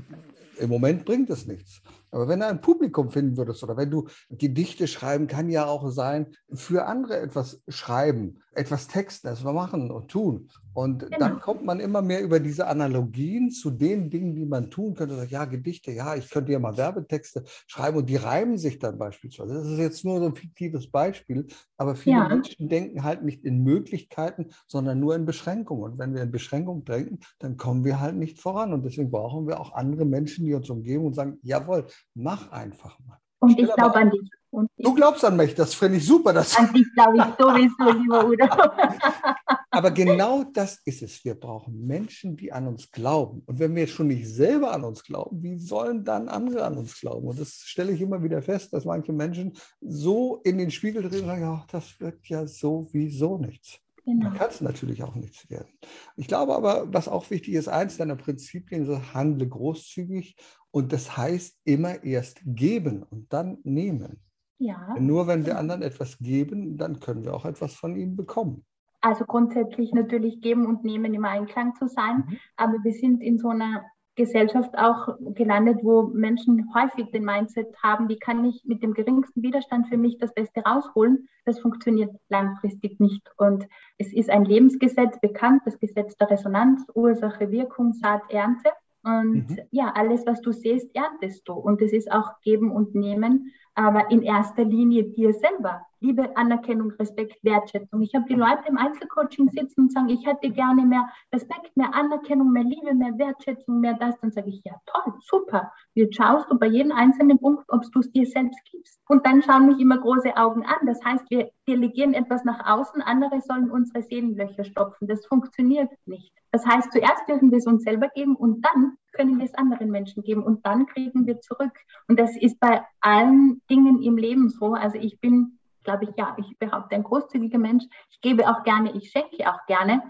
im 0.58 0.69
Moment 0.69 1.06
bringt 1.06 1.30
es 1.30 1.47
nichts. 1.47 1.82
Aber 2.12 2.28
wenn 2.28 2.39
du 2.39 2.47
ein 2.47 2.62
Publikum 2.62 3.10
finden 3.10 3.38
würdest 3.38 3.63
oder 3.63 3.78
wenn 3.78 3.89
du 3.89 4.08
Gedichte 4.30 4.88
schreiben, 4.88 5.28
kann 5.28 5.49
ja 5.49 5.65
auch 5.65 5.89
sein, 5.89 6.36
für 6.54 6.86
andere 6.86 7.19
etwas 7.19 7.62
schreiben, 7.67 8.41
etwas 8.54 8.88
texten, 8.88 9.28
etwas 9.28 9.43
machen 9.43 9.91
und 9.91 10.10
tun. 10.10 10.49
Und 10.74 11.00
genau. 11.00 11.18
dann 11.20 11.40
kommt 11.40 11.64
man 11.64 11.80
immer 11.80 12.02
mehr 12.02 12.22
über 12.22 12.40
diese 12.40 12.68
Analogien 12.68 13.52
zu 13.52 13.70
den 13.70 14.10
Dingen, 14.10 14.36
die 14.36 14.46
man 14.46 14.71
tun 14.71 14.96
könnte. 14.96 15.26
Ja, 15.30 15.46
Gedichte, 15.46 15.92
ja, 15.92 16.15
ich 16.15 16.30
könnte 16.30 16.52
ja 16.52 16.60
mal 16.60 16.78
Werbetexte 16.78 17.44
schreiben 17.67 17.98
und 17.98 18.10
die 18.10 18.15
reimen 18.15 18.58
sich 18.58 18.80
dann 18.80 18.98
beispielsweise. 18.98 19.54
Das 19.54 19.67
ist 19.67 19.80
jetzt 19.80 20.06
nur 20.06 20.19
so 20.19 20.26
ein 20.26 20.36
fiktives 20.36 20.90
Beispiel, 20.90 21.48
aber 21.78 21.96
viele 21.96 22.17
ja. 22.17 22.28
Menschen 22.28 22.69
denken 22.69 23.04
halt 23.04 23.24
nicht 23.24 23.44
in 23.46 23.63
Möglichkeiten, 23.63 24.50
sondern 24.67 25.00
nur 25.00 25.15
in 25.15 25.26
Beschränkungen. 25.26 25.84
Und 25.84 26.00
wenn 26.00 26.13
wir 26.13 26.24
in 26.24 26.32
Beschränkungen 26.32 26.84
denken, 26.86 27.19
dann 27.40 27.58
kommen 27.58 27.84
wir 27.84 28.00
halt 28.00 28.15
nicht 28.15 28.42
voran. 28.42 28.74
Und 28.74 28.84
deswegen 28.84 29.12
brauchen 29.12 29.48
wir 29.48 29.60
auch 29.60 29.74
andere 29.74 30.06
Menschen, 30.06 30.46
die 30.46 30.54
uns 30.54 30.69
umgeben 30.69 31.06
und 31.06 31.13
sagen, 31.13 31.38
jawohl, 31.44 31.86
mach 32.15 32.52
einfach 32.52 33.00
mal. 33.06 33.19
Und 33.40 33.60
ich 33.60 33.71
glaube 33.74 33.96
an 33.96 34.10
dich. 34.10 34.30
Und 34.54 34.69
du 34.77 34.93
glaubst 34.93 35.25
an 35.25 35.35
mich, 35.35 35.56
das 35.56 35.73
finde 35.73 35.97
ich 35.97 36.06
super. 36.06 36.31
Das 36.31 36.56
an 36.56 36.71
dich 36.71 36.85
glaube 36.93 37.17
ich 37.17 37.23
sowieso, 37.39 37.99
lieber 37.99 38.27
Udo. 38.27 38.45
Aber 39.71 39.89
genau 39.89 40.43
das 40.43 40.79
ist 40.85 41.01
es. 41.01 41.25
Wir 41.25 41.33
brauchen 41.33 41.87
Menschen, 41.87 42.37
die 42.37 42.54
an 42.54 42.67
uns 42.67 42.91
glauben. 42.91 43.41
Und 43.47 43.58
wenn 43.58 43.75
wir 43.75 43.87
schon 43.87 44.10
nicht 44.10 44.27
selber 44.27 44.71
an 44.71 44.83
uns 44.83 45.04
glauben, 45.04 45.41
wie 45.41 45.58
sollen 45.58 46.04
dann 46.04 46.29
andere 46.29 46.65
an 46.65 46.77
uns 46.77 46.99
glauben? 46.99 47.27
Und 47.29 47.39
das 47.39 47.63
stelle 47.65 47.93
ich 47.93 48.01
immer 48.01 48.21
wieder 48.21 48.43
fest, 48.43 48.71
dass 48.73 48.85
manche 48.85 49.12
Menschen 49.12 49.54
so 49.81 50.39
in 50.43 50.60
den 50.60 50.69
Spiegel 50.69 51.01
drehen 51.01 51.21
und 51.21 51.27
sagen, 51.27 51.41
ja, 51.41 51.65
das 51.71 51.99
wird 51.99 52.23
ja 52.27 52.45
sowieso 52.45 53.39
nichts. 53.39 53.79
Genau. 54.06 54.29
Da 54.29 54.37
kann 54.37 54.49
es 54.51 54.62
natürlich 54.62 55.01
auch 55.01 55.15
nichts 55.15 55.49
werden. 55.49 55.73
Ich 56.15 56.27
glaube 56.27 56.54
aber, 56.54 56.93
was 56.93 57.08
auch 57.08 57.27
wichtig 57.31 57.56
ist, 57.56 57.69
eins 57.69 57.97
deiner 57.97 58.17
Prinzipien 58.17 58.87
ist, 58.87 59.13
handle 59.15 59.47
großzügig 59.47 60.35
und 60.69 60.93
das 60.93 61.17
heißt 61.17 61.58
immer 61.63 62.04
erst 62.04 62.41
geben 62.45 63.01
und 63.01 63.33
dann 63.33 63.58
nehmen. 63.63 64.19
Ja. 64.58 64.95
Nur 64.99 65.27
wenn 65.27 65.45
wir 65.45 65.58
anderen 65.58 65.81
etwas 65.81 66.17
geben, 66.19 66.77
dann 66.77 66.99
können 66.99 67.23
wir 67.23 67.33
auch 67.33 67.45
etwas 67.45 67.73
von 67.75 67.95
ihnen 67.95 68.15
bekommen. 68.15 68.65
Also 69.01 69.25
grundsätzlich 69.25 69.91
natürlich 69.93 70.39
geben 70.39 70.65
und 70.65 70.85
nehmen 70.85 71.13
im 71.13 71.25
Einklang 71.25 71.75
zu 71.75 71.87
sein, 71.87 72.23
mhm. 72.27 72.37
aber 72.56 72.83
wir 72.83 72.93
sind 72.93 73.21
in 73.21 73.37
so 73.37 73.49
einer 73.49 73.83
Gesellschaft 74.15 74.77
auch 74.77 75.17
gelandet, 75.33 75.79
wo 75.81 76.04
Menschen 76.04 76.69
häufig 76.75 77.12
den 77.12 77.25
Mindset 77.25 77.75
haben, 77.81 78.10
wie 78.10 78.19
kann 78.19 78.45
ich 78.45 78.63
mit 78.63 78.83
dem 78.83 78.93
geringsten 78.93 79.41
Widerstand 79.41 79.87
für 79.87 79.97
mich 79.97 80.19
das 80.19 80.33
Beste 80.33 80.62
rausholen. 80.62 81.27
Das 81.45 81.60
funktioniert 81.60 82.15
langfristig 82.29 82.99
nicht. 82.99 83.27
Und 83.37 83.67
es 83.97 84.13
ist 84.13 84.29
ein 84.29 84.45
Lebensgesetz 84.45 85.19
bekannt, 85.19 85.63
das 85.65 85.79
Gesetz 85.79 86.15
der 86.17 86.29
Resonanz, 86.29 86.85
Ursache, 86.93 87.49
Wirkung, 87.49 87.93
Saat, 87.93 88.21
Ernte. 88.29 88.69
Und 89.04 89.49
mhm. 89.49 89.60
ja, 89.71 89.91
alles, 89.95 90.25
was 90.27 90.41
du 90.41 90.51
siehst, 90.51 90.95
erntest 90.95 91.47
du. 91.47 91.54
Und 91.54 91.81
es 91.81 91.91
ist 91.91 92.12
auch 92.12 92.39
Geben 92.41 92.71
und 92.71 92.93
Nehmen 92.93 93.51
aber 93.76 94.12
in 94.12 94.21
erster 94.21 94.63
Linie 94.63 95.04
dir 95.04 95.34
selber. 95.34 95.86
Liebe, 96.04 96.35
Anerkennung, 96.35 96.91
Respekt, 96.99 97.41
Wertschätzung. 97.43 98.01
Ich 98.01 98.13
habe 98.13 98.25
die 98.27 98.35
Leute 98.35 98.63
im 98.67 98.77
Einzelcoaching 98.77 99.49
sitzen 99.51 99.83
und 99.83 99.93
sagen, 99.93 100.10
ich 100.10 100.25
hätte 100.25 100.49
gerne 100.49 100.85
mehr 100.85 101.08
Respekt, 101.33 101.75
mehr 101.75 101.95
Anerkennung, 101.95 102.51
mehr 102.51 102.65
Liebe, 102.65 102.93
mehr 102.93 103.17
Wertschätzung, 103.17 103.79
mehr 103.79 103.93
das. 103.93 104.19
Dann 104.19 104.31
sage 104.31 104.49
ich, 104.49 104.62
ja 104.65 104.73
toll, 104.85 105.13
super. 105.21 105.71
Jetzt 105.93 106.17
schaust 106.17 106.51
du 106.51 106.60
bei 106.60 106.67
jedem 106.67 106.91
einzelnen 106.91 107.39
Punkt, 107.39 107.63
ob 107.69 107.89
du 107.93 107.99
es 107.99 108.12
dir 108.12 108.25
selbst 108.25 108.60
gibst. 108.69 108.99
Und 109.08 109.25
dann 109.25 109.41
schauen 109.41 109.65
mich 109.65 109.79
immer 109.79 109.97
große 109.97 110.35
Augen 110.35 110.65
an. 110.65 110.85
Das 110.85 111.04
heißt, 111.06 111.23
wir 111.29 111.49
delegieren 111.67 112.13
etwas 112.13 112.43
nach 112.43 112.65
außen, 112.65 113.01
andere 113.01 113.39
sollen 113.39 113.71
unsere 113.71 114.04
Seelenlöcher 114.04 114.65
stopfen. 114.65 115.08
Das 115.08 115.25
funktioniert 115.25 115.89
nicht. 116.06 116.33
Das 116.51 116.65
heißt, 116.65 116.91
zuerst 116.91 117.27
dürfen 117.27 117.49
wir 117.49 117.58
es 117.58 117.65
uns 117.65 117.83
selber 117.83 118.10
geben 118.10 118.35
und 118.35 118.63
dann 118.63 118.97
können 119.13 119.37
wir 119.37 119.45
es 119.45 119.56
anderen 119.56 119.89
Menschen 119.89 120.23
geben 120.23 120.43
und 120.43 120.65
dann 120.65 120.85
kriegen 120.85 121.25
wir 121.25 121.39
zurück. 121.39 121.73
Und 122.08 122.19
das 122.19 122.35
ist 122.37 122.60
bei 122.60 122.83
allen 123.01 123.62
Dingen 123.69 124.01
im 124.04 124.17
Leben 124.17 124.49
so. 124.49 124.73
Also 124.73 124.97
ich 124.97 125.19
bin, 125.19 125.60
glaube 125.84 126.06
ich, 126.06 126.12
ja, 126.17 126.36
ich 126.38 126.58
behaupte, 126.58 126.96
ein 126.96 127.04
großzügiger 127.04 127.58
Mensch. 127.58 127.86
Ich 128.10 128.21
gebe 128.21 128.50
auch 128.50 128.63
gerne, 128.63 128.92
ich 128.94 129.10
schenke 129.12 129.48
auch 129.48 129.65
gerne. 129.67 130.02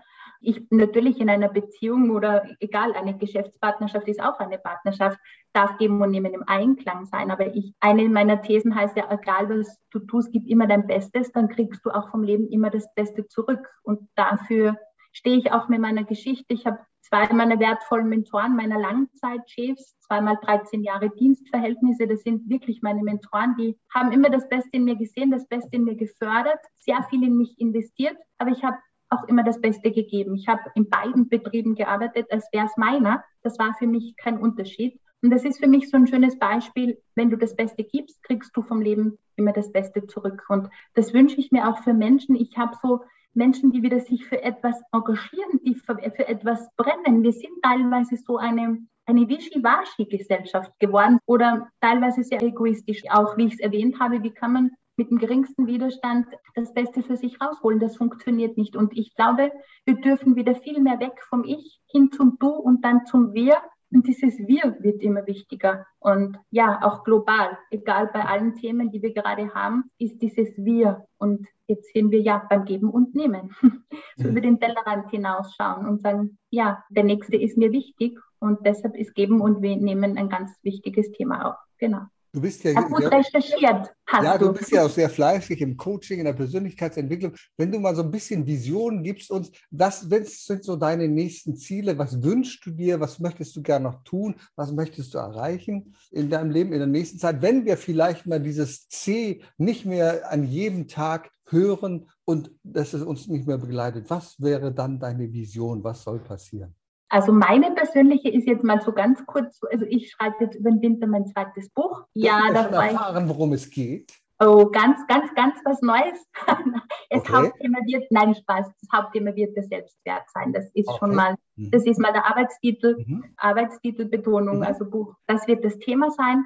Ich 0.46 0.62
natürlich 0.70 1.20
in 1.22 1.30
einer 1.30 1.48
Beziehung 1.48 2.12
oder 2.12 2.46
egal, 2.60 2.94
eine 2.94 3.18
Geschäftspartnerschaft 3.18 4.08
ist 4.10 4.22
auch 4.22 4.40
eine 4.40 4.58
Partnerschaft, 4.58 5.18
darf 5.54 5.78
geben 5.78 6.02
und 6.02 6.12
nehmen 6.12 6.34
im 6.34 6.44
Einklang 6.46 7.06
sein. 7.06 7.32
Aber 7.32 7.56
ich, 7.56 7.74
eine 7.80 8.10
meiner 8.10 8.42
Thesen 8.42 8.76
heißt 8.76 8.98
ja, 8.98 9.10
egal 9.10 9.50
was 9.50 9.80
du 9.92 10.00
tust, 10.00 10.34
gib 10.34 10.46
immer 10.48 10.68
dein 10.68 10.86
Bestes, 10.86 11.32
dann 11.32 11.48
kriegst 11.48 11.86
du 11.86 11.92
auch 11.92 12.10
vom 12.12 12.24
Leben 12.24 12.50
immer 12.50 12.70
das 12.70 12.94
Beste 12.94 13.26
zurück. 13.28 13.70
Und 13.84 14.10
dafür 14.16 14.76
stehe 15.14 15.38
ich 15.38 15.54
auch 15.54 15.70
mit 15.70 15.80
meiner 15.80 16.04
Geschichte. 16.04 16.54
Ich 16.54 16.66
habe 16.66 16.80
zwei 17.14 17.32
meiner 17.32 17.60
wertvollen 17.60 18.10
Mentoren, 18.10 18.56
meiner 18.56 18.80
Langzeitchefs, 18.80 20.00
zweimal 20.00 20.36
13 20.42 20.82
Jahre 20.82 21.12
Dienstverhältnisse. 21.12 22.08
Das 22.08 22.24
sind 22.24 22.50
wirklich 22.50 22.82
meine 22.82 23.04
Mentoren, 23.04 23.56
die 23.56 23.78
haben 23.94 24.12
immer 24.12 24.32
das 24.32 24.50
Beste 24.50 24.72
in 24.72 24.86
mir 24.86 24.96
gesehen, 24.96 25.30
das 25.30 25.48
Beste 25.48 25.76
in 25.76 25.84
mir 25.84 25.96
gefördert, 25.96 26.60
sehr 26.80 27.04
viel 27.12 27.24
in 27.24 27.38
mich 27.38 27.60
investiert, 27.60 28.18
aber 28.40 28.50
ich 28.50 28.64
habe 28.64 28.78
auch 29.10 29.26
immer 29.26 29.44
das 29.44 29.62
Beste 29.62 29.92
gegeben. 29.92 30.34
Ich 30.34 30.48
habe 30.48 30.62
in 30.74 30.90
beiden 30.90 31.30
Betrieben 31.30 31.76
gearbeitet, 31.76 32.32
als 32.32 32.48
wäre 32.52 32.66
es 32.66 32.76
meiner. 32.78 33.24
Das 33.44 33.60
war 33.60 33.76
für 33.76 33.86
mich 33.86 34.16
kein 34.18 34.40
Unterschied. 34.40 35.00
Und 35.22 35.30
das 35.30 35.46
ist 35.46 35.60
für 35.60 35.68
mich 35.68 35.92
so 35.92 35.98
ein 35.98 36.08
schönes 36.08 36.40
Beispiel, 36.40 36.98
wenn 37.14 37.30
du 37.30 37.38
das 37.38 37.56
Beste 37.56 37.84
gibst, 37.84 38.24
kriegst 38.24 38.58
du 38.58 38.64
vom 38.64 38.82
Leben 38.82 39.20
immer 39.36 39.54
das 39.54 39.72
Beste 39.72 40.08
zurück. 40.08 40.46
Und 40.50 40.68
das 40.96 41.14
wünsche 41.14 41.40
ich 41.40 41.52
mir 41.52 41.70
auch 41.70 41.84
für 41.84 41.94
Menschen. 41.94 42.36
Ich 42.36 42.58
habe 42.58 42.76
so 42.82 43.02
Menschen, 43.34 43.72
die 43.72 43.82
wieder 43.82 44.00
sich 44.00 44.26
für 44.26 44.42
etwas 44.42 44.82
engagieren, 44.92 45.60
die 45.66 45.76
für, 45.76 45.96
für 45.96 46.28
etwas 46.28 46.70
brennen. 46.76 47.24
Wir 47.24 47.32
sind 47.32 47.62
teilweise 47.62 48.18
so 48.18 48.38
eine, 48.38 48.86
eine 49.06 49.28
Wischiwaschi-Gesellschaft 49.28 50.72
geworden 50.80 51.20
oder 51.26 51.70
teilweise 51.82 52.24
sehr 52.24 52.42
egoistisch. 52.42 53.04
Auch 53.10 53.38
wie 53.38 53.46
ich 53.46 53.54
es 53.54 53.60
erwähnt 53.60 54.00
habe, 54.00 54.24
wie 54.24 54.32
kann 54.32 54.54
man 54.54 54.72
mit 54.96 55.10
dem 55.10 55.18
geringsten 55.18 55.66
Widerstand 55.66 56.28
das 56.56 56.74
Beste 56.74 57.02
für 57.02 57.18
sich 57.18 57.42
rausholen. 57.42 57.80
Das 57.80 57.98
funktioniert 57.98 58.58
nicht. 58.58 58.76
Und 58.76 58.96
ich 58.96 59.16
glaube, 59.16 59.52
wir 59.86 59.96
dürfen 59.96 60.36
wieder 60.36 60.56
viel 60.56 60.80
mehr 60.82 61.00
weg 61.00 61.20
vom 61.30 61.44
Ich 61.44 61.82
hin 61.88 62.12
zum 62.12 62.38
Du 62.40 62.50
und 62.50 62.86
dann 62.86 63.06
zum 63.06 63.34
Wir 63.34 63.58
und 63.94 64.08
dieses 64.08 64.40
Wir 64.40 64.76
wird 64.80 65.02
immer 65.02 65.26
wichtiger. 65.28 65.86
Und 66.00 66.38
ja, 66.50 66.80
auch 66.82 67.04
global, 67.04 67.58
egal 67.70 68.10
bei 68.12 68.26
allen 68.26 68.56
Themen, 68.56 68.92
die 68.92 69.02
wir 69.02 69.14
gerade 69.14 69.54
haben, 69.54 69.92
ist 70.00 70.22
dieses 70.22 70.50
Wir. 70.58 71.06
Und 71.18 71.48
jetzt 71.68 71.94
sind 71.94 72.12
wir 72.12 72.22
ja 72.22 72.46
beim 72.50 72.66
Geben 72.66 72.90
und 72.90 73.14
Nehmen. 73.14 73.56
so 74.18 74.30
über 74.30 74.42
den 74.42 74.60
Tellerrand 74.60 75.10
hinausschauen 75.12 75.88
und 75.88 76.02
sagen, 76.02 76.38
ja, 76.50 76.84
der 76.90 77.04
Nächste 77.04 77.38
ist 77.38 77.58
mir 77.58 77.72
wichtig. 77.72 78.20
Und 78.40 78.66
deshalb 78.66 78.96
ist 78.96 79.16
Geben 79.16 79.42
und 79.42 79.62
Nehmen 79.62 80.18
ein 80.18 80.30
ganz 80.30 80.52
wichtiges 80.64 81.12
Thema 81.12 81.46
auch. 81.46 81.60
Genau. 81.78 82.02
Du 82.34 82.42
bist 82.42 82.64
ja, 82.64 82.72
ja 82.72 82.82
gut 82.82 83.12
recherchiert. 83.12 83.94
Hast 84.08 84.24
ja, 84.24 84.38
du. 84.40 84.48
du 84.48 84.54
bist 84.54 84.72
ja 84.72 84.84
auch 84.84 84.90
sehr 84.90 85.08
fleißig 85.08 85.62
im 85.62 85.78
Coaching, 85.78 86.18
in 86.18 86.26
der 86.26 86.34
Persönlichkeitsentwicklung. 86.34 87.34
Wenn 87.58 87.72
du 87.72 87.80
mal 87.80 87.96
so 87.96 88.02
ein 88.02 88.10
bisschen 88.10 88.48
Visionen 88.48 89.04
gibst 89.04 89.30
uns, 89.30 89.52
was, 89.70 90.10
was 90.10 90.44
sind 90.46 90.64
so 90.64 90.76
deine 90.76 91.08
nächsten 91.08 91.56
Ziele? 91.56 91.96
Was 92.00 92.24
wünschst 92.24 92.66
du 92.66 92.72
dir? 92.72 93.00
Was 93.00 93.20
möchtest 93.20 93.56
du 93.56 93.62
gerne 93.62 93.86
noch 93.86 94.04
tun? 94.04 94.34
Was 94.56 94.72
möchtest 94.72 95.14
du 95.14 95.20
erreichen 95.20 95.94
in 96.10 96.32
deinem 96.32 96.50
Leben 96.50 96.74
in 96.74 96.80
der 96.80 96.88
nächsten 96.88 97.20
Zeit? 97.20 97.44
Wenn 97.44 97.66
wir 97.66 97.78
vielleicht 97.78 98.26
mal 98.26 98.40
dieses 98.40 98.90
C 98.90 99.44
nicht 99.60 99.86
mehr 99.86 100.32
an 100.32 100.44
jedem 100.44 100.88
Tag 100.88 101.30
hören 101.46 102.10
und 102.26 102.50
dass 102.64 102.94
es 102.94 103.04
uns 103.04 103.28
nicht 103.28 103.46
mehr 103.46 103.60
begleitet, 103.60 104.10
was 104.10 104.42
wäre 104.42 104.74
dann 104.74 105.00
deine 105.00 105.32
Vision? 105.32 105.84
Was 105.84 106.02
soll 106.02 106.18
passieren? 106.18 106.74
Also 107.14 107.32
meine 107.32 107.70
persönliche 107.76 108.28
ist 108.28 108.48
jetzt 108.48 108.64
mal 108.64 108.82
so 108.82 108.92
ganz 108.92 109.24
kurz, 109.28 109.62
also 109.72 109.86
ich 109.88 110.10
schreibe 110.10 110.46
jetzt 110.46 110.56
über 110.56 110.72
den 110.72 110.82
Winter 110.82 111.06
mein 111.06 111.28
zweites 111.28 111.70
Buch. 111.70 112.06
Ja, 112.16 112.52
da 112.52 112.64
erfahren, 112.64 113.30
worum 113.30 113.54
es 113.54 113.70
geht. 113.70 114.14
Oh, 114.40 114.72
ganz, 114.72 115.06
ganz, 115.06 115.32
ganz 115.36 115.56
was 115.64 115.80
Neues. 115.84 116.28
Das 117.12 117.22
okay. 117.22 117.34
Hauptthema 117.34 117.78
wird, 117.86 118.10
nein, 118.10 118.34
Spaß, 118.34 118.66
das 118.66 118.90
Hauptthema 118.92 119.36
wird 119.36 119.56
der 119.56 119.66
Selbstwert 119.66 120.24
sein. 120.34 120.52
Das 120.54 120.66
ist 120.74 120.88
okay. 120.88 120.98
schon 120.98 121.14
mal, 121.14 121.36
mhm. 121.56 121.70
das 121.70 121.86
ist 121.86 122.00
mal 122.00 122.12
der 122.12 122.26
Arbeitstitel, 122.26 122.96
mhm. 123.06 123.26
Arbeitstitelbetonung, 123.38 124.58
mhm. 124.58 124.64
also 124.64 124.90
Buch. 124.90 125.14
Das 125.28 125.48
wird 125.48 125.64
das 125.64 125.78
Thema 125.78 126.10
sein. 126.10 126.44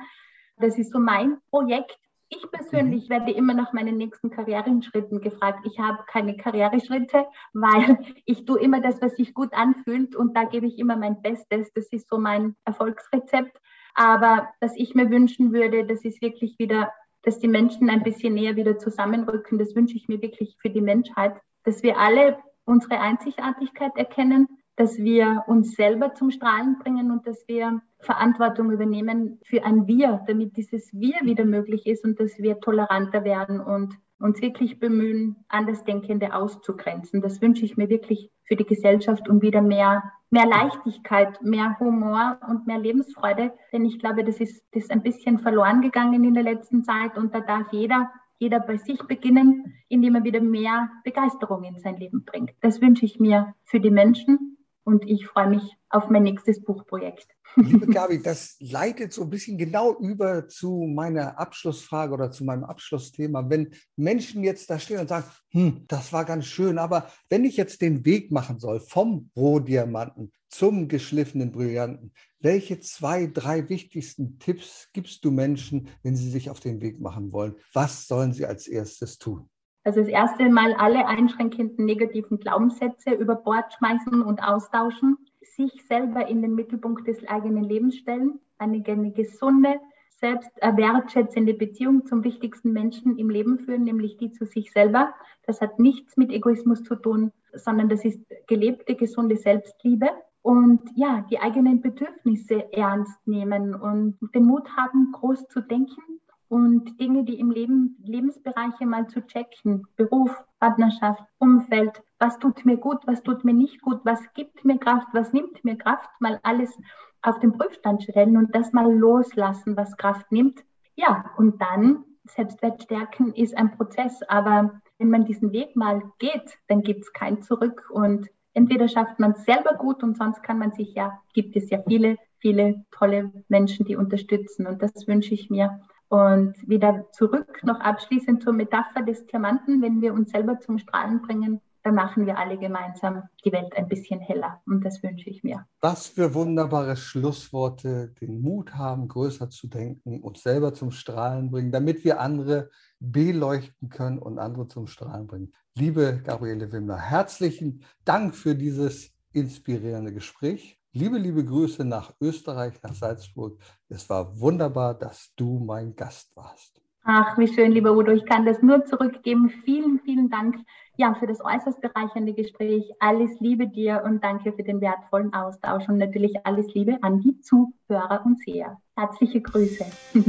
Das 0.57 0.77
ist 0.77 0.91
so 0.91 0.99
mein 0.99 1.37
Projekt. 1.49 1.97
Ich 2.29 2.51
persönlich 2.51 3.05
mhm. 3.05 3.09
werde 3.09 3.31
immer 3.31 3.53
nach 3.53 3.73
meinen 3.73 3.97
nächsten 3.97 4.29
Karriereschritten 4.29 5.21
gefragt. 5.21 5.65
Ich 5.65 5.79
habe 5.79 6.03
keine 6.07 6.35
Karriereschritte, 6.35 7.25
weil 7.53 7.97
ich 8.25 8.45
tue 8.45 8.59
immer 8.59 8.81
das, 8.81 9.01
was 9.01 9.15
sich 9.15 9.33
gut 9.33 9.53
anfühlt 9.53 10.15
und 10.15 10.35
da 10.35 10.43
gebe 10.43 10.65
ich 10.65 10.77
immer 10.77 10.97
mein 10.97 11.21
Bestes. 11.21 11.71
Das 11.73 11.87
ist 11.87 12.09
so 12.09 12.17
mein 12.17 12.55
Erfolgsrezept. 12.65 13.57
Aber 13.93 14.49
was 14.59 14.75
ich 14.75 14.93
mir 14.93 15.09
wünschen 15.09 15.53
würde, 15.53 15.85
das 15.85 16.03
ist 16.03 16.21
wirklich 16.21 16.59
wieder, 16.59 16.91
dass 17.23 17.39
die 17.39 17.47
Menschen 17.47 17.89
ein 17.89 18.03
bisschen 18.03 18.35
näher 18.35 18.55
wieder 18.55 18.77
zusammenrücken. 18.77 19.57
Das 19.57 19.75
wünsche 19.75 19.95
ich 19.95 20.07
mir 20.07 20.21
wirklich 20.21 20.57
für 20.61 20.69
die 20.69 20.81
Menschheit, 20.81 21.35
dass 21.63 21.81
wir 21.81 21.97
alle 21.97 22.37
unsere 22.65 22.99
Einzigartigkeit 22.99 23.95
erkennen, 23.95 24.47
dass 24.77 24.97
wir 24.99 25.43
uns 25.47 25.73
selber 25.73 26.13
zum 26.13 26.31
Strahlen 26.31 26.77
bringen 26.77 27.11
und 27.11 27.25
dass 27.27 27.47
wir 27.47 27.81
Verantwortung 27.99 28.71
übernehmen 28.71 29.39
für 29.43 29.63
ein 29.65 29.87
Wir, 29.87 30.23
damit 30.27 30.55
dieses 30.55 30.93
Wir 30.93 31.15
wieder 31.23 31.45
möglich 31.45 31.87
ist 31.87 32.05
und 32.05 32.19
dass 32.19 32.37
wir 32.37 32.59
toleranter 32.59 33.23
werden 33.23 33.59
und 33.59 33.97
uns 34.19 34.39
wirklich 34.41 34.79
bemühen, 34.79 35.35
Andersdenkende 35.47 36.33
auszugrenzen. 36.33 37.21
Das 37.21 37.41
wünsche 37.41 37.65
ich 37.65 37.75
mir 37.75 37.89
wirklich 37.89 38.31
für 38.45 38.55
die 38.55 38.65
Gesellschaft 38.65 39.27
und 39.27 39.41
wieder 39.41 39.61
mehr, 39.61 40.11
mehr 40.29 40.45
Leichtigkeit, 40.45 41.41
mehr 41.41 41.77
Humor 41.79 42.39
und 42.47 42.67
mehr 42.67 42.79
Lebensfreude. 42.79 43.53
Denn 43.73 43.85
ich 43.85 43.99
glaube, 43.99 44.23
das 44.23 44.39
ist, 44.39 44.63
das 44.73 44.83
ist 44.83 44.91
ein 44.91 45.03
bisschen 45.03 45.39
verloren 45.39 45.81
gegangen 45.81 46.23
in 46.23 46.35
der 46.35 46.43
letzten 46.43 46.83
Zeit 46.83 47.17
und 47.17 47.33
da 47.33 47.41
darf 47.41 47.71
jeder 47.71 48.11
jeder 48.39 48.59
bei 48.59 48.77
sich 48.77 49.01
beginnen, 49.07 49.73
indem 49.87 50.13
er 50.13 50.23
wieder 50.23 50.41
mehr 50.41 50.91
Begeisterung 51.03 51.63
in 51.63 51.79
sein 51.79 51.97
Leben 51.97 52.23
bringt. 52.23 52.51
Das 52.61 52.81
wünsche 52.81 53.03
ich 53.03 53.19
mir 53.19 53.55
für 53.63 53.79
die 53.79 53.89
Menschen 53.89 54.56
und 54.87 55.05
ich 55.05 55.27
freue 55.27 55.49
mich 55.49 55.63
auf 55.89 56.09
mein 56.09 56.23
nächstes 56.23 56.63
Buchprojekt. 56.63 57.27
Liebe 57.57 57.87
Gabi, 57.93 58.21
das 58.21 58.55
leitet 58.61 59.11
so 59.11 59.23
ein 59.23 59.29
bisschen 59.29 59.57
genau 59.57 59.93
über 59.99 60.47
zu 60.47 60.85
meiner 60.87 61.37
Abschlussfrage 61.37 62.13
oder 62.13 62.31
zu 62.31 62.45
meinem 62.45 62.63
Abschlussthema. 62.63 63.49
Wenn 63.49 63.71
Menschen 63.97 64.45
jetzt 64.45 64.69
da 64.69 64.79
stehen 64.79 64.99
und 64.99 65.09
sagen, 65.09 65.27
hm, 65.49 65.83
das 65.89 66.13
war 66.13 66.23
ganz 66.23 66.45
schön, 66.45 66.77
aber 66.77 67.11
wenn 67.27 67.43
ich 67.43 67.57
jetzt 67.57 67.81
den 67.81 68.05
Weg 68.05 68.31
machen 68.31 68.59
soll 68.59 68.79
vom 68.79 69.29
Rohdiamanten 69.35 70.31
zum 70.47 70.87
geschliffenen 70.87 71.51
Brillanten, 71.51 72.13
welche 72.39 72.79
zwei, 72.79 73.27
drei 73.27 73.67
wichtigsten 73.67 74.39
Tipps 74.39 74.87
gibst 74.93 75.25
du 75.25 75.31
Menschen, 75.31 75.89
wenn 76.01 76.15
sie 76.15 76.29
sich 76.29 76.49
auf 76.49 76.61
den 76.61 76.79
Weg 76.79 77.01
machen 77.01 77.33
wollen? 77.33 77.55
Was 77.73 78.07
sollen 78.07 78.31
sie 78.31 78.45
als 78.45 78.69
erstes 78.69 79.17
tun? 79.17 79.49
Also 79.87 80.01
das 80.01 80.09
erste 80.09 80.49
Mal 80.49 80.73
alle 80.73 81.07
einschränkenden 81.07 81.85
negativen 81.85 82.41
Glaubenssätze 82.41 83.11
über 83.11 83.35
Bord 83.35 83.73
schmeißen 83.73 84.21
und 84.21 84.43
austauschen 84.43 85.17
sich 85.39 85.81
selber 85.85 86.27
in 86.27 86.41
den 86.41 86.55
Mittelpunkt 86.55 87.07
des 87.07 87.25
eigenen 87.25 87.63
Lebens 87.63 87.95
stellen, 87.95 88.41
eine, 88.57 88.81
gesunde, 88.81 89.79
selbst 90.09 90.51
wertschätzende 90.61 91.53
Beziehung 91.53 92.05
zum 92.05 92.25
wichtigsten 92.25 92.73
Menschen 92.73 93.17
im 93.17 93.29
Leben 93.29 93.59
führen, 93.59 93.85
nämlich 93.85 94.17
die 94.17 94.33
zu 94.33 94.43
sich 94.43 94.73
selber. 94.73 95.13
Das 95.45 95.61
hat 95.61 95.79
nichts 95.79 96.17
mit 96.17 96.33
Egoismus 96.33 96.83
zu 96.83 96.97
tun, 96.97 97.31
sondern 97.53 97.87
das 97.87 98.03
ist 98.03 98.19
gelebte, 98.45 98.93
gesunde 98.95 99.37
Selbstliebe. 99.37 100.09
Und 100.41 100.81
ja, 100.97 101.25
die 101.31 101.39
eigenen 101.39 101.79
Bedürfnisse 101.79 102.73
ernst 102.73 103.25
nehmen 103.25 103.73
und 103.73 104.17
den 104.35 104.43
Mut 104.43 104.67
haben, 104.75 105.13
groß 105.13 105.47
zu 105.47 105.61
denken 105.61 106.19
und 106.49 106.99
Dinge, 106.99 107.23
die 107.23 107.39
im 107.39 107.51
Leben, 107.51 107.97
Lebensbereiche 108.03 108.85
mal 108.85 109.07
zu 109.07 109.25
checken, 109.25 109.87
Beruf, 109.95 110.31
Partnerschaft, 110.59 111.23
Umfeld, 111.39 112.01
was 112.19 112.39
tut 112.39 112.65
mir 112.65 112.77
gut, 112.77 112.99
was 113.05 113.21
tut 113.23 113.43
mir 113.43 113.53
nicht 113.53 113.81
gut, 113.81 114.01
was 114.03 114.19
gibt 114.33 114.63
mir 114.65 114.77
Kraft, 114.77 115.07
was 115.13 115.33
nimmt 115.33 115.63
mir 115.63 115.77
Kraft, 115.77 116.09
mal 116.19 116.39
alles 116.43 116.77
auf 117.21 117.39
den 117.39 117.53
Prüfstand 117.53 118.03
stellen 118.03 118.37
und 118.37 118.55
das 118.55 118.73
mal 118.73 118.91
loslassen, 118.91 119.75
was 119.75 119.97
Kraft 119.97 120.31
nimmt. 120.31 120.63
Ja, 120.95 121.31
und 121.37 121.61
dann 121.61 122.03
Selbstwert 122.25 122.83
stärken 122.83 123.33
ist 123.33 123.57
ein 123.57 123.71
Prozess, 123.71 124.21
aber 124.23 124.81
wenn 124.97 125.09
man 125.09 125.25
diesen 125.25 125.51
Weg 125.51 125.75
mal 125.75 126.01
geht, 126.19 126.57
dann 126.67 126.81
gibt 126.81 127.03
es 127.03 127.13
kein 127.13 127.41
Zurück 127.41 127.89
und 127.89 128.27
entweder 128.53 128.87
schafft 128.87 129.19
man 129.19 129.31
es 129.31 129.45
selber 129.45 129.75
gut 129.75 130.03
und 130.03 130.17
sonst 130.17 130.41
kann 130.43 130.57
man 130.57 130.71
sich 130.73 130.93
ja, 130.95 131.21
gibt 131.33 131.55
es 131.55 131.69
ja 131.69 131.81
viele, 131.87 132.17
viele 132.39 132.83
tolle 132.91 133.31
Menschen, 133.47 133.85
die 133.85 133.95
unterstützen 133.95 134.65
und 134.67 134.81
das 134.81 135.07
wünsche 135.07 135.33
ich 135.33 135.49
mir 135.49 135.81
und 136.09 136.55
wieder 136.67 137.05
zurück 137.11 137.61
noch 137.63 137.79
abschließend 137.79 138.43
zur 138.43 138.53
Metapher 138.53 139.01
des 139.01 139.25
Diamanten, 139.27 139.81
wenn 139.81 140.01
wir 140.01 140.13
uns 140.13 140.31
selber 140.31 140.59
zum 140.59 140.77
Strahlen 140.77 141.21
bringen, 141.21 141.61
dann 141.87 141.95
machen 141.95 142.25
wir 142.25 142.37
alle 142.37 142.57
gemeinsam 142.57 143.23
die 143.45 143.51
Welt 143.51 143.75
ein 143.77 143.87
bisschen 143.87 144.19
heller. 144.19 144.61
Und 144.65 144.83
das 144.83 145.01
wünsche 145.03 145.29
ich 145.29 145.43
mir. 145.43 145.65
Was 145.79 146.07
für 146.07 146.33
wunderbare 146.33 146.97
Schlussworte, 146.97 148.13
den 148.19 148.41
Mut 148.41 148.75
haben, 148.75 149.07
größer 149.07 149.49
zu 149.49 149.67
denken, 149.67 150.21
uns 150.21 150.43
selber 150.43 150.73
zum 150.73 150.91
Strahlen 150.91 151.49
bringen, 151.49 151.71
damit 151.71 152.03
wir 152.03 152.19
andere 152.19 152.69
beleuchten 152.99 153.89
können 153.89 154.19
und 154.19 154.37
andere 154.37 154.67
zum 154.67 154.87
Strahlen 154.87 155.27
bringen. 155.27 155.53
Liebe 155.75 156.21
Gabriele 156.25 156.71
Wimmler, 156.71 156.97
herzlichen 156.97 157.83
Dank 158.03 158.35
für 158.35 158.55
dieses 158.55 159.13
inspirierende 159.31 160.11
Gespräch. 160.11 160.76
Liebe, 160.97 161.19
liebe 161.19 161.45
Grüße 161.45 161.85
nach 161.85 162.11
Österreich, 162.19 162.73
nach 162.81 162.95
Salzburg. 162.95 163.59
Es 163.87 164.09
war 164.09 164.39
wunderbar, 164.39 164.95
dass 164.95 165.31
du 165.35 165.59
mein 165.59 165.95
Gast 165.95 166.35
warst. 166.35 166.81
Ach, 167.03 167.37
wie 167.37 167.47
schön, 167.47 167.71
lieber 167.71 167.95
Udo. 167.95 168.11
Ich 168.13 168.25
kann 168.25 168.47
das 168.47 168.63
nur 168.63 168.83
zurückgeben. 168.83 169.49
Vielen, 169.63 169.99
vielen 169.99 170.31
Dank 170.31 170.55
ja, 170.95 171.13
für 171.13 171.27
das 171.27 171.39
äußerst 171.39 171.81
bereichernde 171.81 172.33
Gespräch. 172.33 172.91
Alles 172.99 173.39
Liebe 173.39 173.67
dir 173.67 174.01
und 174.05 174.23
danke 174.23 174.51
für 174.53 174.63
den 174.63 174.81
wertvollen 174.81 175.31
Austausch 175.35 175.87
und 175.87 175.99
natürlich 175.99 176.33
alles 176.45 176.73
Liebe 176.73 176.97
an 177.03 177.21
die 177.21 177.39
Zuhörer 177.41 178.23
und 178.25 178.39
Seher. 178.39 178.81
Herzliche 178.95 179.39
Grüße. 179.39 179.85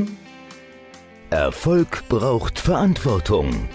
Erfolg 1.30 2.06
braucht 2.10 2.58
Verantwortung. 2.58 3.70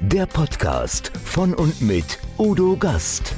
Der 0.00 0.26
Podcast 0.26 1.16
von 1.16 1.54
und 1.54 1.80
mit 1.80 2.18
Udo 2.38 2.76
Gast. 2.76 3.36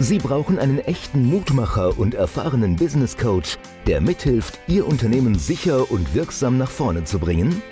Sie 0.00 0.18
brauchen 0.18 0.60
einen 0.60 0.78
echten 0.78 1.26
Mutmacher 1.26 1.98
und 1.98 2.14
erfahrenen 2.14 2.76
Business 2.76 3.16
Coach, 3.16 3.58
der 3.88 4.00
mithilft, 4.00 4.60
Ihr 4.68 4.86
Unternehmen 4.86 5.36
sicher 5.36 5.90
und 5.90 6.14
wirksam 6.14 6.56
nach 6.56 6.70
vorne 6.70 7.02
zu 7.02 7.18
bringen? 7.18 7.62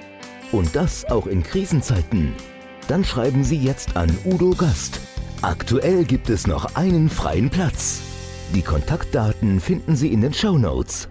Und 0.51 0.75
das 0.75 1.05
auch 1.05 1.29
in 1.29 1.45
Krisenzeiten? 1.45 2.35
Dann 2.89 3.05
schreiben 3.05 3.45
Sie 3.45 3.59
jetzt 3.59 3.97
an 3.97 4.11
Udo 4.25 4.51
Gast. 4.51 5.01
Aktuell 5.43 6.05
gibt 6.05 6.29
es 6.29 6.49
noch 6.49 6.75
einen 6.75 7.11
freien 7.11 7.49
Platz. 7.49 8.01
Die 8.55 8.63
Kontaktdaten 8.63 9.61
finden 9.61 9.95
Sie 9.95 10.13
in 10.13 10.21
den 10.21 10.35
Show 10.35 10.59
Notes. 10.59 11.09